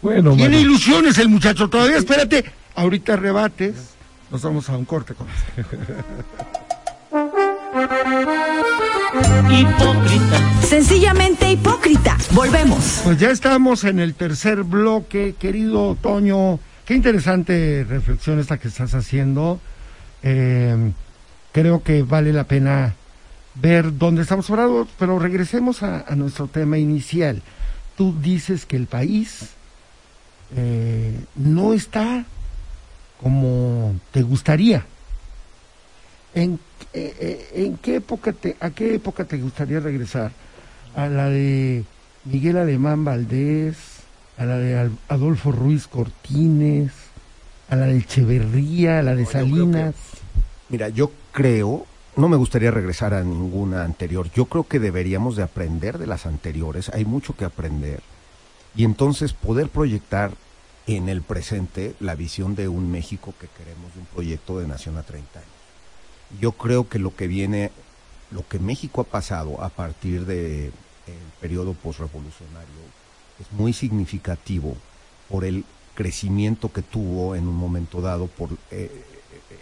Bueno, 0.02 0.34
tiene 0.34 0.56
mano. 0.56 0.60
ilusiones 0.60 1.18
el 1.18 1.28
muchacho. 1.28 1.68
Todavía, 1.68 1.98
espérate, 1.98 2.44
ahorita 2.74 3.16
rebates. 3.16 3.74
Nos 4.30 4.42
vamos 4.42 4.68
a 4.70 4.76
un 4.76 4.84
corte 4.84 5.14
con 5.14 5.26
esto. 5.28 5.72
Hipócrita. 9.50 10.62
Sencillamente 10.62 11.50
hipócrita. 11.50 12.16
Volvemos. 12.32 13.00
Pues 13.04 13.18
ya 13.18 13.30
estamos 13.30 13.84
en 13.84 13.98
el 13.98 14.14
tercer 14.14 14.62
bloque, 14.62 15.34
querido 15.38 15.96
Toño. 16.00 16.60
Qué 16.84 16.94
interesante 16.94 17.84
reflexión 17.88 18.38
esta 18.38 18.58
que 18.58 18.68
estás 18.68 18.94
haciendo. 18.94 19.60
Eh, 20.22 20.92
creo 21.52 21.82
que 21.82 22.02
vale 22.02 22.32
la 22.32 22.44
pena 22.44 22.94
ver 23.54 23.96
dónde 23.98 24.22
estamos 24.22 24.46
parados, 24.46 24.88
pero 24.98 25.18
regresemos 25.18 25.82
a, 25.82 26.04
a 26.06 26.14
nuestro 26.16 26.46
tema 26.46 26.78
inicial. 26.78 27.42
Tú 27.96 28.14
dices 28.20 28.64
que 28.66 28.76
el 28.76 28.86
país 28.86 29.50
eh, 30.56 31.18
no 31.36 31.72
está 31.72 32.24
como 33.20 33.94
te 34.12 34.22
gustaría. 34.22 34.84
¿En, 36.34 36.58
eh, 36.94 37.14
eh, 37.20 37.50
¿en 37.66 37.76
qué 37.78 37.96
época 37.96 38.32
te, 38.32 38.56
¿A 38.60 38.70
qué 38.70 38.94
época 38.94 39.24
te 39.24 39.36
gustaría 39.36 39.80
regresar? 39.80 40.30
¿A 40.94 41.06
la 41.08 41.28
de 41.28 41.84
Miguel 42.24 42.56
Alemán 42.56 43.04
Valdés? 43.04 43.76
¿A 44.38 44.44
la 44.44 44.56
de 44.56 44.90
Adolfo 45.08 45.52
Ruiz 45.52 45.86
Cortines? 45.86 46.92
¿A 47.68 47.76
la 47.76 47.86
de 47.86 47.98
Echeverría? 47.98 49.00
¿A 49.00 49.02
la 49.02 49.14
de 49.14 49.24
No, 49.24 49.28
yo 49.28 49.32
creo 49.32 49.48
que- 49.50 49.52
Salinas? 49.72 49.94
Mira, 50.70 50.88
yo 50.88 51.10
creo, 51.32 51.86
no 52.16 52.28
me 52.28 52.36
gustaría 52.36 52.70
regresar 52.70 53.14
a 53.14 53.22
ninguna 53.22 53.84
anterior. 53.84 54.30
Yo 54.32 54.46
creo 54.46 54.64
que 54.64 54.78
deberíamos 54.78 55.36
de 55.36 55.42
aprender 55.42 55.98
de 55.98 56.06
las 56.06 56.26
anteriores. 56.26 56.88
Hay 56.90 57.04
mucho 57.04 57.36
que 57.36 57.44
aprender. 57.44 58.02
Y 58.74 58.84
entonces 58.84 59.32
poder 59.32 59.68
proyectar 59.68 60.32
en 60.86 61.08
el 61.08 61.22
presente 61.22 61.94
la 62.00 62.14
visión 62.14 62.54
de 62.54 62.68
un 62.68 62.90
México 62.90 63.34
que 63.40 63.48
queremos, 63.48 63.94
de 63.94 64.00
un 64.00 64.06
proyecto 64.06 64.58
de 64.58 64.66
nación 64.66 64.96
a 64.96 65.02
30 65.02 65.38
años. 65.38 65.50
Yo 66.40 66.52
creo 66.52 66.88
que 66.88 66.98
lo 66.98 67.14
que 67.14 67.26
viene, 67.26 67.70
lo 68.30 68.46
que 68.46 68.58
México 68.58 69.00
ha 69.00 69.04
pasado 69.04 69.62
a 69.62 69.68
partir 69.68 70.26
del 70.26 70.72
periodo 71.40 71.74
posrevolucionario 71.74 72.80
es 73.40 73.50
muy 73.52 73.72
significativo 73.72 74.76
por 75.28 75.44
el 75.44 75.64
crecimiento 75.94 76.72
que 76.72 76.82
tuvo 76.82 77.34
en 77.34 77.48
un 77.48 77.56
momento 77.56 78.00
dado, 78.00 78.26
por 78.26 78.50
eh, 78.70 79.04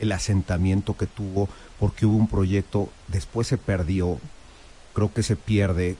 el 0.00 0.12
asentamiento 0.12 0.96
que 0.96 1.06
tuvo, 1.06 1.48
porque 1.78 2.06
hubo 2.06 2.16
un 2.16 2.28
proyecto, 2.28 2.88
después 3.08 3.46
se 3.46 3.58
perdió, 3.58 4.18
creo 4.94 5.12
que 5.12 5.22
se 5.22 5.36
pierde 5.36 5.96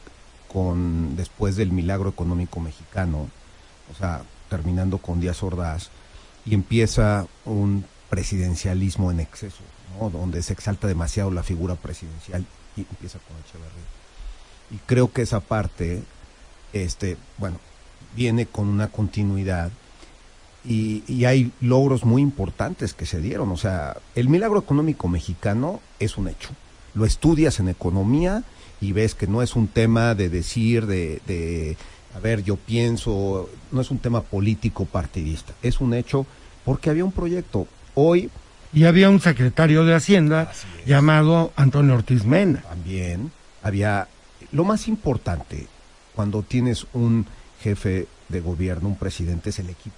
con 0.53 1.17
después 1.17 1.57
del 1.57 1.73
milagro 1.73 2.09
económico 2.11 2.61
mexicano, 2.61 3.29
o 3.93 3.95
sea, 3.97 4.23
terminando 4.49 4.99
con 4.99 5.21
Díaz 5.21 5.43
Ordaz, 5.43 5.91
y 6.45 6.55
empieza 6.55 7.27
un 7.45 7.85
presidencialismo 8.09 9.11
en 9.11 9.21
exceso, 9.21 9.63
donde 10.13 10.43
se 10.43 10.53
exalta 10.53 10.87
demasiado 10.87 11.31
la 11.31 11.43
figura 11.43 11.75
presidencial 11.75 12.47
y 12.77 12.81
empieza 12.81 13.19
con 13.19 13.37
Echeverría. 13.39 13.99
Y 14.71 14.77
creo 14.87 15.13
que 15.13 15.23
esa 15.23 15.41
parte, 15.41 16.03
este, 16.73 17.17
bueno, 17.37 17.59
viene 18.15 18.47
con 18.47 18.69
una 18.69 18.89
continuidad 18.89 19.71
y, 20.69 21.03
y 21.09 21.25
hay 21.25 21.51
logros 21.61 22.05
muy 22.05 22.21
importantes 22.23 22.93
que 22.93 23.07
se 23.07 23.21
dieron. 23.21 23.51
O 23.51 23.57
sea, 23.57 23.97
el 24.15 24.29
milagro 24.29 24.59
económico 24.59 25.09
mexicano 25.09 25.81
es 25.99 26.19
un 26.19 26.29
hecho. 26.29 26.51
Lo 26.95 27.05
estudias 27.05 27.59
en 27.59 27.69
economía 27.69 28.45
y 28.81 28.93
ves 28.93 29.15
que 29.15 29.27
no 29.27 29.43
es 29.43 29.57
un 29.57 29.67
tema 29.67 30.15
de 30.15 30.29
decir, 30.29 30.87
de, 30.87 31.21
de 31.27 31.77
a 32.15 32.21
ver, 32.21 32.45
yo 32.45 32.57
pienso, 32.57 33.49
no 33.73 33.81
es 33.81 33.91
un 33.91 33.99
tema 33.99 34.21
político 34.23 34.85
partidista, 34.85 35.55
es 35.63 35.81
un 35.81 35.95
hecho 35.95 36.27
porque 36.65 36.91
había 36.91 37.05
un 37.05 37.13
proyecto. 37.13 37.67
Hoy 37.95 38.31
Y 38.73 38.85
había 38.85 39.09
un 39.09 39.21
secretario 39.21 39.85
de 39.85 39.95
Hacienda 39.95 40.53
llamado 40.87 41.53
Antonio 41.57 41.95
Ortiz 41.95 42.25
Mena. 42.25 42.63
también 42.63 43.33
había 43.63 44.09
lo 44.53 44.65
más 44.65 44.89
importante 44.89 45.67
cuando 46.15 46.43
tienes 46.43 46.87
un 46.93 47.27
jefe 47.63 48.07
de 48.29 48.41
gobierno, 48.41 48.89
un 48.89 48.97
presidente, 48.97 49.51
es 49.51 49.59
el 49.59 49.71
equipo. 49.71 49.97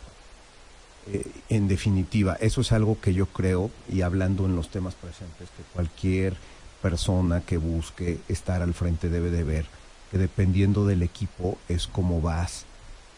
Eh, 1.13 1.25
en 1.49 1.67
definitiva, 1.69 2.37
eso 2.41 2.61
es 2.61 2.73
algo 2.73 2.99
que 3.01 3.13
yo 3.15 3.27
creo, 3.27 3.71
y 3.93 4.03
hablando 4.03 4.47
en 4.47 4.55
los 4.57 4.69
temas 4.71 4.95
presentes, 4.95 5.49
que 5.57 5.63
cualquier 5.75 6.37
persona 6.83 7.41
que 7.43 7.57
busque 7.59 8.19
estar 8.29 8.63
al 8.63 8.75
frente 8.75 9.09
debe 9.09 9.31
de 9.31 9.45
ver 9.45 9.67
que 10.11 10.19
dependiendo 10.19 10.87
del 10.87 11.03
equipo 11.03 11.57
es 11.69 11.87
como 11.87 12.21
vas 12.21 12.65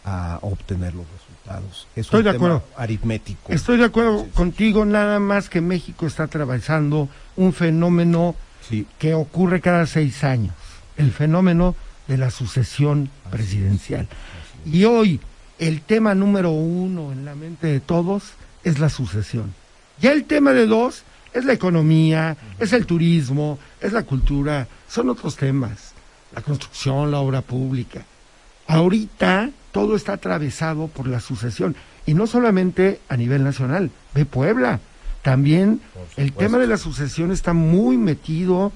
a 0.05 0.38
obtener 0.42 0.94
los 0.94 1.07
resultados. 1.11 1.87
Es 1.94 2.07
Estoy 2.07 2.18
un 2.20 2.24
de 2.26 2.33
tema 2.33 2.46
acuerdo. 2.57 2.64
aritmético. 2.76 3.52
Estoy 3.52 3.78
de 3.78 3.85
acuerdo 3.85 4.26
contigo, 4.35 4.85
nada 4.85 5.18
más 5.20 5.48
que 5.48 5.61
México 5.61 6.07
está 6.07 6.24
atravesando 6.24 7.09
un 7.37 7.52
fenómeno 7.52 8.35
Sí, 8.68 8.87
que 8.98 9.14
ocurre 9.14 9.61
cada 9.61 9.87
seis 9.87 10.22
años, 10.22 10.55
el 10.96 11.11
fenómeno 11.12 11.74
de 12.09 12.16
la 12.18 12.31
sucesión 12.31 13.11
presidencial. 13.31 14.07
Y 14.66 14.85
hoy 14.85 15.20
el 15.68 15.81
tema 15.81 16.12
número 16.16 16.51
uno 16.51 17.12
en 17.12 17.25
la 17.25 17.37
mente 17.37 17.68
de 17.68 17.79
todos 17.79 18.33
es 18.64 18.81
la 18.81 18.88
sucesión. 18.88 19.55
Ya 20.01 20.11
el 20.11 20.25
tema 20.25 20.53
de 20.53 20.66
dos 20.66 21.05
es 21.33 21.44
la 21.44 21.53
economía, 21.53 22.37
es 22.59 22.72
el 22.72 22.85
turismo, 22.85 23.61
es 23.81 23.92
la 23.92 24.03
cultura, 24.03 24.66
son 24.88 25.09
otros 25.09 25.37
temas, 25.37 25.92
la 26.35 26.42
construcción, 26.42 27.12
la 27.12 27.20
obra 27.20 27.42
pública. 27.42 28.03
Ahorita 28.66 29.51
todo 29.70 29.94
está 29.94 30.14
atravesado 30.14 30.88
por 30.88 31.07
la 31.07 31.20
sucesión 31.20 31.77
y 32.07 32.14
no 32.14 32.27
solamente 32.27 33.01
a 33.09 33.16
nivel 33.16 33.44
nacional, 33.44 33.92
ve 34.14 34.25
Puebla. 34.25 34.81
También 35.22 35.81
el 36.16 36.33
tema 36.33 36.59
de 36.59 36.66
la 36.66 36.77
sucesión 36.77 37.31
está 37.31 37.53
muy 37.53 37.96
metido 37.96 38.72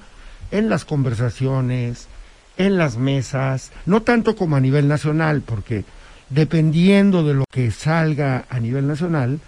en 0.51 0.69
las 0.69 0.85
conversaciones, 0.85 2.07
en 2.55 2.77
las 2.77 2.95
mesas, 2.95 3.73
no 3.85 4.03
tanto 4.03 4.37
como 4.37 4.55
a 4.55 4.61
nivel 4.61 4.87
nacional, 4.87 5.41
porque 5.41 5.83
dependiendo 6.29 7.23
de 7.23 7.33
lo 7.33 7.45
que 7.51 7.71
salga 7.71 8.45
a 8.49 8.59
nivel 8.59 8.87
nacional, 8.87 9.39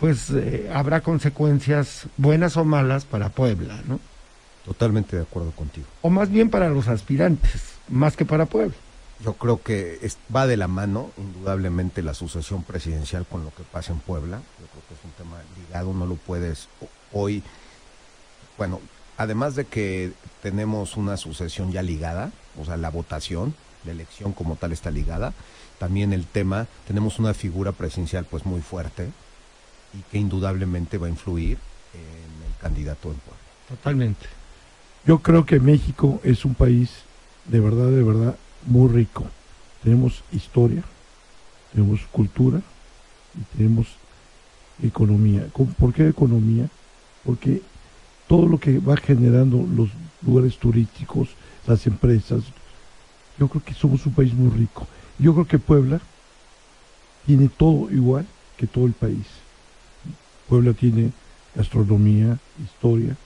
pues 0.00 0.30
eh, 0.30 0.70
habrá 0.74 1.00
consecuencias 1.00 2.06
buenas 2.16 2.56
o 2.56 2.64
malas 2.64 3.04
para 3.04 3.28
Puebla, 3.30 3.80
¿no? 3.86 4.00
Totalmente 4.64 5.16
de 5.16 5.22
acuerdo 5.22 5.50
contigo. 5.52 5.86
O 6.02 6.10
más 6.10 6.30
bien 6.30 6.50
para 6.50 6.68
los 6.68 6.88
aspirantes, 6.88 7.62
más 7.88 8.16
que 8.16 8.24
para 8.24 8.46
Puebla. 8.46 8.74
Yo 9.24 9.34
creo 9.34 9.62
que 9.62 9.98
es- 10.02 10.18
va 10.34 10.46
de 10.46 10.56
la 10.56 10.68
mano, 10.68 11.10
indudablemente, 11.16 12.02
la 12.02 12.14
sucesión 12.14 12.62
presidencial 12.64 13.24
con 13.26 13.44
lo 13.44 13.54
que 13.54 13.62
pasa 13.62 13.92
en 13.92 14.00
Puebla. 14.00 14.38
Yo 14.60 14.66
creo 14.66 14.82
que 14.88 14.94
es 14.94 15.00
un 15.04 15.10
tema 15.12 15.36
ligado, 15.58 15.92
no 15.94 16.06
lo 16.06 16.16
puedes 16.16 16.68
hoy. 17.12 17.42
Bueno, 18.58 18.80
además 19.16 19.54
de 19.54 19.64
que 19.64 20.12
tenemos 20.42 20.96
una 20.96 21.16
sucesión 21.16 21.72
ya 21.72 21.82
ligada, 21.82 22.32
o 22.60 22.64
sea, 22.64 22.76
la 22.76 22.90
votación, 22.90 23.54
la 23.84 23.92
elección 23.92 24.32
como 24.32 24.56
tal 24.56 24.72
está 24.72 24.90
ligada, 24.90 25.32
también 25.78 26.12
el 26.12 26.26
tema, 26.26 26.66
tenemos 26.86 27.18
una 27.18 27.34
figura 27.34 27.72
presidencial 27.72 28.24
pues 28.24 28.44
muy 28.46 28.60
fuerte 28.60 29.08
y 29.92 30.02
que 30.10 30.18
indudablemente 30.18 30.98
va 30.98 31.06
a 31.06 31.10
influir 31.10 31.58
en 31.94 32.46
el 32.46 32.56
candidato 32.60 33.08
en 33.10 33.16
Puebla. 33.18 33.42
Totalmente. 33.68 34.26
Yo 35.06 35.18
creo 35.20 35.44
que 35.44 35.60
México 35.60 36.20
es 36.24 36.44
un 36.44 36.54
país 36.54 36.90
de 37.46 37.60
verdad, 37.60 37.90
de 37.90 38.02
verdad, 38.02 38.36
muy 38.66 38.88
rico. 38.90 39.26
Tenemos 39.82 40.22
historia, 40.32 40.82
tenemos 41.72 42.00
cultura 42.10 42.60
y 43.38 43.56
tenemos 43.56 43.86
economía. 44.82 45.46
¿Cómo- 45.52 45.72
¿Por 45.74 45.92
qué 45.92 46.08
economía? 46.08 46.68
Porque 47.24 47.62
todo 48.28 48.46
lo 48.46 48.58
que 48.58 48.78
va 48.78 48.96
generando 48.96 49.66
los 49.74 49.90
lugares 50.24 50.56
turísticos, 50.58 51.28
las 51.66 51.86
empresas, 51.86 52.42
yo 53.38 53.48
creo 53.48 53.62
que 53.62 53.74
somos 53.74 54.06
un 54.06 54.14
país 54.14 54.32
muy 54.32 54.50
rico. 54.56 54.86
Yo 55.18 55.32
creo 55.32 55.46
que 55.46 55.58
Puebla 55.58 56.00
tiene 57.26 57.48
todo 57.48 57.90
igual 57.90 58.26
que 58.56 58.66
todo 58.66 58.86
el 58.86 58.92
país. 58.92 59.26
Puebla 60.48 60.72
tiene 60.72 61.12
gastronomía, 61.54 62.38
historia 62.62 63.16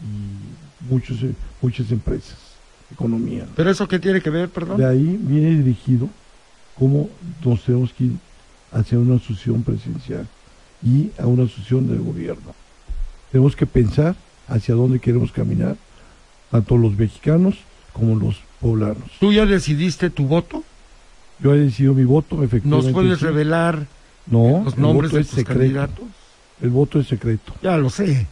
y 0.00 0.92
muchos, 0.92 1.22
eh, 1.22 1.34
muchas 1.60 1.90
empresas, 1.90 2.36
economía. 2.92 3.44
¿no? 3.44 3.52
¿Pero 3.56 3.70
eso 3.70 3.88
qué 3.88 3.98
tiene 3.98 4.20
que 4.20 4.30
ver, 4.30 4.48
perdón? 4.48 4.78
De 4.78 4.86
ahí 4.86 5.18
viene 5.20 5.62
dirigido 5.62 6.08
cómo 6.78 7.08
nos 7.44 7.62
tenemos 7.64 7.92
que 7.92 8.04
ir 8.04 8.12
hacia 8.72 8.98
una 8.98 9.18
sucesión 9.18 9.62
presidencial 9.62 10.26
y 10.82 11.10
a 11.18 11.26
una 11.26 11.44
sucesión 11.48 11.88
de 11.88 11.98
gobierno. 11.98 12.54
Tenemos 13.32 13.56
que 13.56 13.66
pensar 13.66 14.14
hacia 14.46 14.74
dónde 14.74 15.00
queremos 15.00 15.32
caminar, 15.32 15.76
tanto 16.50 16.76
los 16.76 16.96
mexicanos 16.96 17.56
como 17.92 18.14
los 18.16 18.36
poblanos. 18.60 19.10
¿Tú 19.20 19.32
ya 19.32 19.46
decidiste 19.46 20.10
tu 20.10 20.26
voto? 20.26 20.62
Yo 21.40 21.54
he 21.54 21.58
decidido 21.58 21.94
mi 21.94 22.04
voto, 22.04 22.36
¿Nos 22.36 22.44
efectivamente. 22.46 22.92
puedes 22.92 23.18
sí. 23.18 23.24
revelar 23.24 23.86
No, 24.26 24.62
los 24.64 24.76
nombres 24.76 25.12
de 25.12 25.20
tus 25.20 25.28
secreto. 25.30 25.58
candidatos? 25.60 26.04
El 26.60 26.70
voto 26.70 26.98
es 27.00 27.06
secreto. 27.06 27.54
Ya 27.62 27.76
lo 27.76 27.88
sé. 27.90 28.26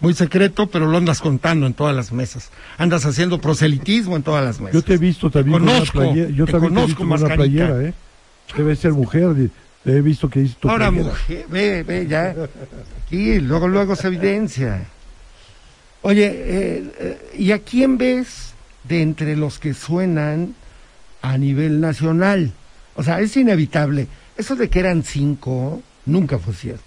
Muy 0.00 0.14
secreto, 0.14 0.66
pero 0.68 0.86
lo 0.86 0.96
andas 0.98 1.20
contando 1.20 1.66
en 1.66 1.74
todas 1.74 1.96
las 1.96 2.12
mesas. 2.12 2.50
Andas 2.76 3.04
haciendo 3.06 3.40
proselitismo 3.40 4.14
en 4.16 4.22
todas 4.22 4.44
las 4.44 4.60
mesas. 4.60 4.74
Yo 4.74 4.82
te 4.82 4.94
he 4.94 4.98
visto 4.98 5.28
también 5.30 5.58
con 5.58 5.66
conozco, 5.68 5.98
una 5.98 6.08
playera. 6.12 6.30
Yo 6.30 6.44
te 6.46 6.52
también 6.52 6.74
te 6.74 6.80
he 6.80 6.82
conozco, 6.84 6.86
visto 7.04 7.08
con 7.18 7.24
una 7.26 7.34
playera, 7.34 7.82
¿eh? 7.82 7.94
Debe 8.56 8.76
ser 8.76 8.92
mujer. 8.92 9.50
Te 9.82 9.96
he 9.96 10.00
visto 10.02 10.28
que 10.28 10.40
dice 10.40 10.54
tu 10.60 10.68
Ahora, 10.70 10.88
playera. 10.90 11.08
mujer, 11.10 11.46
ve, 11.48 11.82
ve, 11.82 12.06
ya. 12.06 12.34
Aquí, 13.06 13.40
luego, 13.40 13.66
luego 13.66 13.96
se 13.96 14.06
evidencia. 14.08 14.84
Oye, 16.02 16.26
eh, 16.26 16.92
eh, 17.00 17.30
¿y 17.38 17.50
a 17.52 17.58
quién 17.58 17.98
ves 17.98 18.52
de 18.84 19.02
entre 19.02 19.34
los 19.36 19.58
que 19.58 19.74
suenan 19.74 20.54
a 21.28 21.36
nivel 21.36 21.80
nacional? 21.80 22.52
O 22.94 23.02
sea, 23.02 23.20
es 23.20 23.36
inevitable. 23.36 24.08
Eso 24.36 24.56
de 24.56 24.68
que 24.70 24.80
eran 24.80 25.02
cinco 25.02 25.82
nunca 26.06 26.38
fue 26.38 26.54
cierto. 26.54 26.82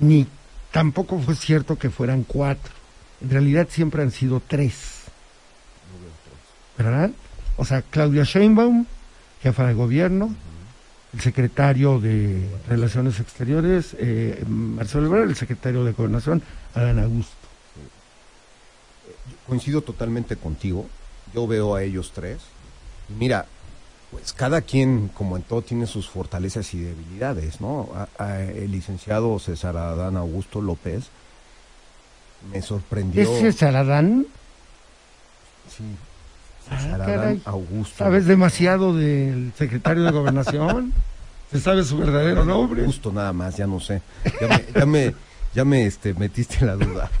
Ni 0.00 0.26
tampoco 0.72 1.18
fue 1.20 1.34
cierto 1.34 1.78
que 1.78 1.90
fueran 1.90 2.24
cuatro. 2.24 2.72
En 3.22 3.30
realidad 3.30 3.68
siempre 3.70 4.02
han 4.02 4.10
sido 4.10 4.42
tres. 4.46 5.04
¿Verdad? 6.76 7.10
O 7.56 7.64
sea, 7.64 7.82
Claudia 7.82 8.24
Sheinbaum, 8.24 8.86
jefa 9.42 9.66
de 9.66 9.74
gobierno, 9.74 10.34
el 11.12 11.20
secretario 11.20 12.00
de 12.00 12.48
Relaciones 12.68 13.18
Exteriores, 13.20 13.96
eh, 13.98 14.44
Marcelo 14.46 15.06
Ebrard, 15.06 15.28
el 15.28 15.36
secretario 15.36 15.84
de 15.84 15.92
Gobernación, 15.92 16.42
Adán 16.74 16.98
Augusto. 16.98 17.34
coincido 19.46 19.80
totalmente 19.80 20.36
contigo. 20.36 20.86
Yo 21.34 21.46
veo 21.46 21.74
a 21.74 21.82
ellos 21.82 22.12
tres. 22.14 22.38
Mira, 23.08 23.46
pues 24.10 24.32
cada 24.32 24.60
quien, 24.62 25.08
como 25.08 25.36
en 25.36 25.42
todo, 25.42 25.62
tiene 25.62 25.86
sus 25.86 26.08
fortalezas 26.08 26.72
y 26.74 26.80
debilidades, 26.80 27.60
¿no? 27.60 27.88
A- 27.94 28.22
a- 28.22 28.40
el 28.42 28.70
licenciado 28.72 29.38
César 29.38 29.76
Adán 29.76 30.16
Augusto 30.16 30.60
López 30.60 31.04
me 32.52 32.62
sorprendió. 32.62 33.22
¿Es 33.22 33.40
César 33.40 33.76
Adán? 33.76 34.26
Sí. 35.76 35.84
Ah, 36.70 36.80
César. 36.80 37.00
Adán 37.02 37.42
Augusto. 37.44 37.96
¿Sabes 37.98 38.26
demasiado 38.26 38.94
del 38.96 39.52
secretario 39.56 40.02
de 40.04 40.10
Gobernación? 40.10 40.92
¿Se 41.50 41.60
sabe 41.60 41.82
su 41.84 41.96
verdadero 41.96 42.44
nombre? 42.44 42.82
Augusto 42.82 43.10
nada 43.12 43.32
más, 43.32 43.56
ya 43.56 43.66
no 43.66 43.80
sé. 43.80 44.02
Ya 44.40 44.48
me, 44.48 44.64
ya 44.74 44.86
me, 44.86 45.14
ya 45.54 45.64
me, 45.64 45.86
este, 45.86 46.12
metiste 46.14 46.64
la 46.64 46.74
duda. 46.76 47.10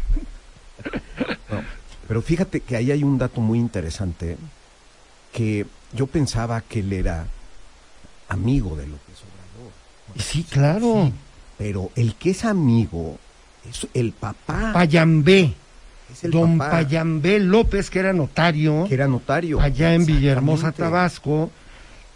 No, 1.50 1.62
pero 2.06 2.20
fíjate 2.22 2.60
que 2.60 2.76
ahí 2.76 2.90
hay 2.92 3.02
un 3.02 3.16
dato 3.18 3.40
muy 3.40 3.58
interesante 3.58 4.36
que 5.32 5.66
yo 5.92 6.06
pensaba 6.06 6.60
que 6.60 6.80
él 6.80 6.92
era 6.92 7.26
amigo 8.28 8.76
de 8.76 8.86
López 8.86 9.16
Obrador. 9.22 9.72
Sí, 10.16 10.44
claro. 10.44 11.10
Pero 11.56 11.90
el 11.96 12.14
que 12.14 12.30
es 12.30 12.44
amigo 12.44 13.18
es 13.68 13.86
el 13.94 14.12
papá. 14.12 14.72
Payambé. 14.72 15.54
es 16.12 16.24
el 16.24 16.30
Don 16.30 16.58
papá, 16.58 16.70
Payambé 16.70 17.40
López, 17.40 17.90
que 17.90 17.98
era 17.98 18.12
notario 18.12 18.84
que 18.88 18.94
era 18.94 19.08
notario. 19.08 19.60
allá 19.60 19.94
en 19.94 20.06
Villahermosa. 20.06 20.72
Tabasco, 20.72 21.50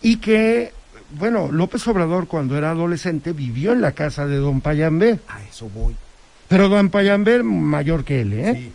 y 0.00 0.16
que, 0.16 0.72
bueno, 1.18 1.50
López 1.50 1.86
Obrador 1.88 2.26
cuando 2.26 2.56
era 2.56 2.70
adolescente 2.70 3.32
vivió 3.32 3.72
en 3.72 3.80
la 3.80 3.92
casa 3.92 4.26
de 4.26 4.36
Don 4.36 4.60
Payambé. 4.60 5.20
A 5.28 5.42
eso 5.42 5.68
voy. 5.68 5.96
Pero 6.48 6.68
Don 6.68 6.90
Payambé 6.90 7.42
mayor 7.42 8.04
que 8.04 8.20
él, 8.20 8.32
¿eh? 8.34 8.54
Sí. 8.54 8.72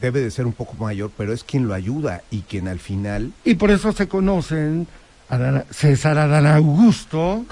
Debe 0.00 0.20
de 0.20 0.30
ser 0.30 0.46
un 0.46 0.52
poco 0.52 0.74
mayor, 0.82 1.10
pero 1.16 1.32
es 1.32 1.42
quien 1.42 1.66
lo 1.68 1.74
ayuda 1.74 2.22
y 2.30 2.42
quien 2.42 2.68
al 2.68 2.78
final 2.78 3.32
Y 3.44 3.54
por 3.54 3.70
eso 3.70 3.92
se 3.92 4.08
conocen 4.08 4.86
Adán- 5.30 5.64
César 5.70 6.18
Adán 6.18 6.46
Augusto. 6.46 7.44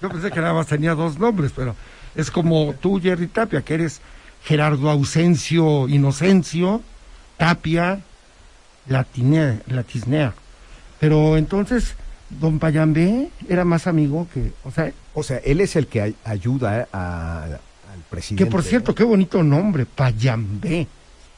Yo 0.00 0.08
pensé 0.08 0.30
que 0.30 0.40
nada 0.40 0.54
más 0.54 0.66
tenía 0.68 0.94
dos 0.94 1.18
nombres, 1.18 1.52
pero 1.54 1.76
es 2.14 2.30
como 2.30 2.74
tú, 2.80 2.98
Jerry 3.00 3.26
Tapia, 3.26 3.60
que 3.62 3.74
eres 3.74 4.00
Gerardo 4.44 4.88
Ausencio 4.88 5.86
Inocencio, 5.88 6.80
Tapia, 7.36 8.00
Latine- 8.88 9.60
Latisnea. 9.68 10.32
Pero 10.98 11.36
entonces, 11.36 11.94
don 12.30 12.58
Payambé 12.58 13.28
era 13.48 13.64
más 13.64 13.86
amigo 13.86 14.26
que, 14.32 14.52
o 14.64 14.70
sea, 14.70 14.92
O 15.12 15.22
sea, 15.22 15.38
él 15.38 15.60
es 15.60 15.76
el 15.76 15.86
que 15.88 16.00
ay- 16.00 16.16
ayuda 16.24 16.88
a- 16.92 17.44
al 17.44 18.00
presidente. 18.08 18.44
que 18.44 18.50
por 18.50 18.62
cierto, 18.62 18.94
qué 18.94 19.02
bonito 19.04 19.42
nombre, 19.42 19.84
Payambé. 19.84 20.86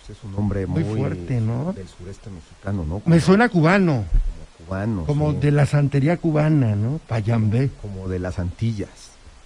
Pues 0.07 0.19
es 0.19 0.25
un 0.25 0.35
hombre 0.35 0.67
Muy 0.67 0.83
muy, 0.85 0.99
fuerte, 0.99 1.41
¿no? 1.41 1.73
Del 1.73 1.87
sureste 1.89 2.29
mexicano, 2.31 2.85
¿no? 2.85 3.03
Me 3.07 3.21
suena 3.21 3.49
cubano, 3.49 4.05
como 4.05 4.67
cubano. 4.67 5.05
como 5.05 5.31
sí. 5.33 5.39
de 5.39 5.51
la 5.53 5.67
santería 5.67 6.17
cubana, 6.17 6.75
¿no? 6.75 6.99
Payambé. 7.07 7.71
Como 7.81 8.09
de 8.09 8.19
las 8.19 8.39
Antillas. 8.39 8.89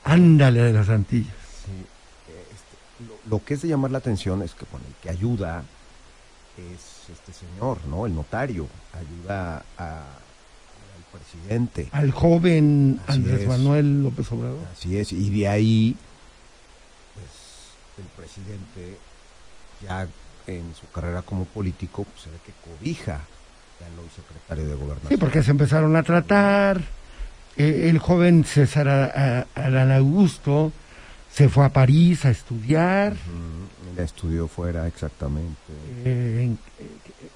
Ándale 0.04 0.62
de 0.62 0.72
las 0.72 0.88
Antillas. 0.88 1.34
Sí. 1.64 1.72
Este, 2.28 3.04
lo, 3.28 3.36
lo 3.38 3.44
que 3.44 3.54
es 3.54 3.62
de 3.62 3.68
llamar 3.68 3.90
la 3.90 3.98
atención 3.98 4.40
es 4.42 4.54
que 4.54 4.64
bueno, 4.70 4.86
el 4.88 4.94
que 5.02 5.10
ayuda 5.10 5.62
es 6.56 7.10
este 7.12 7.32
señor, 7.34 7.78
¿no? 7.88 8.06
El 8.06 8.14
notario. 8.14 8.66
Ayuda 8.94 9.62
a- 9.76 10.00
al 10.00 11.20
presidente. 11.20 11.88
al 11.92 12.10
joven 12.12 12.98
Así 13.06 13.18
Andrés 13.18 13.40
es. 13.42 13.48
Manuel 13.48 14.02
López 14.04 14.32
Obrador. 14.32 14.58
Así 14.72 14.96
es. 14.96 15.12
Y 15.12 15.28
de 15.28 15.48
ahí, 15.48 15.96
pues, 17.14 18.06
el 18.06 18.10
presidente 18.16 18.98
ya 19.82 20.08
en 20.46 20.74
su 20.74 20.88
carrera 20.92 21.22
como 21.22 21.44
político, 21.44 22.04
pues 22.04 22.22
se 22.24 22.30
ve 22.30 22.36
que 22.44 22.52
cobija 22.70 23.20
ya 23.80 23.86
lo 23.96 24.02
secretario 24.14 24.68
de 24.68 24.74
gobernación. 24.74 25.08
Sí, 25.10 25.16
porque 25.16 25.42
se 25.42 25.50
empezaron 25.50 25.94
a 25.96 26.02
tratar. 26.02 26.80
Eh, 27.56 27.88
el 27.90 27.98
joven 27.98 28.44
César 28.44 28.88
A- 28.88 29.40
A- 29.54 29.66
Adán 29.66 29.90
Augusto 29.92 30.72
se 31.32 31.48
fue 31.48 31.64
a 31.64 31.70
París 31.70 32.24
a 32.24 32.30
estudiar. 32.30 33.12
Él 33.12 34.02
estudió 34.04 34.46
fuera, 34.48 34.86
exactamente. 34.86 35.56
Eh, 36.04 36.50
eh, 36.78 36.86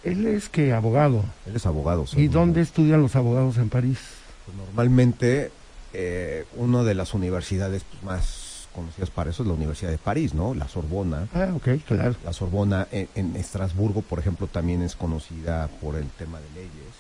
él 0.05 0.27
es 0.27 0.49
que 0.49 0.73
abogado. 0.73 1.25
Él 1.47 1.57
es 1.57 1.67
abogado. 1.67 2.05
¿Y 2.17 2.29
dónde 2.29 2.61
estudian 2.63 3.03
los 3.03 3.17
abogados 3.17 3.57
en 3.59 3.69
París? 3.71 3.99
Pues 4.47 4.57
normalmente, 4.57 5.51
eh, 5.93 6.45
una 6.57 6.83
de 6.83 6.95
las 6.95 7.13
universidades 7.15 7.83
pues, 7.91 8.03
más 8.03 8.40
conocidas 8.75 9.11
para 9.11 9.31
eso 9.31 9.43
es 9.43 9.49
la 9.49 9.55
Universidad 9.55 9.91
de 9.91 9.99
París, 9.99 10.35
¿no? 10.35 10.55
La 10.55 10.69
Sorbona. 10.69 11.29
Ah, 11.35 11.53
ok, 11.55 11.69
claro. 11.87 12.15
La 12.25 12.33
Sorbona 12.33 12.87
en, 12.93 13.09
en 13.15 13.37
Estrasburgo, 13.37 14.03
por 14.03 14.19
ejemplo, 14.19 14.47
también 14.47 14.83
es 14.83 14.95
conocida 14.97 15.69
por 15.81 15.97
el 15.97 16.09
tema 16.11 16.39
de 16.41 16.49
leyes. 16.51 16.95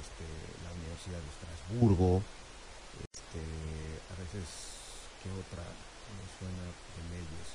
Este, 0.00 0.24
la 0.64 0.70
Universidad 0.72 1.18
de 1.18 1.30
Estrasburgo. 1.30 2.22
Este, 3.12 3.40
a 4.10 4.14
veces, 4.20 4.48
¿qué 5.22 5.28
otra 5.30 5.62
me 5.62 6.26
suena 6.38 6.62
de 6.64 7.02
leyes? 7.16 7.46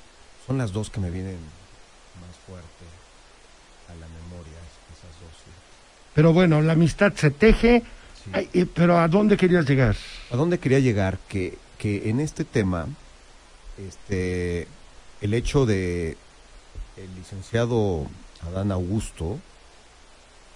Son 0.45 0.57
las 0.57 0.71
dos 0.71 0.89
que 0.89 0.99
me 0.99 1.09
vienen 1.11 1.37
más 2.21 2.35
fuerte 2.47 2.85
a 3.89 3.93
la 3.95 4.07
memoria 4.07 4.53
es- 4.59 4.97
esas 4.97 5.11
dos. 5.21 5.31
sí. 5.43 5.51
Pero 6.13 6.33
bueno, 6.33 6.61
la 6.61 6.73
amistad 6.73 7.13
se 7.15 7.31
teje. 7.31 7.83
Sí. 8.23 8.31
Ay, 8.33 8.49
eh, 8.53 8.65
pero 8.65 8.97
¿a 8.99 9.07
dónde 9.07 9.37
querías 9.37 9.65
llegar? 9.67 9.95
¿A 10.31 10.35
dónde 10.35 10.57
quería 10.59 10.79
llegar? 10.79 11.17
Que, 11.29 11.57
que 11.77 12.09
en 12.09 12.19
este 12.19 12.43
tema, 12.43 12.87
este, 13.87 14.67
el 15.21 15.33
hecho 15.33 15.65
de 15.65 16.17
el 16.97 17.15
licenciado 17.15 18.05
Adán 18.45 18.71
Augusto 18.71 19.37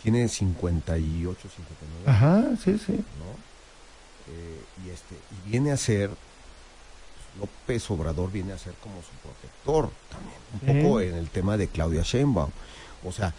tiene 0.01 0.27
58, 0.27 1.39
59, 1.41 2.03
Ajá, 2.05 2.43
sí, 2.63 2.77
sí. 2.77 2.93
¿no? 2.93 4.33
Eh, 4.33 4.62
y 4.86 4.89
este, 4.89 5.15
y 5.15 5.49
viene 5.49 5.71
a 5.71 5.77
ser 5.77 6.09
López 7.39 7.89
Obrador 7.89 8.31
viene 8.31 8.53
a 8.53 8.57
ser 8.57 8.73
como 8.75 8.95
su 9.01 9.09
protector 9.23 9.89
también, 10.12 10.38
un 10.53 10.59
Sí. 10.59 10.83
poco 10.83 11.01
en 11.01 11.15
el 11.15 11.29
tema 11.29 11.57
de 11.57 11.67
Claudia 11.67 12.03
Sheinbaum. 12.03 12.51
O 13.03 13.12
sea, 13.12 13.33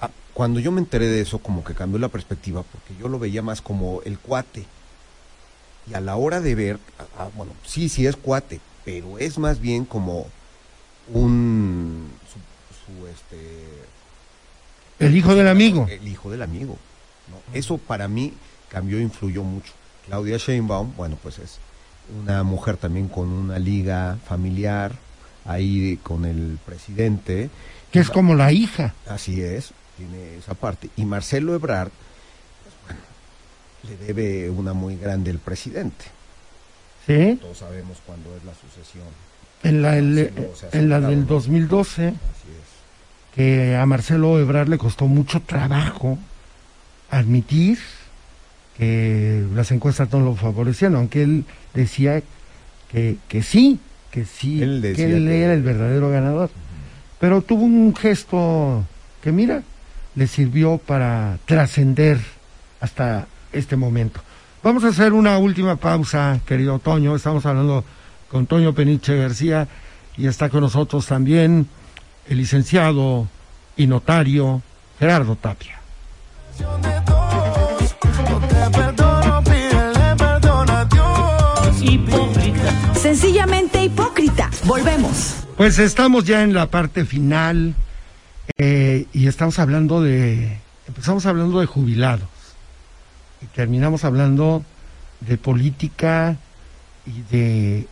a- 0.00 0.10
cuando 0.32 0.58
yo 0.60 0.72
me 0.72 0.80
enteré 0.80 1.06
de 1.06 1.20
eso, 1.20 1.38
como 1.38 1.62
que 1.62 1.74
cambió 1.74 1.98
la 1.98 2.08
perspectiva, 2.08 2.62
porque 2.62 2.96
yo 2.98 3.08
lo 3.08 3.18
veía 3.18 3.42
más 3.42 3.60
como 3.60 4.00
el 4.06 4.18
cuate. 4.18 4.64
Y 5.90 5.94
a 5.94 6.00
la 6.00 6.16
hora 6.16 6.40
de 6.40 6.54
ver, 6.54 6.78
ah, 7.18 7.28
bueno, 7.36 7.52
sí, 7.66 7.88
sí 7.88 8.06
es 8.06 8.16
cuate, 8.16 8.60
pero 8.90 9.18
es 9.18 9.38
más 9.38 9.60
bien 9.60 9.84
como 9.84 10.26
un 11.12 12.08
su, 12.26 12.38
su, 12.92 13.06
este 13.06 13.38
El 14.98 15.16
hijo 15.16 15.34
del 15.34 15.48
amigo. 15.48 15.86
el 15.88 16.08
hijo 16.08 16.30
del 16.30 16.42
amigo. 16.42 16.76
¿no? 17.30 17.56
Eso 17.56 17.78
para 17.78 18.08
mí 18.08 18.34
cambió 18.68 19.00
influyó 19.00 19.42
mucho. 19.42 19.72
Claudia 20.06 20.38
Sheinbaum, 20.38 20.94
bueno, 20.96 21.16
pues 21.22 21.38
es 21.38 21.58
una 22.22 22.42
mujer 22.42 22.76
también 22.76 23.08
con 23.08 23.28
una 23.28 23.58
liga 23.58 24.18
familiar, 24.26 24.92
ahí 25.44 25.98
con 26.02 26.24
el 26.24 26.58
presidente. 26.66 27.50
Que 27.92 28.00
es 28.00 28.10
como 28.10 28.34
la 28.34 28.52
hija. 28.52 28.94
Así 29.06 29.40
es, 29.40 29.72
tiene 29.96 30.36
esa 30.36 30.54
parte. 30.54 30.90
Y 30.96 31.04
Marcelo 31.04 31.54
Ebrard, 31.54 31.90
pues 32.64 32.74
bueno, 32.86 33.00
le 33.84 34.06
debe 34.06 34.50
una 34.50 34.72
muy 34.72 34.96
grande 34.96 35.30
el 35.30 35.38
presidente. 35.38 36.06
¿Sí? 37.06 37.38
Todos 37.40 37.58
sabemos 37.58 37.98
cuándo 38.06 38.34
es 38.36 38.44
la 38.44 38.52
sucesión. 38.54 39.06
En 39.62 39.82
la, 39.82 39.96
el- 39.98 40.32
en 40.72 40.88
la 40.88 41.00
del 41.00 41.20
¿no? 41.20 41.26
2012, 41.26 42.08
Así 42.08 42.14
es. 42.14 43.34
que 43.34 43.76
a 43.76 43.84
Marcelo 43.86 44.38
Ebrard 44.38 44.68
le 44.68 44.78
costó 44.78 45.06
mucho 45.06 45.40
trabajo 45.42 46.18
admitir 47.10 47.78
que 48.76 49.44
las 49.54 49.70
encuestas 49.72 50.10
no 50.12 50.20
lo 50.20 50.34
favorecían, 50.34 50.94
aunque 50.94 51.22
él 51.22 51.44
decía 51.74 52.22
que, 52.90 53.16
que 53.28 53.42
sí, 53.42 53.78
que 54.10 54.24
sí, 54.24 54.62
Él 54.62 54.80
que 54.96 55.04
él 55.04 55.26
que- 55.26 55.42
era 55.42 55.52
el 55.54 55.62
verdadero 55.62 56.10
ganador. 56.10 56.50
Pero 57.18 57.42
tuvo 57.42 57.64
un 57.64 57.94
gesto 57.94 58.84
que, 59.22 59.30
mira, 59.32 59.62
le 60.14 60.26
sirvió 60.26 60.78
para 60.78 61.38
trascender 61.44 62.18
hasta 62.80 63.26
este 63.52 63.76
momento. 63.76 64.22
Vamos 64.62 64.84
a 64.84 64.88
hacer 64.88 65.14
una 65.14 65.38
última 65.38 65.76
pausa, 65.76 66.38
querido 66.44 66.78
Toño. 66.78 67.16
Estamos 67.16 67.46
hablando 67.46 67.82
con 68.30 68.44
Toño 68.44 68.74
Peniche 68.74 69.16
García 69.16 69.66
y 70.18 70.26
está 70.26 70.50
con 70.50 70.60
nosotros 70.60 71.06
también 71.06 71.66
el 72.28 72.36
licenciado 72.36 73.26
y 73.78 73.86
notario 73.86 74.60
Gerardo 74.98 75.34
Tapia. 75.36 75.80
Sencillamente 82.92 83.82
hipócrita. 83.82 84.50
Volvemos. 84.64 85.36
Pues 85.56 85.78
estamos 85.78 86.24
ya 86.24 86.42
en 86.42 86.52
la 86.52 86.66
parte 86.66 87.06
final 87.06 87.74
eh, 88.58 89.06
y 89.14 89.26
estamos 89.26 89.58
hablando 89.58 90.02
de, 90.02 90.58
empezamos 90.86 91.24
hablando 91.24 91.60
de 91.60 91.66
jubilados 91.66 92.29
y 93.42 93.46
terminamos 93.46 94.04
hablando 94.04 94.64
de 95.20 95.38
política 95.38 96.36
y 97.06 97.22
de 97.34 97.86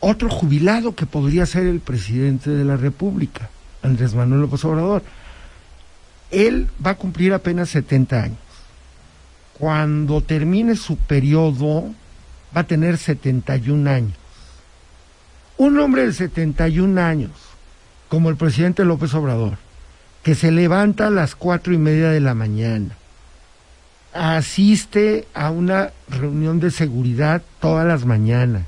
otro 0.00 0.28
jubilado 0.28 0.94
que 0.94 1.06
podría 1.06 1.46
ser 1.46 1.66
el 1.66 1.80
presidente 1.80 2.50
de 2.50 2.64
la 2.64 2.76
República, 2.76 3.50
Andrés 3.82 4.14
Manuel 4.14 4.42
López 4.42 4.64
Obrador. 4.64 5.02
Él 6.30 6.68
va 6.84 6.92
a 6.92 6.96
cumplir 6.96 7.32
apenas 7.32 7.68
70 7.70 8.22
años. 8.22 8.38
Cuando 9.58 10.20
termine 10.22 10.76
su 10.76 10.96
periodo, 10.96 11.84
va 12.56 12.62
a 12.62 12.66
tener 12.66 12.98
71 12.98 13.88
años. 13.88 14.14
Un 15.56 15.78
hombre 15.78 16.06
de 16.06 16.12
71 16.12 17.00
años, 17.00 17.30
como 18.08 18.30
el 18.30 18.36
presidente 18.36 18.84
López 18.84 19.14
Obrador, 19.14 19.58
que 20.22 20.34
se 20.34 20.50
levanta 20.50 21.06
a 21.06 21.10
las 21.10 21.36
cuatro 21.36 21.72
y 21.72 21.78
media 21.78 22.10
de 22.10 22.20
la 22.20 22.34
mañana, 22.34 22.96
asiste 24.12 25.26
a 25.34 25.50
una 25.50 25.92
reunión 26.08 26.60
de 26.60 26.70
seguridad 26.70 27.42
todas 27.60 27.86
las 27.86 28.04
mañanas, 28.04 28.64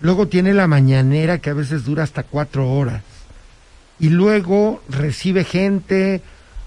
luego 0.00 0.28
tiene 0.28 0.52
la 0.54 0.66
mañanera 0.66 1.38
que 1.38 1.50
a 1.50 1.54
veces 1.54 1.84
dura 1.84 2.02
hasta 2.02 2.22
cuatro 2.22 2.70
horas, 2.72 3.02
y 3.98 4.08
luego 4.08 4.82
recibe 4.88 5.44
gente 5.44 6.22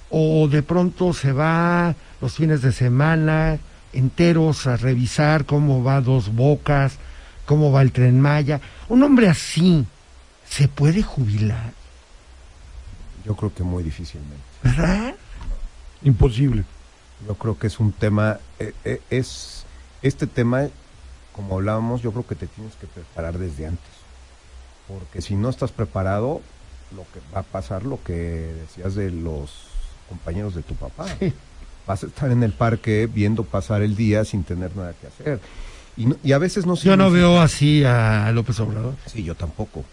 o 0.09 0.47
de 0.47 0.63
pronto 0.63 1.13
se 1.13 1.33
va 1.33 1.95
los 2.21 2.35
fines 2.35 2.61
de 2.61 2.71
semana 2.71 3.59
enteros 3.95 4.67
a 4.67 4.77
revisar 4.77 5.45
cómo 5.45 5.83
va 5.83 6.01
Dos 6.01 6.33
Bocas, 6.33 6.97
cómo 7.45 7.71
va 7.71 7.81
el 7.81 7.91
tren 7.91 8.19
Maya. 8.19 8.61
Un 8.89 9.03
hombre 9.03 9.29
así 9.29 9.85
se 10.47 10.67
puede 10.67 11.01
jubilar, 11.01 11.73
Yo 13.25 13.35
creo 13.35 13.53
que 13.53 13.63
muy 13.63 13.83
difícilmente. 13.83 14.43
¿verdad? 14.63 15.15
Imposible. 16.03 16.63
Yo 17.27 17.35
creo 17.35 17.57
que 17.57 17.67
es 17.67 17.79
un 17.79 17.91
tema, 17.91 18.39
eh, 18.59 18.73
eh, 18.83 19.01
es 19.09 19.63
este 20.01 20.27
tema, 20.27 20.67
como 21.33 21.55
hablábamos, 21.55 22.01
yo 22.01 22.11
creo 22.11 22.27
que 22.27 22.35
te 22.35 22.47
tienes 22.47 22.75
que 22.75 22.87
preparar 22.87 23.37
desde 23.37 23.67
antes, 23.67 23.83
porque 24.87 25.21
si 25.21 25.35
no 25.35 25.49
estás 25.49 25.71
preparado, 25.71 26.41
lo 26.95 27.03
que 27.13 27.19
va 27.33 27.39
a 27.39 27.43
pasar, 27.43 27.83
lo 27.83 28.01
que 28.03 28.13
decías 28.13 28.95
de 28.95 29.11
los 29.11 29.51
compañeros 30.09 30.53
de 30.55 30.61
tu 30.61 30.75
papá, 30.75 31.07
Sí. 31.19 31.33
vas 31.87 32.03
a 32.03 32.07
estar 32.07 32.31
en 32.31 32.43
el 32.43 32.51
parque 32.51 33.07
viendo 33.11 33.43
pasar 33.43 33.81
el 33.81 33.95
día 33.95 34.23
sin 34.25 34.43
tener 34.43 34.75
nada 34.75 34.93
que 34.93 35.07
hacer, 35.07 35.39
y, 35.97 36.05
no- 36.07 36.17
y 36.23 36.33
a 36.33 36.37
veces 36.37 36.65
no. 36.65 36.75
Yo 36.75 36.97
no 36.97 37.09
veo 37.09 37.39
así 37.41 37.83
a 37.85 38.29
López 38.33 38.59
Obrador. 38.59 38.95
Sí, 39.07 39.23
yo 39.23 39.35
tampoco. 39.35 39.83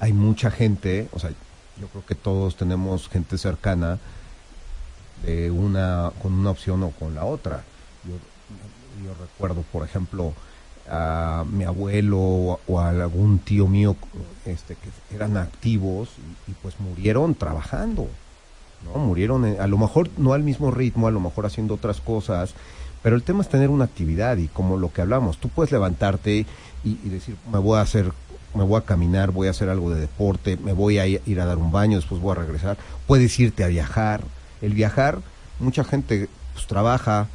Hay 0.00 0.12
mucha 0.12 0.50
gente, 0.50 1.08
o 1.12 1.18
sea, 1.20 1.30
yo 1.80 1.86
creo 1.88 2.04
que 2.04 2.14
todos 2.16 2.56
tenemos 2.56 3.08
gente 3.08 3.38
cercana 3.38 3.98
de 5.26 5.50
una 5.50 6.10
con 6.22 6.32
una 6.32 6.50
opción 6.50 6.82
o 6.82 6.90
con 6.90 7.14
la 7.14 7.24
otra. 7.24 7.62
Yo, 8.04 8.14
yo 9.04 9.10
recuerdo, 9.20 9.62
por 9.72 9.84
ejemplo, 9.84 10.32
a 10.90 11.44
mi 11.50 11.64
abuelo 11.64 12.18
o, 12.66 12.78
a 12.80 12.90
algún 12.90 13.38
tío 13.38 13.66
mío 13.66 13.96
este 14.44 14.74
que 14.76 15.14
eran 15.16 15.36
activos 15.36 16.10
y, 16.48 16.52
pues 16.62 16.78
murieron 16.80 17.34
trabajando. 17.34 18.06
¿no? 18.84 19.00
Murieron 19.00 19.46
en- 19.46 19.60
a 19.60 19.66
lo 19.66 19.78
mejor 19.78 20.10
no 20.18 20.34
al 20.34 20.42
mismo 20.42 20.70
ritmo, 20.70 21.06
a 21.06 21.10
lo 21.10 21.20
mejor 21.20 21.46
haciendo 21.46 21.74
otras 21.74 22.00
cosas, 22.02 22.52
pero 23.02 23.16
el 23.16 23.22
tema 23.22 23.40
es 23.42 23.48
tener 23.48 23.70
una 23.70 23.84
actividad 23.84 24.36
y 24.36 24.48
como 24.48 24.76
lo 24.76 24.92
que 24.92 25.00
hablamos, 25.02 25.38
tú 25.38 25.48
puedes 25.48 25.72
levantarte 25.72 26.44
y, 26.84 26.98
y 27.02 27.08
decir, 27.08 27.36
me 27.50 27.58
voy 27.58 27.78
a 27.78 27.82
hacer, 27.82 28.12
me 28.54 28.62
voy 28.64 28.78
a 28.78 28.84
caminar, 28.84 29.30
voy 29.30 29.48
a 29.48 29.52
hacer 29.52 29.70
algo 29.70 29.90
de 29.90 30.00
deporte, 30.02 30.58
me 30.58 30.74
voy 30.74 30.98
a 30.98 31.06
ir 31.06 31.40
a 31.40 31.46
dar 31.46 31.56
un 31.56 31.72
baño, 31.72 31.96
después 31.96 32.20
voy 32.20 32.32
a 32.32 32.40
regresar. 32.40 32.76
Puedes 33.06 33.38
irte 33.40 33.64
a 33.64 33.68
viajar. 33.68 34.22
El 34.64 34.74
viajar, 34.74 35.20
mucha 35.60 35.84
gente 35.84 36.28
pues 36.54 36.66
trabaja, 36.66 37.28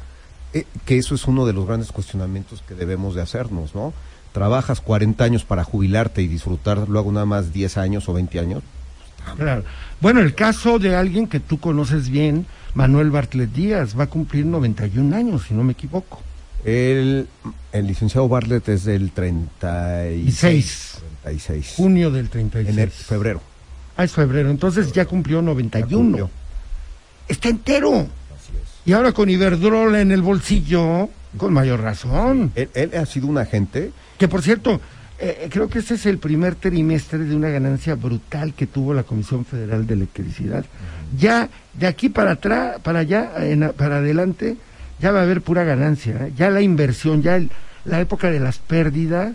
eh, 0.52 0.64
que 0.84 0.98
eso 0.98 1.14
es 1.14 1.26
uno 1.26 1.46
de 1.46 1.52
los 1.52 1.66
grandes 1.66 1.92
cuestionamientos 1.92 2.62
que 2.66 2.74
debemos 2.74 3.14
de 3.14 3.22
hacernos, 3.22 3.74
¿no? 3.74 3.92
Trabajas 4.32 4.80
40 4.80 5.22
años 5.22 5.44
para 5.44 5.64
jubilarte 5.64 6.22
y 6.22 6.28
disfrutar 6.28 6.88
luego 6.88 7.12
nada 7.12 7.26
más 7.26 7.52
10 7.52 7.78
años 7.78 8.08
o 8.08 8.14
20 8.14 8.38
años. 8.40 8.62
Claro. 9.36 9.64
Bueno, 10.00 10.20
el 10.20 10.34
caso 10.34 10.78
de 10.78 10.96
alguien 10.96 11.26
que 11.26 11.40
tú 11.40 11.60
conoces 11.60 12.08
bien, 12.08 12.46
Manuel 12.74 13.10
Bartlett 13.10 13.52
Díaz, 13.52 13.98
va 13.98 14.04
a 14.04 14.06
cumplir 14.08 14.46
91 14.46 15.14
años, 15.14 15.44
si 15.48 15.54
no 15.54 15.62
me 15.62 15.72
equivoco. 15.72 16.20
El, 16.64 17.26
el 17.72 17.86
licenciado 17.86 18.28
Bartlett 18.28 18.68
es 18.68 18.84
del 18.84 19.12
36. 19.12 20.98
36. 21.22 21.74
Junio 21.76 22.10
del 22.10 22.28
36. 22.28 22.78
En 22.78 22.90
febrero. 22.90 23.40
Ah, 23.96 24.04
es 24.04 24.12
febrero. 24.12 24.50
Entonces 24.50 24.92
ya 24.92 25.04
cumplió 25.04 25.42
91. 25.42 25.88
Ya 25.88 25.96
cumplió. 25.96 26.39
Está 27.30 27.48
entero. 27.48 27.92
Así 28.00 28.52
es. 28.62 28.68
Y 28.84 28.92
ahora 28.92 29.12
con 29.12 29.30
Iberdrola 29.30 30.00
en 30.00 30.10
el 30.10 30.22
bolsillo, 30.22 31.08
con 31.36 31.52
mayor 31.52 31.80
razón. 31.80 32.52
Él, 32.54 32.68
él 32.74 32.90
ha 32.96 33.06
sido 33.06 33.26
un 33.28 33.38
agente 33.38 33.92
Que 34.18 34.28
por 34.28 34.42
cierto, 34.42 34.80
eh, 35.18 35.48
creo 35.50 35.68
que 35.68 35.78
este 35.78 35.94
es 35.94 36.06
el 36.06 36.18
primer 36.18 36.54
trimestre 36.56 37.18
de 37.20 37.34
una 37.36 37.48
ganancia 37.48 37.94
brutal 37.94 38.52
que 38.54 38.66
tuvo 38.66 38.92
la 38.94 39.02
Comisión 39.04 39.44
Federal 39.44 39.86
de 39.86 39.94
Electricidad. 39.94 40.64
Ya 41.16 41.48
de 41.74 41.86
aquí 41.86 42.08
para 42.08 42.32
atrás, 42.32 42.78
para 42.82 43.00
allá, 43.00 43.32
en- 43.38 43.72
para 43.76 43.96
adelante, 43.98 44.56
ya 44.98 45.12
va 45.12 45.20
a 45.20 45.22
haber 45.22 45.40
pura 45.42 45.64
ganancia. 45.64 46.26
¿eh? 46.26 46.32
Ya 46.36 46.50
la 46.50 46.60
inversión, 46.62 47.22
ya 47.22 47.36
el- 47.36 47.50
la 47.84 48.00
época 48.00 48.30
de 48.30 48.40
las 48.40 48.58
pérdidas, 48.58 49.34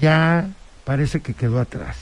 ya 0.00 0.48
parece 0.84 1.20
que 1.20 1.34
quedó 1.34 1.60
atrás. 1.60 1.96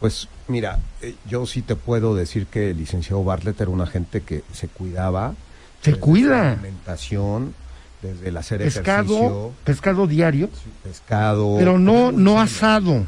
Pues 0.00 0.28
mira, 0.48 0.78
eh, 1.02 1.14
yo 1.28 1.46
sí 1.46 1.62
te 1.62 1.76
puedo 1.76 2.14
decir 2.14 2.46
que 2.46 2.70
el 2.70 2.78
licenciado 2.78 3.22
Bartlett 3.24 3.60
era 3.60 3.70
una 3.70 3.86
gente 3.86 4.22
que 4.22 4.42
se 4.52 4.68
cuidaba. 4.68 5.34
Se 5.82 5.94
cuida. 5.94 6.54
su 6.54 6.60
alimentación, 6.60 7.54
desde 8.02 8.28
el 8.28 8.36
hacer 8.36 8.58
Pescado, 8.62 9.14
ejercicio, 9.14 9.52
pescado 9.64 10.06
diario, 10.06 10.50
pescado. 10.82 11.54
pero 11.58 11.78
no, 11.78 12.10
no 12.12 12.32
Sí, 12.32 12.38
asado. 12.38 13.06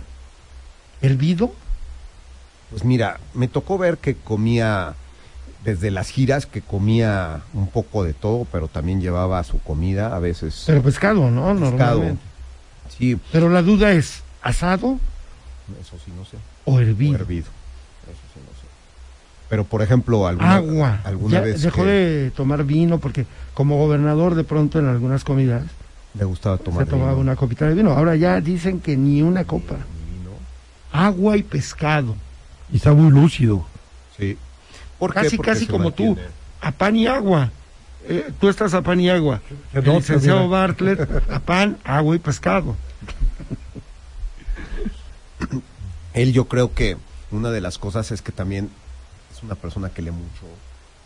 ¿Hervido? 1.02 1.52
Pues 2.70 2.84
mira, 2.84 3.18
me 3.34 3.48
tocó 3.48 3.78
ver 3.78 3.98
que 3.98 4.14
comía 4.14 4.94
desde 5.64 5.90
las 5.90 6.08
giras, 6.10 6.46
que 6.46 6.62
comía 6.62 7.42
un 7.52 7.66
poco 7.68 8.04
de 8.04 8.14
todo, 8.14 8.46
pero 8.50 8.68
también 8.68 9.00
llevaba 9.00 9.42
su 9.44 9.58
comida, 9.60 10.14
a 10.14 10.18
veces 10.18 10.64
Pero 10.66 10.82
pescado, 10.82 11.30
¿no? 11.30 11.48
pescado. 11.54 11.70
Normalmente. 11.98 12.22
Sí, 12.96 13.18
Pero 13.32 13.48
la 13.48 13.62
duda 13.62 13.92
es, 13.92 14.22
¿asado 14.42 14.98
eso 15.80 15.96
sí 16.04 16.12
no 16.16 16.24
sé. 16.24 16.36
o 16.64 16.74
O 16.74 16.80
hervido? 16.80 17.14
hervido. 17.16 17.46
Eso 18.04 18.20
sí 18.34 18.40
no 18.40 18.52
sé. 18.60 18.66
Pero 19.48 19.64
por 19.64 19.82
ejemplo, 19.82 20.26
alguna, 20.26 20.54
Agua. 20.56 21.00
alguna 21.04 21.32
Ya 21.34 21.40
vez 21.40 21.62
dejó 21.62 21.82
que 21.82 21.88
de 21.90 22.30
tomar 22.30 22.64
vino 22.64 22.98
porque 22.98 23.26
como 23.54 23.76
gobernador 23.78 24.34
de 24.34 24.44
pronto 24.44 24.78
en 24.78 24.86
algunas 24.88 25.24
comidas 25.24 25.64
le 26.18 26.24
gustaba 26.24 26.56
tomar 26.58 26.84
se 26.84 26.90
tomaba 26.90 27.10
vino, 27.12 27.20
una 27.22 27.36
copita 27.36 27.66
de 27.68 27.74
vino. 27.74 27.92
Ahora 27.92 28.16
ya 28.16 28.40
dicen 28.40 28.80
que 28.80 28.96
ni 28.96 29.22
una 29.22 29.44
copa. 29.44 29.74
vino. 29.74 30.30
Agua 30.92 31.36
y 31.36 31.42
pescado. 31.42 32.16
Y 32.72 32.76
está 32.76 32.92
muy 32.92 33.10
lúcido. 33.10 33.64
Sí. 34.18 34.36
¿Por? 34.98 35.12
Casi, 35.14 35.36
Porque 35.36 35.50
casi 35.52 35.66
como 35.66 35.92
tú. 35.92 36.16
A 36.60 36.72
pan 36.72 36.94
y 36.96 37.06
agua. 37.06 37.50
Eh, 38.08 38.30
tú 38.40 38.48
estás 38.48 38.72
a 38.74 38.82
pan 38.82 38.98
y 39.00 39.08
agua. 39.10 39.40
El 39.72 39.84
licenciado. 39.84 40.48
Bartlett, 40.48 41.00
a 41.30 41.38
pan, 41.40 41.76
agua 41.84 42.16
y 42.16 42.18
pescado. 42.18 42.76
Él 46.14 46.32
yo 46.32 46.46
creo 46.46 46.74
que 46.74 46.96
una 47.30 47.50
de 47.50 47.60
las 47.60 47.78
cosas 47.78 48.10
es 48.10 48.22
que 48.22 48.32
también 48.32 48.70
es 49.32 49.42
una 49.42 49.54
persona 49.54 49.90
que 49.90 50.02
lee 50.02 50.10
mucho. 50.10 50.46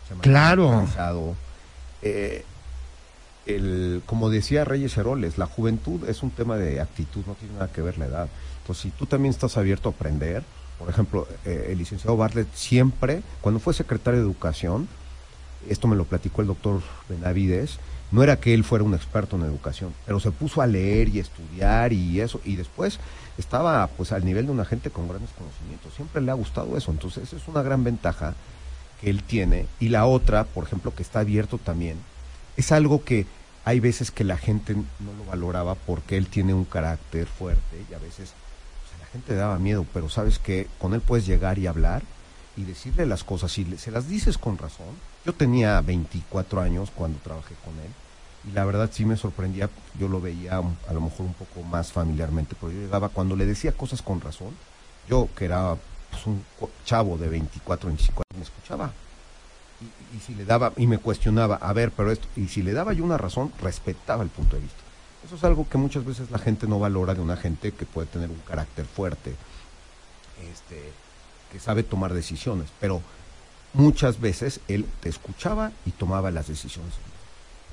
se 0.07 0.15
Claro. 0.21 0.87
Eh, 2.01 2.43
el, 3.45 4.01
como 4.05 4.29
decía 4.29 4.65
Reyes 4.65 4.97
Heroles, 4.97 5.37
la 5.37 5.45
juventud 5.45 6.07
es 6.09 6.23
un 6.23 6.31
tema 6.31 6.57
de 6.57 6.81
actitud, 6.81 7.23
no 7.27 7.35
tiene 7.35 7.53
nada 7.55 7.71
que 7.71 7.81
ver 7.81 7.97
la 7.97 8.05
edad. 8.05 8.29
Entonces, 8.61 8.83
si 8.83 8.89
tú 8.91 9.05
también 9.05 9.33
estás 9.33 9.57
abierto 9.57 9.89
a 9.89 9.91
aprender, 9.91 10.43
por 10.79 10.89
ejemplo, 10.89 11.27
eh, 11.45 11.67
el 11.69 11.77
licenciado 11.77 12.17
Bartlett 12.17 12.53
siempre, 12.53 13.21
cuando 13.41 13.59
fue 13.59 13.73
secretario 13.73 14.19
de 14.19 14.25
Educación, 14.25 14.87
esto 15.69 15.87
me 15.87 15.95
lo 15.95 16.05
platicó 16.05 16.41
el 16.41 16.47
doctor 16.47 16.81
Benavides, 17.07 17.79
no 18.11 18.23
era 18.23 18.39
que 18.39 18.53
él 18.53 18.63
fuera 18.63 18.83
un 18.83 18.93
experto 18.93 19.35
en 19.35 19.43
educación, 19.43 19.93
pero 20.05 20.19
se 20.19 20.31
puso 20.31 20.61
a 20.61 20.67
leer 20.67 21.09
y 21.09 21.19
estudiar 21.19 21.91
y 21.93 22.21
eso, 22.21 22.39
y 22.45 22.55
después 22.55 22.99
estaba 23.37 23.87
pues 23.87 24.11
al 24.11 24.23
nivel 24.23 24.45
de 24.45 24.51
una 24.51 24.65
gente 24.65 24.89
con 24.89 25.07
grandes 25.07 25.31
conocimientos. 25.37 25.93
Siempre 25.93 26.21
le 26.21 26.31
ha 26.31 26.35
gustado 26.35 26.77
eso, 26.77 26.91
entonces 26.91 27.33
es 27.33 27.47
una 27.47 27.61
gran 27.61 27.83
ventaja 27.83 28.35
que 29.01 29.09
él 29.09 29.23
tiene. 29.23 29.65
Y 29.79 29.89
la 29.89 30.05
otra, 30.05 30.43
por 30.43 30.63
ejemplo, 30.63 30.93
que 30.93 31.03
está 31.03 31.19
abierto 31.19 31.57
también, 31.57 31.97
es 32.57 32.71
algo 32.71 33.03
que 33.03 33.25
hay 33.65 33.79
veces 33.79 34.11
que 34.11 34.23
la 34.23 34.37
gente 34.37 34.75
no 34.75 35.13
lo 35.17 35.25
valoraba 35.25 35.75
porque 35.75 36.17
él 36.17 36.27
tiene 36.27 36.53
un 36.53 36.65
carácter 36.65 37.25
fuerte 37.27 37.83
y 37.89 37.93
a 37.93 37.99
veces 37.99 38.33
pues, 38.87 39.01
la 39.01 39.07
gente 39.07 39.35
daba 39.35 39.57
miedo, 39.57 39.85
pero 39.93 40.07
sabes 40.07 40.37
que 40.37 40.67
con 40.77 40.93
él 40.93 41.01
puedes 41.01 41.25
llegar 41.25 41.57
y 41.57 41.67
hablar 41.67 42.03
y 42.57 42.63
decirle 42.63 43.05
las 43.05 43.23
cosas 43.23 43.57
le- 43.57 43.77
se 43.77 43.91
las 43.91 44.07
dices 44.07 44.37
con 44.37 44.57
razón. 44.57 44.87
Yo 45.25 45.33
tenía 45.33 45.81
24 45.81 46.61
años 46.61 46.91
cuando 46.95 47.19
trabajé 47.19 47.55
con 47.63 47.73
él 47.79 47.91
y 48.47 48.51
la 48.53 48.63
verdad 48.65 48.89
sí 48.93 49.05
me 49.05 49.17
sorprendía, 49.17 49.69
yo 49.99 50.07
lo 50.07 50.21
veía 50.21 50.57
a 50.59 50.93
lo 50.93 51.01
mejor 51.01 51.25
un 51.25 51.33
poco 51.33 51.63
más 51.63 51.91
familiarmente, 51.91 52.55
pero 52.59 52.71
yo 52.71 52.79
llegaba 52.79 53.09
cuando 53.09 53.35
le 53.35 53.45
decía 53.45 53.71
cosas 53.71 54.01
con 54.01 54.21
razón, 54.21 54.55
yo 55.09 55.27
que 55.35 55.45
era 55.45 55.75
pues, 56.11 56.25
un 56.27 56.43
chavo 56.85 57.17
de 57.17 57.27
24, 57.27 57.87
25 57.87 58.23
años, 58.31 58.37
me 58.37 58.43
escuchaba. 58.43 58.91
Y, 59.81 60.17
y 60.17 60.19
si 60.19 60.35
le 60.35 60.45
daba, 60.45 60.71
y 60.77 60.87
me 60.87 60.99
cuestionaba, 60.99 61.55
a 61.55 61.73
ver, 61.73 61.91
pero 61.91 62.11
esto, 62.11 62.27
y 62.35 62.47
si 62.47 62.61
le 62.61 62.71
daba 62.73 62.93
yo 62.93 63.03
una 63.03 63.17
razón, 63.17 63.51
respetaba 63.61 64.23
el 64.23 64.29
punto 64.29 64.55
de 64.55 64.61
vista. 64.61 64.77
Eso 65.25 65.35
es 65.35 65.43
algo 65.43 65.67
que 65.67 65.77
muchas 65.79 66.05
veces 66.05 66.29
la 66.31 66.37
gente 66.37 66.67
no 66.67 66.79
valora 66.79 67.13
de 67.15 67.21
una 67.21 67.35
gente 67.35 67.71
que 67.71 67.85
puede 67.85 68.07
tener 68.07 68.29
un 68.29 68.39
carácter 68.47 68.85
fuerte, 68.85 69.35
este, 70.51 70.91
sabe 71.59 71.83
tomar 71.83 72.13
decisiones, 72.13 72.69
pero 72.79 73.01
muchas 73.73 74.19
veces 74.19 74.59
él 74.67 74.85
te 75.01 75.09
escuchaba 75.09 75.71
y 75.85 75.91
tomaba 75.91 76.31
las 76.31 76.47
decisiones. 76.47 76.93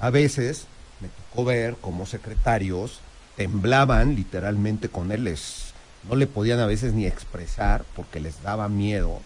A 0.00 0.10
veces 0.10 0.66
me 1.00 1.08
tocó 1.08 1.44
ver 1.44 1.76
cómo 1.80 2.06
secretarios 2.06 3.00
temblaban 3.36 4.14
literalmente 4.14 4.88
con 4.88 5.10
él, 5.12 5.24
les, 5.24 5.72
no 6.08 6.16
le 6.16 6.26
podían 6.26 6.60
a 6.60 6.66
veces 6.66 6.92
ni 6.92 7.06
expresar 7.06 7.84
porque 7.96 8.20
les 8.20 8.42
daba 8.42 8.68
miedo 8.68 9.20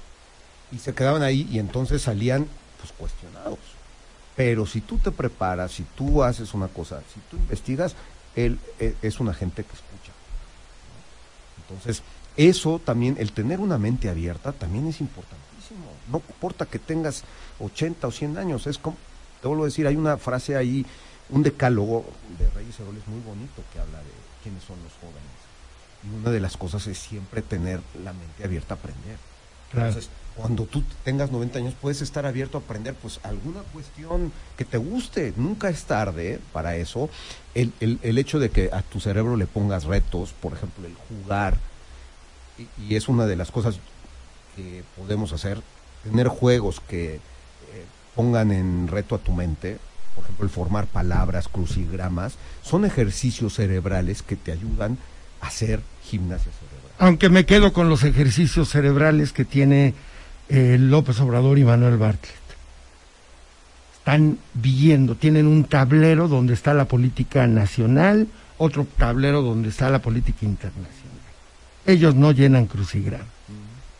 y 0.72 0.78
se 0.78 0.94
quedaban 0.94 1.22
ahí 1.22 1.48
y 1.50 1.58
entonces 1.58 2.02
salían 2.02 2.46
pues 2.80 2.92
cuestionados. 2.92 3.58
Pero 4.36 4.66
si 4.66 4.80
tú 4.80 4.98
te 4.98 5.10
preparas, 5.10 5.72
si 5.72 5.84
tú 5.96 6.22
haces 6.22 6.52
una 6.52 6.68
cosa, 6.68 7.00
si 7.12 7.20
tú 7.30 7.36
investigas, 7.36 7.94
él 8.34 8.58
eh, 8.78 8.94
es 9.00 9.18
una 9.18 9.32
gente 9.32 9.64
que 9.64 9.72
escucha. 9.72 10.12
Entonces, 11.62 12.02
eso 12.36 12.80
también, 12.84 13.16
el 13.18 13.32
tener 13.32 13.60
una 13.60 13.78
mente 13.78 14.08
abierta 14.10 14.52
también 14.52 14.86
es 14.88 15.00
importantísimo. 15.00 15.86
No 16.10 16.22
importa 16.28 16.66
que 16.66 16.78
tengas 16.78 17.24
80 17.60 18.06
o 18.06 18.10
100 18.10 18.38
años, 18.38 18.66
es 18.66 18.78
como, 18.78 18.96
te 19.42 19.48
vuelvo 19.48 19.64
a 19.64 19.66
decir, 19.66 19.86
hay 19.86 19.96
una 19.96 20.16
frase 20.18 20.56
ahí, 20.56 20.84
un 21.30 21.42
decálogo 21.42 22.04
de 22.38 22.48
Reyes 22.50 22.78
Heroles 22.78 23.06
muy 23.08 23.20
bonito 23.20 23.62
que 23.72 23.80
habla 23.80 23.98
de 23.98 24.10
quiénes 24.42 24.62
son 24.62 24.76
los 24.82 24.92
jóvenes. 25.00 25.36
Y 26.04 26.20
una 26.20 26.30
de 26.30 26.40
las 26.40 26.56
cosas 26.56 26.86
es 26.86 26.98
siempre 26.98 27.42
tener 27.42 27.80
la 28.04 28.12
mente 28.12 28.44
abierta 28.44 28.74
a 28.74 28.76
aprender. 28.76 29.16
Claro. 29.72 29.88
Entonces, 29.88 30.10
cuando 30.36 30.64
tú 30.66 30.84
tengas 31.02 31.32
90 31.32 31.58
años, 31.58 31.74
puedes 31.80 32.00
estar 32.02 32.26
abierto 32.26 32.58
a 32.58 32.60
aprender 32.60 32.94
pues 32.94 33.18
alguna 33.24 33.62
cuestión 33.72 34.30
que 34.56 34.64
te 34.64 34.76
guste. 34.76 35.32
Nunca 35.36 35.68
es 35.70 35.84
tarde 35.84 36.38
para 36.52 36.76
eso. 36.76 37.08
El, 37.54 37.72
el- 37.80 37.98
el 38.02 38.18
hecho 38.18 38.38
de 38.38 38.50
que 38.50 38.70
a 38.72 38.82
tu 38.82 39.00
cerebro 39.00 39.34
le 39.36 39.46
pongas 39.46 39.84
retos, 39.84 40.32
por 40.40 40.52
ejemplo, 40.52 40.86
el 40.86 40.94
jugar, 41.08 41.56
y, 42.58 42.94
es 42.94 43.08
una 43.08 43.26
de 43.26 43.36
las 43.36 43.50
cosas 43.50 43.78
que 44.54 44.82
podemos 44.96 45.32
hacer, 45.32 45.60
tener 46.02 46.28
juegos 46.28 46.80
que 46.80 47.14
eh, 47.14 47.20
pongan 48.14 48.52
en 48.52 48.88
reto 48.88 49.14
a 49.14 49.18
tu 49.18 49.32
mente, 49.32 49.78
por 50.14 50.24
ejemplo, 50.24 50.44
el 50.44 50.50
formar 50.50 50.86
palabras, 50.86 51.48
crucigramas, 51.48 52.36
son 52.62 52.84
ejercicios 52.84 53.54
cerebrales 53.54 54.22
que 54.22 54.36
te 54.36 54.52
ayudan 54.52 54.98
a 55.40 55.48
hacer 55.48 55.80
gimnasia 56.02 56.52
cerebral. 56.52 56.92
Aunque 56.98 57.28
me 57.28 57.44
quedo 57.44 57.72
con 57.72 57.90
los 57.90 58.02
ejercicios 58.04 58.70
cerebrales 58.70 59.32
que 59.32 59.44
tiene 59.44 59.94
eh, 60.48 60.76
López 60.78 61.20
Obrador 61.20 61.58
y 61.58 61.64
Manuel 61.64 61.98
Bartlett. 61.98 62.34
Están 63.98 64.38
viendo, 64.54 65.16
tienen 65.16 65.46
un 65.46 65.64
tablero 65.64 66.28
donde 66.28 66.54
está 66.54 66.72
la 66.72 66.84
política 66.84 67.46
nacional, 67.48 68.28
otro 68.56 68.86
tablero 68.96 69.42
donde 69.42 69.68
está 69.68 69.90
la 69.90 70.00
política 70.00 70.46
internacional. 70.46 71.05
Ellos 71.86 72.14
no 72.14 72.32
llenan 72.32 72.66
crucigrama. 72.66 73.24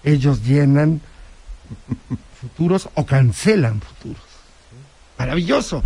Ellos 0.03 0.45
llenan 0.45 1.01
futuros 2.41 2.89
o 2.95 3.07
cancelan 3.07 3.81
futuros. 3.81 4.23
Maravilloso. 5.19 5.83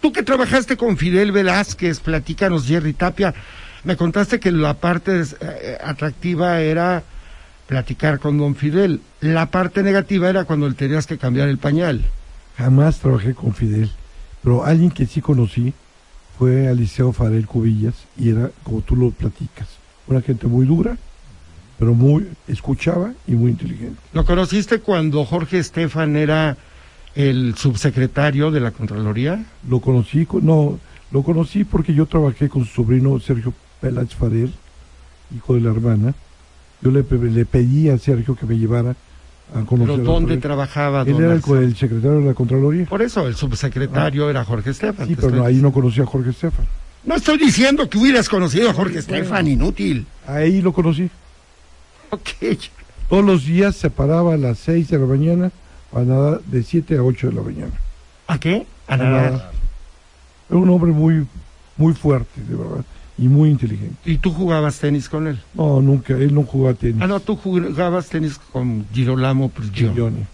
Tú 0.00 0.12
que 0.12 0.22
trabajaste 0.22 0.76
con 0.76 0.96
Fidel 0.96 1.30
Velázquez, 1.30 2.00
platícanos, 2.00 2.66
Jerry 2.66 2.92
Tapia, 2.92 3.34
me 3.84 3.96
contaste 3.96 4.40
que 4.40 4.50
la 4.50 4.74
parte 4.74 5.22
eh, 5.40 5.78
atractiva 5.82 6.60
era 6.60 7.02
platicar 7.66 8.18
con 8.18 8.38
don 8.38 8.54
Fidel. 8.54 9.00
La 9.20 9.46
parte 9.46 9.82
negativa 9.82 10.28
era 10.28 10.44
cuando 10.44 10.68
le 10.68 10.74
tenías 10.74 11.06
que 11.06 11.18
cambiar 11.18 11.48
el 11.48 11.58
pañal. 11.58 12.04
Jamás 12.56 12.98
trabajé 12.98 13.34
con 13.34 13.54
Fidel, 13.54 13.90
pero 14.42 14.64
alguien 14.64 14.90
que 14.90 15.06
sí 15.06 15.20
conocí 15.20 15.72
fue 16.38 16.68
Aliceo 16.68 17.12
Farel 17.12 17.46
Cubillas 17.46 17.94
y 18.16 18.30
era 18.30 18.50
como 18.62 18.80
tú 18.82 18.96
lo 18.96 19.10
platicas, 19.10 19.68
una 20.06 20.20
gente 20.20 20.46
muy 20.48 20.66
dura, 20.66 20.96
pero 21.82 21.94
muy 21.94 22.28
escuchaba 22.46 23.12
y 23.26 23.32
muy 23.32 23.50
inteligente. 23.50 23.96
¿Lo 24.12 24.24
conociste 24.24 24.78
cuando 24.78 25.24
Jorge 25.24 25.58
Estefan 25.58 26.14
era 26.14 26.56
el 27.16 27.56
subsecretario 27.56 28.52
de 28.52 28.60
la 28.60 28.70
Contraloría? 28.70 29.44
Lo 29.68 29.80
conocí, 29.80 30.24
con- 30.24 30.46
no, 30.46 30.78
lo 31.10 31.22
conocí 31.24 31.64
porque 31.64 31.92
yo 31.92 32.06
trabajé 32.06 32.48
con 32.48 32.64
su 32.64 32.70
sobrino 32.72 33.18
Sergio 33.18 33.52
Peláez 33.80 34.14
Farel, 34.14 34.52
hijo 35.36 35.54
de 35.56 35.60
la 35.60 35.70
hermana. 35.72 36.14
Yo 36.82 36.92
le, 36.92 37.02
le 37.02 37.44
pedí 37.46 37.88
a 37.88 37.98
Sergio 37.98 38.36
que 38.36 38.46
me 38.46 38.56
llevara 38.56 38.94
a 39.52 39.62
conocer 39.64 39.96
¿Pero 39.96 40.04
dónde 40.04 40.36
trabajaba 40.36 41.02
Él 41.02 41.16
era 41.16 41.32
el, 41.34 41.42
el 41.64 41.76
secretario 41.76 42.20
de 42.20 42.26
la 42.26 42.34
Contraloría. 42.34 42.84
Por 42.86 43.02
eso, 43.02 43.26
el 43.26 43.34
subsecretario 43.34 44.30
era 44.30 44.44
Jorge 44.44 44.70
Estefan. 44.70 45.08
Sí, 45.08 45.16
pero 45.16 45.30
no, 45.32 45.44
ahí 45.44 45.56
no 45.56 45.72
conocí 45.72 46.00
a 46.00 46.06
Jorge 46.06 46.30
Estefan. 46.30 46.64
No 47.04 47.16
estoy 47.16 47.38
diciendo 47.38 47.90
que 47.90 47.98
hubieras 47.98 48.28
conocido 48.28 48.70
a 48.70 48.72
Jorge 48.72 49.00
Estefan, 49.00 49.48
inútil. 49.48 50.06
Ahí 50.28 50.62
lo 50.62 50.72
conocí. 50.72 51.10
Ok. 52.16 52.58
Todos 53.08 53.24
los 53.24 53.44
días 53.44 53.74
se 53.76 53.90
paraba 53.90 54.34
a 54.34 54.36
las 54.36 54.58
6 54.58 54.88
de 54.88 54.98
la 54.98 55.06
mañana 55.06 55.50
para 55.90 56.04
nadar 56.04 56.40
de 56.42 56.62
7 56.62 56.96
a 56.98 57.02
8 57.02 57.28
de 57.28 57.32
la 57.34 57.42
mañana. 57.42 57.72
¿A 58.26 58.38
qué? 58.38 58.66
A 58.86 58.94
A 58.94 58.96
nadar. 58.96 59.32
nadar. 59.32 59.52
Era 60.48 60.58
un 60.58 60.68
hombre 60.70 60.92
muy, 60.92 61.26
muy 61.76 61.92
fuerte, 61.94 62.40
de 62.42 62.54
verdad. 62.54 62.84
y 63.18 63.28
muy 63.28 63.50
inteligente. 63.50 63.96
¿Y 64.10 64.16
tú 64.18 64.32
jugabas 64.32 64.78
tenis 64.78 65.08
con 65.08 65.26
él? 65.26 65.38
No, 65.54 65.80
nunca, 65.82 66.14
él 66.14 66.34
no 66.34 66.42
jugaba 66.44 66.74
tenis. 66.74 67.00
Ah, 67.02 67.06
no, 67.06 67.20
tú 67.20 67.36
jugabas 67.36 68.08
tenis 68.08 68.38
con 68.52 68.86
Girolamo 68.92 69.48
Prigioni 69.50 70.24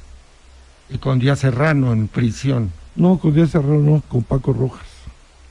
y 0.89 0.99
con 0.99 1.18
Díaz 1.18 1.41
Serrano 1.41 1.93
en 1.93 2.07
prisión. 2.09 2.70
No, 2.97 3.18
con 3.18 3.35
Díaz 3.35 3.51
Serrano, 3.51 3.81
no, 3.81 4.03
con 4.09 4.22
Paco 4.22 4.53
Rojas, 4.53 4.87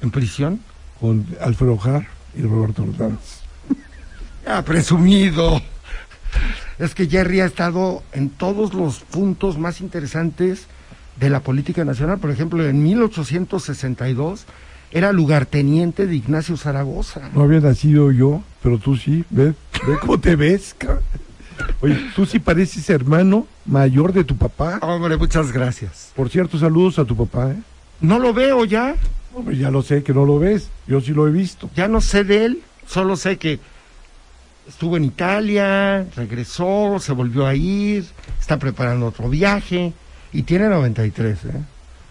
¿En 0.02 0.10
prisión? 0.12 0.60
con 1.00 1.26
Alfredo 1.42 1.78
Jar 1.78 2.08
y 2.38 2.42
Roberto 2.44 2.84
Ortiz. 2.84 3.42
Ah, 4.50 4.62
presumido. 4.66 5.62
Es 6.80 6.94
que 6.94 7.08
Jerry 7.08 7.42
ha 7.42 7.46
estado 7.46 8.04
en 8.14 8.30
todos 8.30 8.74
los 8.74 9.00
puntos 9.00 9.58
más 9.58 9.82
interesantes 9.82 10.68
de 11.20 11.30
la 11.30 11.40
política 11.40 11.84
nacional. 11.86 12.20
Por 12.20 12.30
ejemplo, 12.32 12.66
en 12.66 12.84
1862 12.84 14.46
era 14.92 15.12
lugarteniente 15.12 16.06
de 16.08 16.16
Ignacio 16.16 16.56
Zaragoza. 16.58 17.30
No 17.34 17.42
había 17.44 17.60
nacido 17.60 18.12
yo, 18.12 18.42
pero 18.62 18.78
tú 18.78 18.96
sí, 18.96 19.26
ve, 19.30 19.54
ve 19.88 19.98
cómo 20.00 20.20
te 20.20 20.36
ves, 20.36 20.76
cabrón. 20.78 21.04
Oye, 21.82 21.98
tú 22.16 22.26
sí 22.28 22.38
pareces 22.38 22.88
hermano 22.90 23.48
mayor 23.66 24.14
de 24.14 24.24
tu 24.24 24.38
papá. 24.38 24.78
Hombre, 24.82 25.18
muchas 25.18 25.52
gracias. 25.52 26.12
Por 26.16 26.30
cierto, 26.30 26.60
saludos 26.60 27.00
a 27.00 27.06
tu 27.06 27.16
papá, 27.18 27.52
¿eh? 27.52 27.58
No 28.00 28.20
lo 28.20 28.32
veo 28.34 28.64
ya, 28.66 28.96
Hombre, 29.34 29.58
ya 29.58 29.72
lo 29.72 29.82
sé 29.82 30.04
que 30.04 30.14
no 30.14 30.26
lo 30.26 30.38
ves, 30.40 30.70
yo 30.88 31.02
sí 31.02 31.12
lo 31.14 31.28
he 31.28 31.32
visto. 31.32 31.70
ya 31.76 31.88
no 31.88 32.00
sé 32.00 32.24
de 32.24 32.46
él, 32.46 32.62
solo 32.88 33.16
sé 33.16 33.38
que 33.38 33.60
estuvo 34.68 34.98
en 34.98 35.04
Italia, 35.06 36.06
regresó, 36.16 36.98
se 37.00 37.12
volvió 37.14 37.46
a 37.46 37.56
ir, 37.56 38.06
está 38.40 38.58
preparando 38.58 39.08
otro 39.08 39.30
viaje 39.30 39.94
y 40.34 40.44
tiene 40.44 40.68
93, 40.70 41.46
¿eh? 41.46 41.50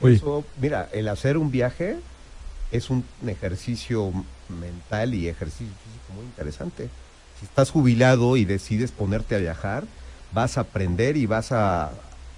Oye, 0.01 0.15
Eso, 0.17 0.45
mira, 0.61 0.89
el 0.93 1.09
hacer 1.09 1.37
un 1.39 1.51
viaje 1.51 1.97
es 2.73 2.91
un 2.91 3.05
ejercicio 3.27 4.13
mental 4.49 5.15
y 5.15 5.29
ejercicio 5.29 5.67
físico 5.85 6.13
muy 6.15 6.25
interesante. 6.25 6.89
Si 7.41 7.47
estás 7.47 7.71
jubilado 7.71 8.37
y 8.37 8.45
decides 8.45 8.91
ponerte 8.93 9.35
a 9.35 9.39
viajar, 9.39 9.85
vas 10.33 10.59
a 10.59 10.63
aprender 10.63 11.17
y 11.17 11.27
vas 11.27 11.53
a, 11.53 11.91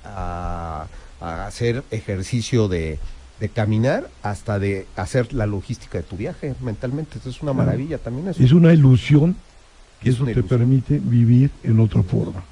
a- 0.04 0.86
a 1.20 1.46
hacer 1.46 1.82
ejercicio 1.90 2.68
de, 2.68 2.98
de 3.40 3.48
caminar 3.48 4.08
hasta 4.22 4.58
de 4.60 4.86
hacer 4.96 5.32
la 5.32 5.46
logística 5.46 5.98
de 5.98 6.04
tu 6.04 6.16
viaje 6.16 6.54
mentalmente. 6.60 7.18
Eso 7.18 7.28
es 7.30 7.42
una 7.42 7.52
maravilla 7.52 7.98
también. 7.98 8.28
Eso. 8.28 8.42
es 8.42 8.52
una 8.52 8.72
ilusión 8.72 9.36
que 10.00 10.10
Es 10.10 10.14
eso 10.16 10.24
te 10.24 10.32
ilusión. 10.32 10.58
permite 10.58 11.00
vivir 11.02 11.50
en 11.62 11.80
otra 11.80 12.02
forma. 12.02 12.42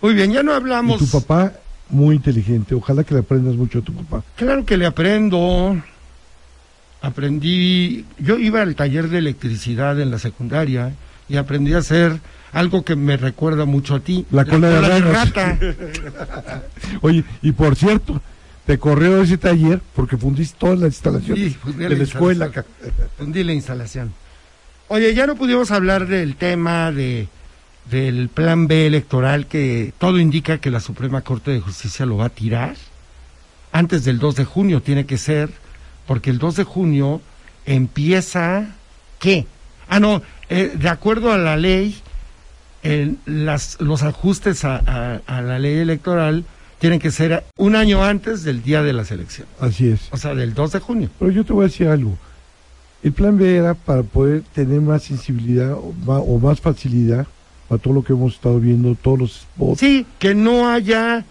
Muy 0.00 0.14
bien, 0.14 0.32
ya 0.32 0.42
no 0.42 0.52
Y 0.52 0.56
hablamos. 0.56 0.98
tu 0.98 1.06
papá, 1.20 1.52
muy 1.90 2.16
inteligente, 2.16 2.74
ojalá 2.74 3.04
que 3.04 3.14
le 3.14 3.20
aprendas 3.20 3.54
mucho 3.56 3.78
a 3.78 3.82
tu 3.82 3.92
papá. 3.92 4.22
Claro 4.36 4.64
que 4.64 4.76
le 4.76 4.86
aprendo. 4.86 5.76
Aprendí, 7.02 8.06
yo 8.18 8.38
iba 8.38 8.62
al 8.62 8.74
taller 8.76 9.08
de 9.08 9.18
electricidad 9.18 10.00
en 10.00 10.10
la 10.10 10.18
secundaria 10.18 10.94
y 11.28 11.36
aprendí 11.36 11.74
a 11.74 11.78
hacer 11.78 12.18
algo 12.52 12.82
que 12.84 12.96
me 12.96 13.16
recuerda 13.18 13.66
mucho 13.66 13.96
a 13.96 14.00
ti. 14.00 14.24
La 14.30 14.44
cola 14.46 14.68
de 14.70 14.80
ranas. 14.80 15.34
rata. 15.34 15.58
Oye, 17.02 17.24
y 17.42 17.52
por 17.52 17.76
cierto, 17.76 18.22
te 18.64 18.78
corrió 18.78 19.20
ese 19.22 19.36
taller 19.36 19.82
porque 19.94 20.16
fundiste 20.16 20.56
todas 20.58 20.78
las 20.78 20.94
instalaciones 20.94 21.44
Sí, 21.52 21.58
fundí 21.60 21.78
de 21.84 21.88
la 21.90 21.96
la 21.96 22.04
escuela. 22.04 22.46
instalación. 22.46 22.94
Fundí 23.18 23.44
la 23.44 23.52
instalación. 23.52 24.12
Oye, 24.94 25.12
ya 25.12 25.26
no 25.26 25.34
pudimos 25.34 25.72
hablar 25.72 26.06
del 26.06 26.36
tema 26.36 26.92
de 26.92 27.26
del 27.90 28.28
plan 28.28 28.68
B 28.68 28.86
electoral 28.86 29.48
que 29.48 29.92
todo 29.98 30.20
indica 30.20 30.58
que 30.58 30.70
la 30.70 30.78
Suprema 30.78 31.22
Corte 31.22 31.50
de 31.50 31.58
Justicia 31.58 32.06
lo 32.06 32.18
va 32.18 32.26
a 32.26 32.28
tirar. 32.28 32.76
Antes 33.72 34.04
del 34.04 34.20
2 34.20 34.36
de 34.36 34.44
junio 34.44 34.82
tiene 34.82 35.04
que 35.04 35.18
ser, 35.18 35.50
porque 36.06 36.30
el 36.30 36.38
2 36.38 36.54
de 36.54 36.62
junio 36.62 37.20
empieza 37.66 38.68
¿qué? 39.18 39.46
Ah, 39.88 39.98
no, 39.98 40.22
eh, 40.48 40.70
de 40.76 40.88
acuerdo 40.88 41.32
a 41.32 41.38
la 41.38 41.56
ley, 41.56 41.96
el- 42.84 43.18
las, 43.26 43.80
los 43.80 44.04
ajustes 44.04 44.64
a, 44.64 44.76
a- 44.76 45.20
a 45.26 45.42
la 45.42 45.58
ley 45.58 45.78
electoral 45.78 46.44
tienen 46.78 47.00
que 47.00 47.10
ser 47.10 47.42
un 47.56 47.74
año 47.74 48.04
antes 48.04 48.44
del 48.44 48.62
día 48.62 48.84
de 48.84 48.92
las 48.92 49.10
elecciones, 49.10 49.52
Así 49.58 49.88
es. 49.88 50.02
o 50.12 50.16
sea, 50.18 50.36
del 50.36 50.54
2 50.54 50.70
de 50.70 50.78
junio. 50.78 51.10
Pero 51.18 51.32
yo 51.32 51.42
te 51.44 51.52
voy 51.52 51.64
a 51.64 51.68
decir 51.68 51.88
algo. 51.88 52.16
El 53.04 53.12
plan 53.12 53.36
B 53.38 53.56
era 53.56 53.74
para 53.74 54.02
poder 54.02 54.42
tener 54.54 54.80
más 54.80 55.02
sensibilidad 55.04 55.74
o 55.74 56.38
más 56.40 56.60
facilidad 56.60 57.26
a 57.70 57.78
todo 57.78 57.94
lo 57.94 58.02
que 58.02 58.14
hemos 58.14 58.34
estado 58.34 58.58
viendo, 58.58 58.94
todos 58.94 59.18
los 59.18 59.32
spots. 59.32 59.78
Sí, 59.80 60.06
que 60.18 60.34
no 60.34 60.68
haya 60.70 61.24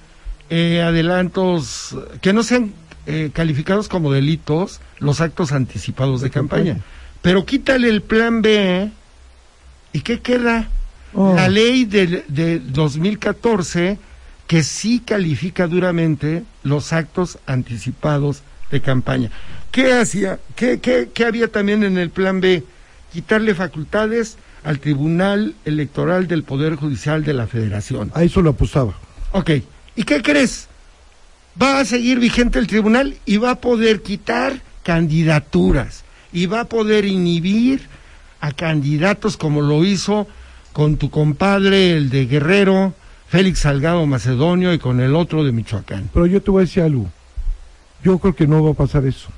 eh, 0.52 0.82
adelantos, 0.82 1.98
que 2.22 2.32
no 2.32 2.44
sean 2.44 2.74
eh, 3.08 3.32
calificados 3.34 3.90
como 3.90 4.12
delitos 4.12 4.82
los 5.00 5.20
actos 5.20 5.52
anticipados 5.52 6.22
de, 6.22 6.28
De 6.28 6.32
campaña. 6.32 6.64
campaña. 6.76 6.86
Pero 7.24 7.46
quítale 7.46 7.90
el 7.90 8.02
plan 8.02 8.42
B 8.44 8.90
y 9.94 10.02
¿qué 10.02 10.20
queda? 10.20 10.70
Oh, 11.14 11.34
La 11.36 11.48
ley 11.50 11.86
de, 11.86 12.24
de 12.28 12.60
2014 12.60 13.98
que 14.46 14.62
sí 14.62 15.00
califica 15.00 15.68
duramente 15.68 16.44
los 16.64 16.94
actos 16.94 17.40
anticipados 17.48 18.44
de 18.72 18.82
campaña. 18.82 19.32
¿Qué 19.74 19.92
hacía? 19.92 20.40
¿Qué, 20.56 20.80
qué, 20.80 21.10
qué 21.12 21.26
había 21.26 21.48
también 21.48 21.84
en 21.84 21.98
el 21.98 22.12
plan 22.12 22.42
B? 22.42 22.64
Quitarle 23.12 23.56
facultades 23.56 24.38
al 24.64 24.78
Tribunal 24.78 25.56
Electoral 25.66 26.28
del 26.28 26.44
Poder 26.44 26.76
Judicial 26.76 27.24
de 27.24 27.34
la 27.34 27.48
Federación. 27.48 28.12
a 28.14 28.24
eso 28.24 28.44
lo 28.44 28.52
apostaba. 28.52 28.94
Ok, 29.32 29.50
¿y 29.96 30.04
qué 30.04 30.22
crees? 30.22 30.68
Va 31.60 31.80
a 31.80 31.86
seguir 31.86 32.20
vigente 32.20 32.60
el 32.60 32.68
tribunal 32.68 33.18
y 33.26 33.38
va 33.38 33.50
a 33.50 33.62
poder 33.62 34.04
quitar 34.04 34.62
candidaturas 34.84 36.04
y 36.32 36.46
va 36.46 36.62
a 36.62 36.66
poder 36.66 37.06
inhibir 37.06 37.88
a 38.42 38.52
candidatos 38.52 39.38
como 39.38 39.62
lo 39.62 39.84
hizo 39.84 40.28
con 40.72 40.98
tu 40.98 41.10
compadre, 41.10 41.98
el 41.98 42.12
de 42.12 42.28
Guerrero, 42.28 42.94
Félix 43.28 43.62
Salgado 43.62 44.06
Macedonio 44.06 44.72
y 44.72 44.78
con 44.78 45.00
el 45.00 45.16
otro 45.16 45.44
de 45.44 45.52
Michoacán. 45.52 46.12
Pero 46.14 46.28
yo 46.28 46.44
te 46.44 46.52
voy 46.52 46.62
a 46.62 46.66
decir 46.66 46.84
algo. 46.84 47.10
Yo 48.04 48.20
creo 48.20 48.36
que 48.36 48.46
no 48.46 48.64
va 48.64 48.72
a 48.72 48.76
pasar 48.76 49.04
eso. 49.06 49.30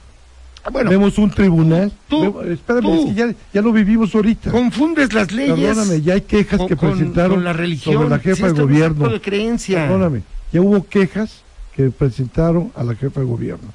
Bueno, 0.72 0.90
Vemos 0.90 1.18
un 1.20 1.30
tribunal. 1.30 1.92
tú, 2.08 2.22
vemos- 2.22 2.46
espérame, 2.48 2.82
tú. 2.84 2.94
es 2.96 3.06
que 3.06 3.14
ya, 3.14 3.36
ya 3.54 3.62
lo 3.62 3.72
vivimos 3.72 4.14
ahorita. 4.16 4.50
confundes 4.52 5.14
las 5.14 5.32
leyes 5.32 5.56
Perdóname, 5.56 6.02
ya 6.02 6.14
hay 6.16 6.22
quejas 6.22 6.58
con, 6.58 6.68
que 6.68 6.76
presentaron 6.76 7.36
con 7.36 7.44
la 7.44 7.54
religión. 7.54 7.96
sobre 7.96 8.10
la 8.10 8.18
Si 8.18 8.24
jefa 8.24 8.42
de 8.48 8.48
es 8.48 8.52
acto 8.54 8.62
gobierno. 8.68 9.10
de 9.10 9.22
creencia. 9.22 9.88
Perdóname, 9.88 10.22
ya 10.52 10.62
hubo 10.62 10.84
quejas 10.88 11.42
que 11.76 11.92
presentaron 11.92 12.72
a 12.76 12.84
la 12.84 12.96
jefa 12.96 13.20
de 13.20 13.26
gobierno. 13.28 13.68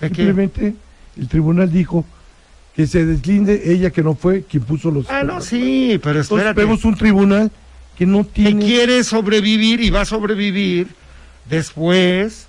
¿De 0.00 0.08
qué? 0.10 0.14
Simplemente 0.16 0.74
el 1.18 1.28
tribunal 1.28 1.72
dijo 1.72 2.04
que 2.74 2.86
se 2.86 3.06
deslinde 3.06 3.72
ella 3.72 3.88
que 3.90 4.02
no 4.02 4.14
fue 4.14 4.42
quien 4.42 4.62
puso 4.64 4.90
los... 4.90 5.08
Ah, 5.08 5.22
no, 5.22 5.40
sí, 5.40 5.98
pero 6.02 6.20
Entonces 6.20 6.32
espérate. 6.32 6.60
vemos 6.60 6.84
un 6.84 6.94
tribunal 6.96 7.50
que 7.96 8.04
no 8.04 8.24
que 8.24 8.30
tiene... 8.34 8.62
quiere 8.62 9.02
sobrevivir 9.04 9.80
y 9.80 9.88
va 9.88 10.02
a 10.02 10.04
sobrevivir 10.04 10.88
después 11.48 12.46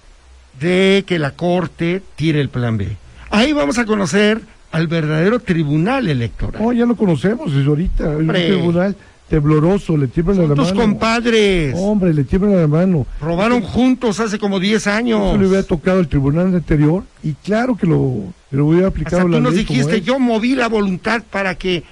de 0.60 1.06
que 1.08 1.20
la 1.20 1.32
Corte 1.32 2.02
tire 2.18 2.42
el 2.42 2.50
plan 2.50 2.78
B. 2.78 2.98
Ahí 3.38 3.54
vamos 3.54 3.78
a 3.78 3.86
conocer 3.86 4.42
al 4.72 4.88
verdadero 4.88 5.40
tribunal 5.40 6.08
electoral. 6.08 6.60
Oh, 6.64 6.74
ya 6.74 6.86
lo 6.86 6.96
conocemos, 6.96 7.54
es 7.54 7.68
ahorita. 7.68 8.14
Es 8.14 8.20
un 8.20 8.28
tribunal 8.28 8.96
tembloroso, 9.30 9.96
le 9.96 10.08
tiemblan 10.08 10.38
Son 10.38 10.50
la 10.50 10.56
tus 10.56 10.70
mano. 10.70 10.82
compadres. 10.82 11.76
Hombre, 11.78 12.14
le 12.16 12.24
tiemblan 12.24 12.56
la 12.56 12.68
mano. 12.68 13.06
Robaron 13.22 13.62
juntos 13.62 14.20
hace 14.20 14.40
como 14.40 14.60
10 14.60 14.88
años. 14.88 15.22
Eso 15.22 15.38
le 15.38 15.48
hubiera 15.48 15.64
tocado 15.64 16.00
al 16.00 16.08
tribunal 16.08 16.48
anterior 16.56 17.04
y 17.22 17.34
claro 17.34 17.76
que 17.76 17.86
lo, 17.86 18.24
lo 18.50 18.66
hubiera 18.66 18.88
aplicado 18.88 19.18
Hasta 19.18 19.30
la 19.30 19.38
tú 19.38 19.44
nos 19.44 19.54
ley 19.54 19.66
dijiste, 19.66 20.02
yo 20.02 20.18
moví 20.18 20.56
la 20.56 20.68
voluntad 20.68 21.22
para 21.30 21.54
que 21.56 21.84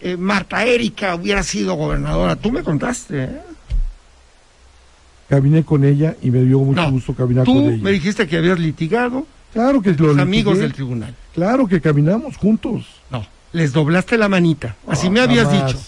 eh, 0.00 0.16
Marta 0.16 0.64
Erika 0.64 1.16
hubiera 1.16 1.42
sido 1.42 1.74
gobernadora. 1.74 2.36
Tú 2.36 2.52
me 2.52 2.62
contaste, 2.62 3.24
¿eh? 3.24 3.40
Caminé 5.28 5.64
con 5.64 5.84
ella 5.84 6.14
y 6.22 6.30
me 6.30 6.42
dio 6.42 6.60
mucho 6.60 6.80
No, 6.82 6.90
gusto 6.92 7.14
caminar 7.14 7.44
Tú 7.44 7.54
con 7.54 7.64
ella. 7.64 7.82
me 7.82 7.90
dijiste 7.90 8.28
que 8.28 8.36
habías 8.36 8.58
litigado 8.60 9.26
Claro 9.54 9.80
que 9.80 9.92
lo 9.94 10.08
los 10.08 10.18
amigos 10.18 10.58
del 10.58 10.72
tribunal. 10.74 11.14
Claro 11.34 11.66
que 11.66 11.80
caminamos 11.80 12.36
juntos. 12.36 12.84
No, 13.10 13.26
les 13.52 13.72
doblaste 13.72 14.18
la 14.18 14.28
manita. 14.28 14.76
Así 14.86 15.08
me 15.08 15.20
No, 15.20 15.24
habías 15.24 15.46
jamás, 15.46 15.66
dicho. 15.66 15.78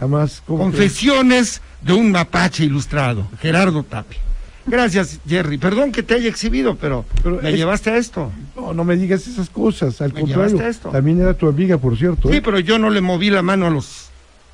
Jamás. 0.00 0.42
Confesiones 0.46 1.60
de 1.82 1.92
un 1.92 2.10
mapache 2.10 2.64
ilustrado, 2.64 3.26
Gerardo 3.40 3.82
Tapia. 3.84 4.18
Gracias, 4.66 5.18
Jerry. 5.26 5.58
Perdón 5.58 5.90
que 5.92 6.02
te 6.02 6.14
haya 6.14 6.28
exhibido, 6.28 6.76
pero, 6.76 7.04
Pero 7.22 7.40
me 7.42 7.50
es- 7.50 7.56
llevaste 7.56 7.90
a 7.90 7.96
esto. 7.96 8.30
No, 8.56 8.72
no 8.72 8.84
me 8.84 8.96
digas 8.96 9.26
esas 9.26 9.48
cosas. 9.50 10.00
Al 10.00 10.12
Me 10.12 10.20
contrario, 10.20 10.60
esto. 10.62 10.90
también 10.90 11.20
era 11.20 11.34
tu 11.34 11.48
amiga, 11.48 11.78
por 11.78 11.96
cierto. 11.96 12.28
Sí, 12.30 12.36
¿eh? 12.36 12.42
pero 12.42 12.58
yo 12.58 12.78
no 12.78 12.90
le 12.90 13.00
moví 13.00 13.30
la 13.30 13.42
mano 13.42 13.66
a 13.66 13.70
los, 13.70 14.08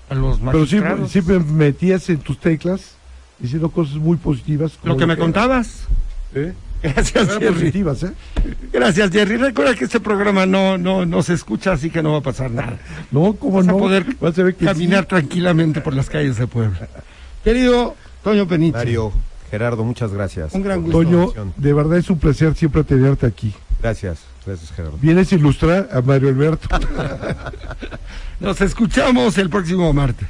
a 0.09 0.15
los 0.15 0.39
pero 0.39 0.65
siempre, 0.67 0.95
magistrados. 0.97 1.11
siempre 1.13 1.39
metías 1.41 2.09
en 2.09 2.19
tus 2.19 2.39
teclas 2.39 2.93
diciendo 3.39 3.69
cosas 3.71 3.97
muy 3.97 4.17
positivas. 4.17 4.73
Lo 4.85 4.97
que 4.97 5.07
me 5.07 5.15
era. 5.15 5.23
contabas. 5.23 5.83
¿Eh? 6.35 6.55
Gracias, 6.95 7.29
Jerry. 7.39 7.53
positivas, 7.55 8.03
¿eh? 8.03 8.13
Gracias, 8.73 9.11
Jerry. 9.11 9.37
Recuerda 9.37 9.75
que 9.75 9.85
este 9.85 10.01
programa 10.01 10.47
no, 10.47 10.79
no, 10.79 11.05
no 11.07 11.23
se 11.23 11.35
escucha, 11.35 11.73
así 11.73 11.91
que 11.91 12.03
no 12.03 12.13
va 12.13 12.19
a 12.19 12.23
pasar 12.23 12.51
nada. 12.51 12.79
No, 13.11 13.35
¿cómo 13.35 13.59
Vas 13.59 13.67
no? 13.67 13.77
a 13.77 13.79
poder 13.79 14.07
Vas 14.21 14.39
a 14.39 14.43
ver 14.43 14.55
que 14.55 14.65
caminar 14.65 15.03
sí. 15.05 15.09
tranquilamente 15.09 15.81
por 15.81 15.95
las 15.95 16.09
calles 16.11 16.37
de 16.37 16.47
Puebla. 16.47 16.89
Querido 17.45 17.95
Toño 18.23 18.47
Peniche, 18.49 18.77
Mario, 18.77 19.13
Gerardo, 19.51 19.85
muchas 19.85 20.13
gracias. 20.13 20.53
un 20.53 20.63
gran 20.63 20.83
gusto. 20.83 20.99
Toño, 20.99 21.53
de 21.57 21.73
verdad 21.73 21.99
es 21.99 22.11
un 22.11 22.19
placer 22.19 22.55
siempre 22.55 22.83
tenerte 22.85 23.27
aquí. 23.27 23.55
Gracias, 23.81 24.19
gracias 24.45 24.73
Gerardo. 24.73 24.99
Vienes 25.01 25.31
a 25.33 25.35
ilustrar 25.37 25.89
a 25.93 26.01
Mario 26.01 26.29
Alberto. 26.31 26.69
Nos 28.41 28.61
escuchamos 28.61 29.39
el 29.39 29.49
próximo 29.49 29.93
martes. 29.93 30.29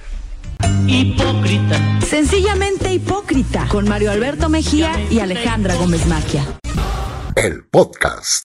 Hipócrita. 0.87 2.01
Sencillamente 2.01 2.93
hipócrita. 2.93 3.67
Con 3.69 3.89
Mario 3.89 4.11
Alberto 4.11 4.49
Mejía 4.49 4.93
y 5.11 5.21
Alejandra 5.21 5.75
Gómez 5.75 6.07
Maquia. 6.07 6.45
El 7.35 7.65
podcast. 7.65 8.45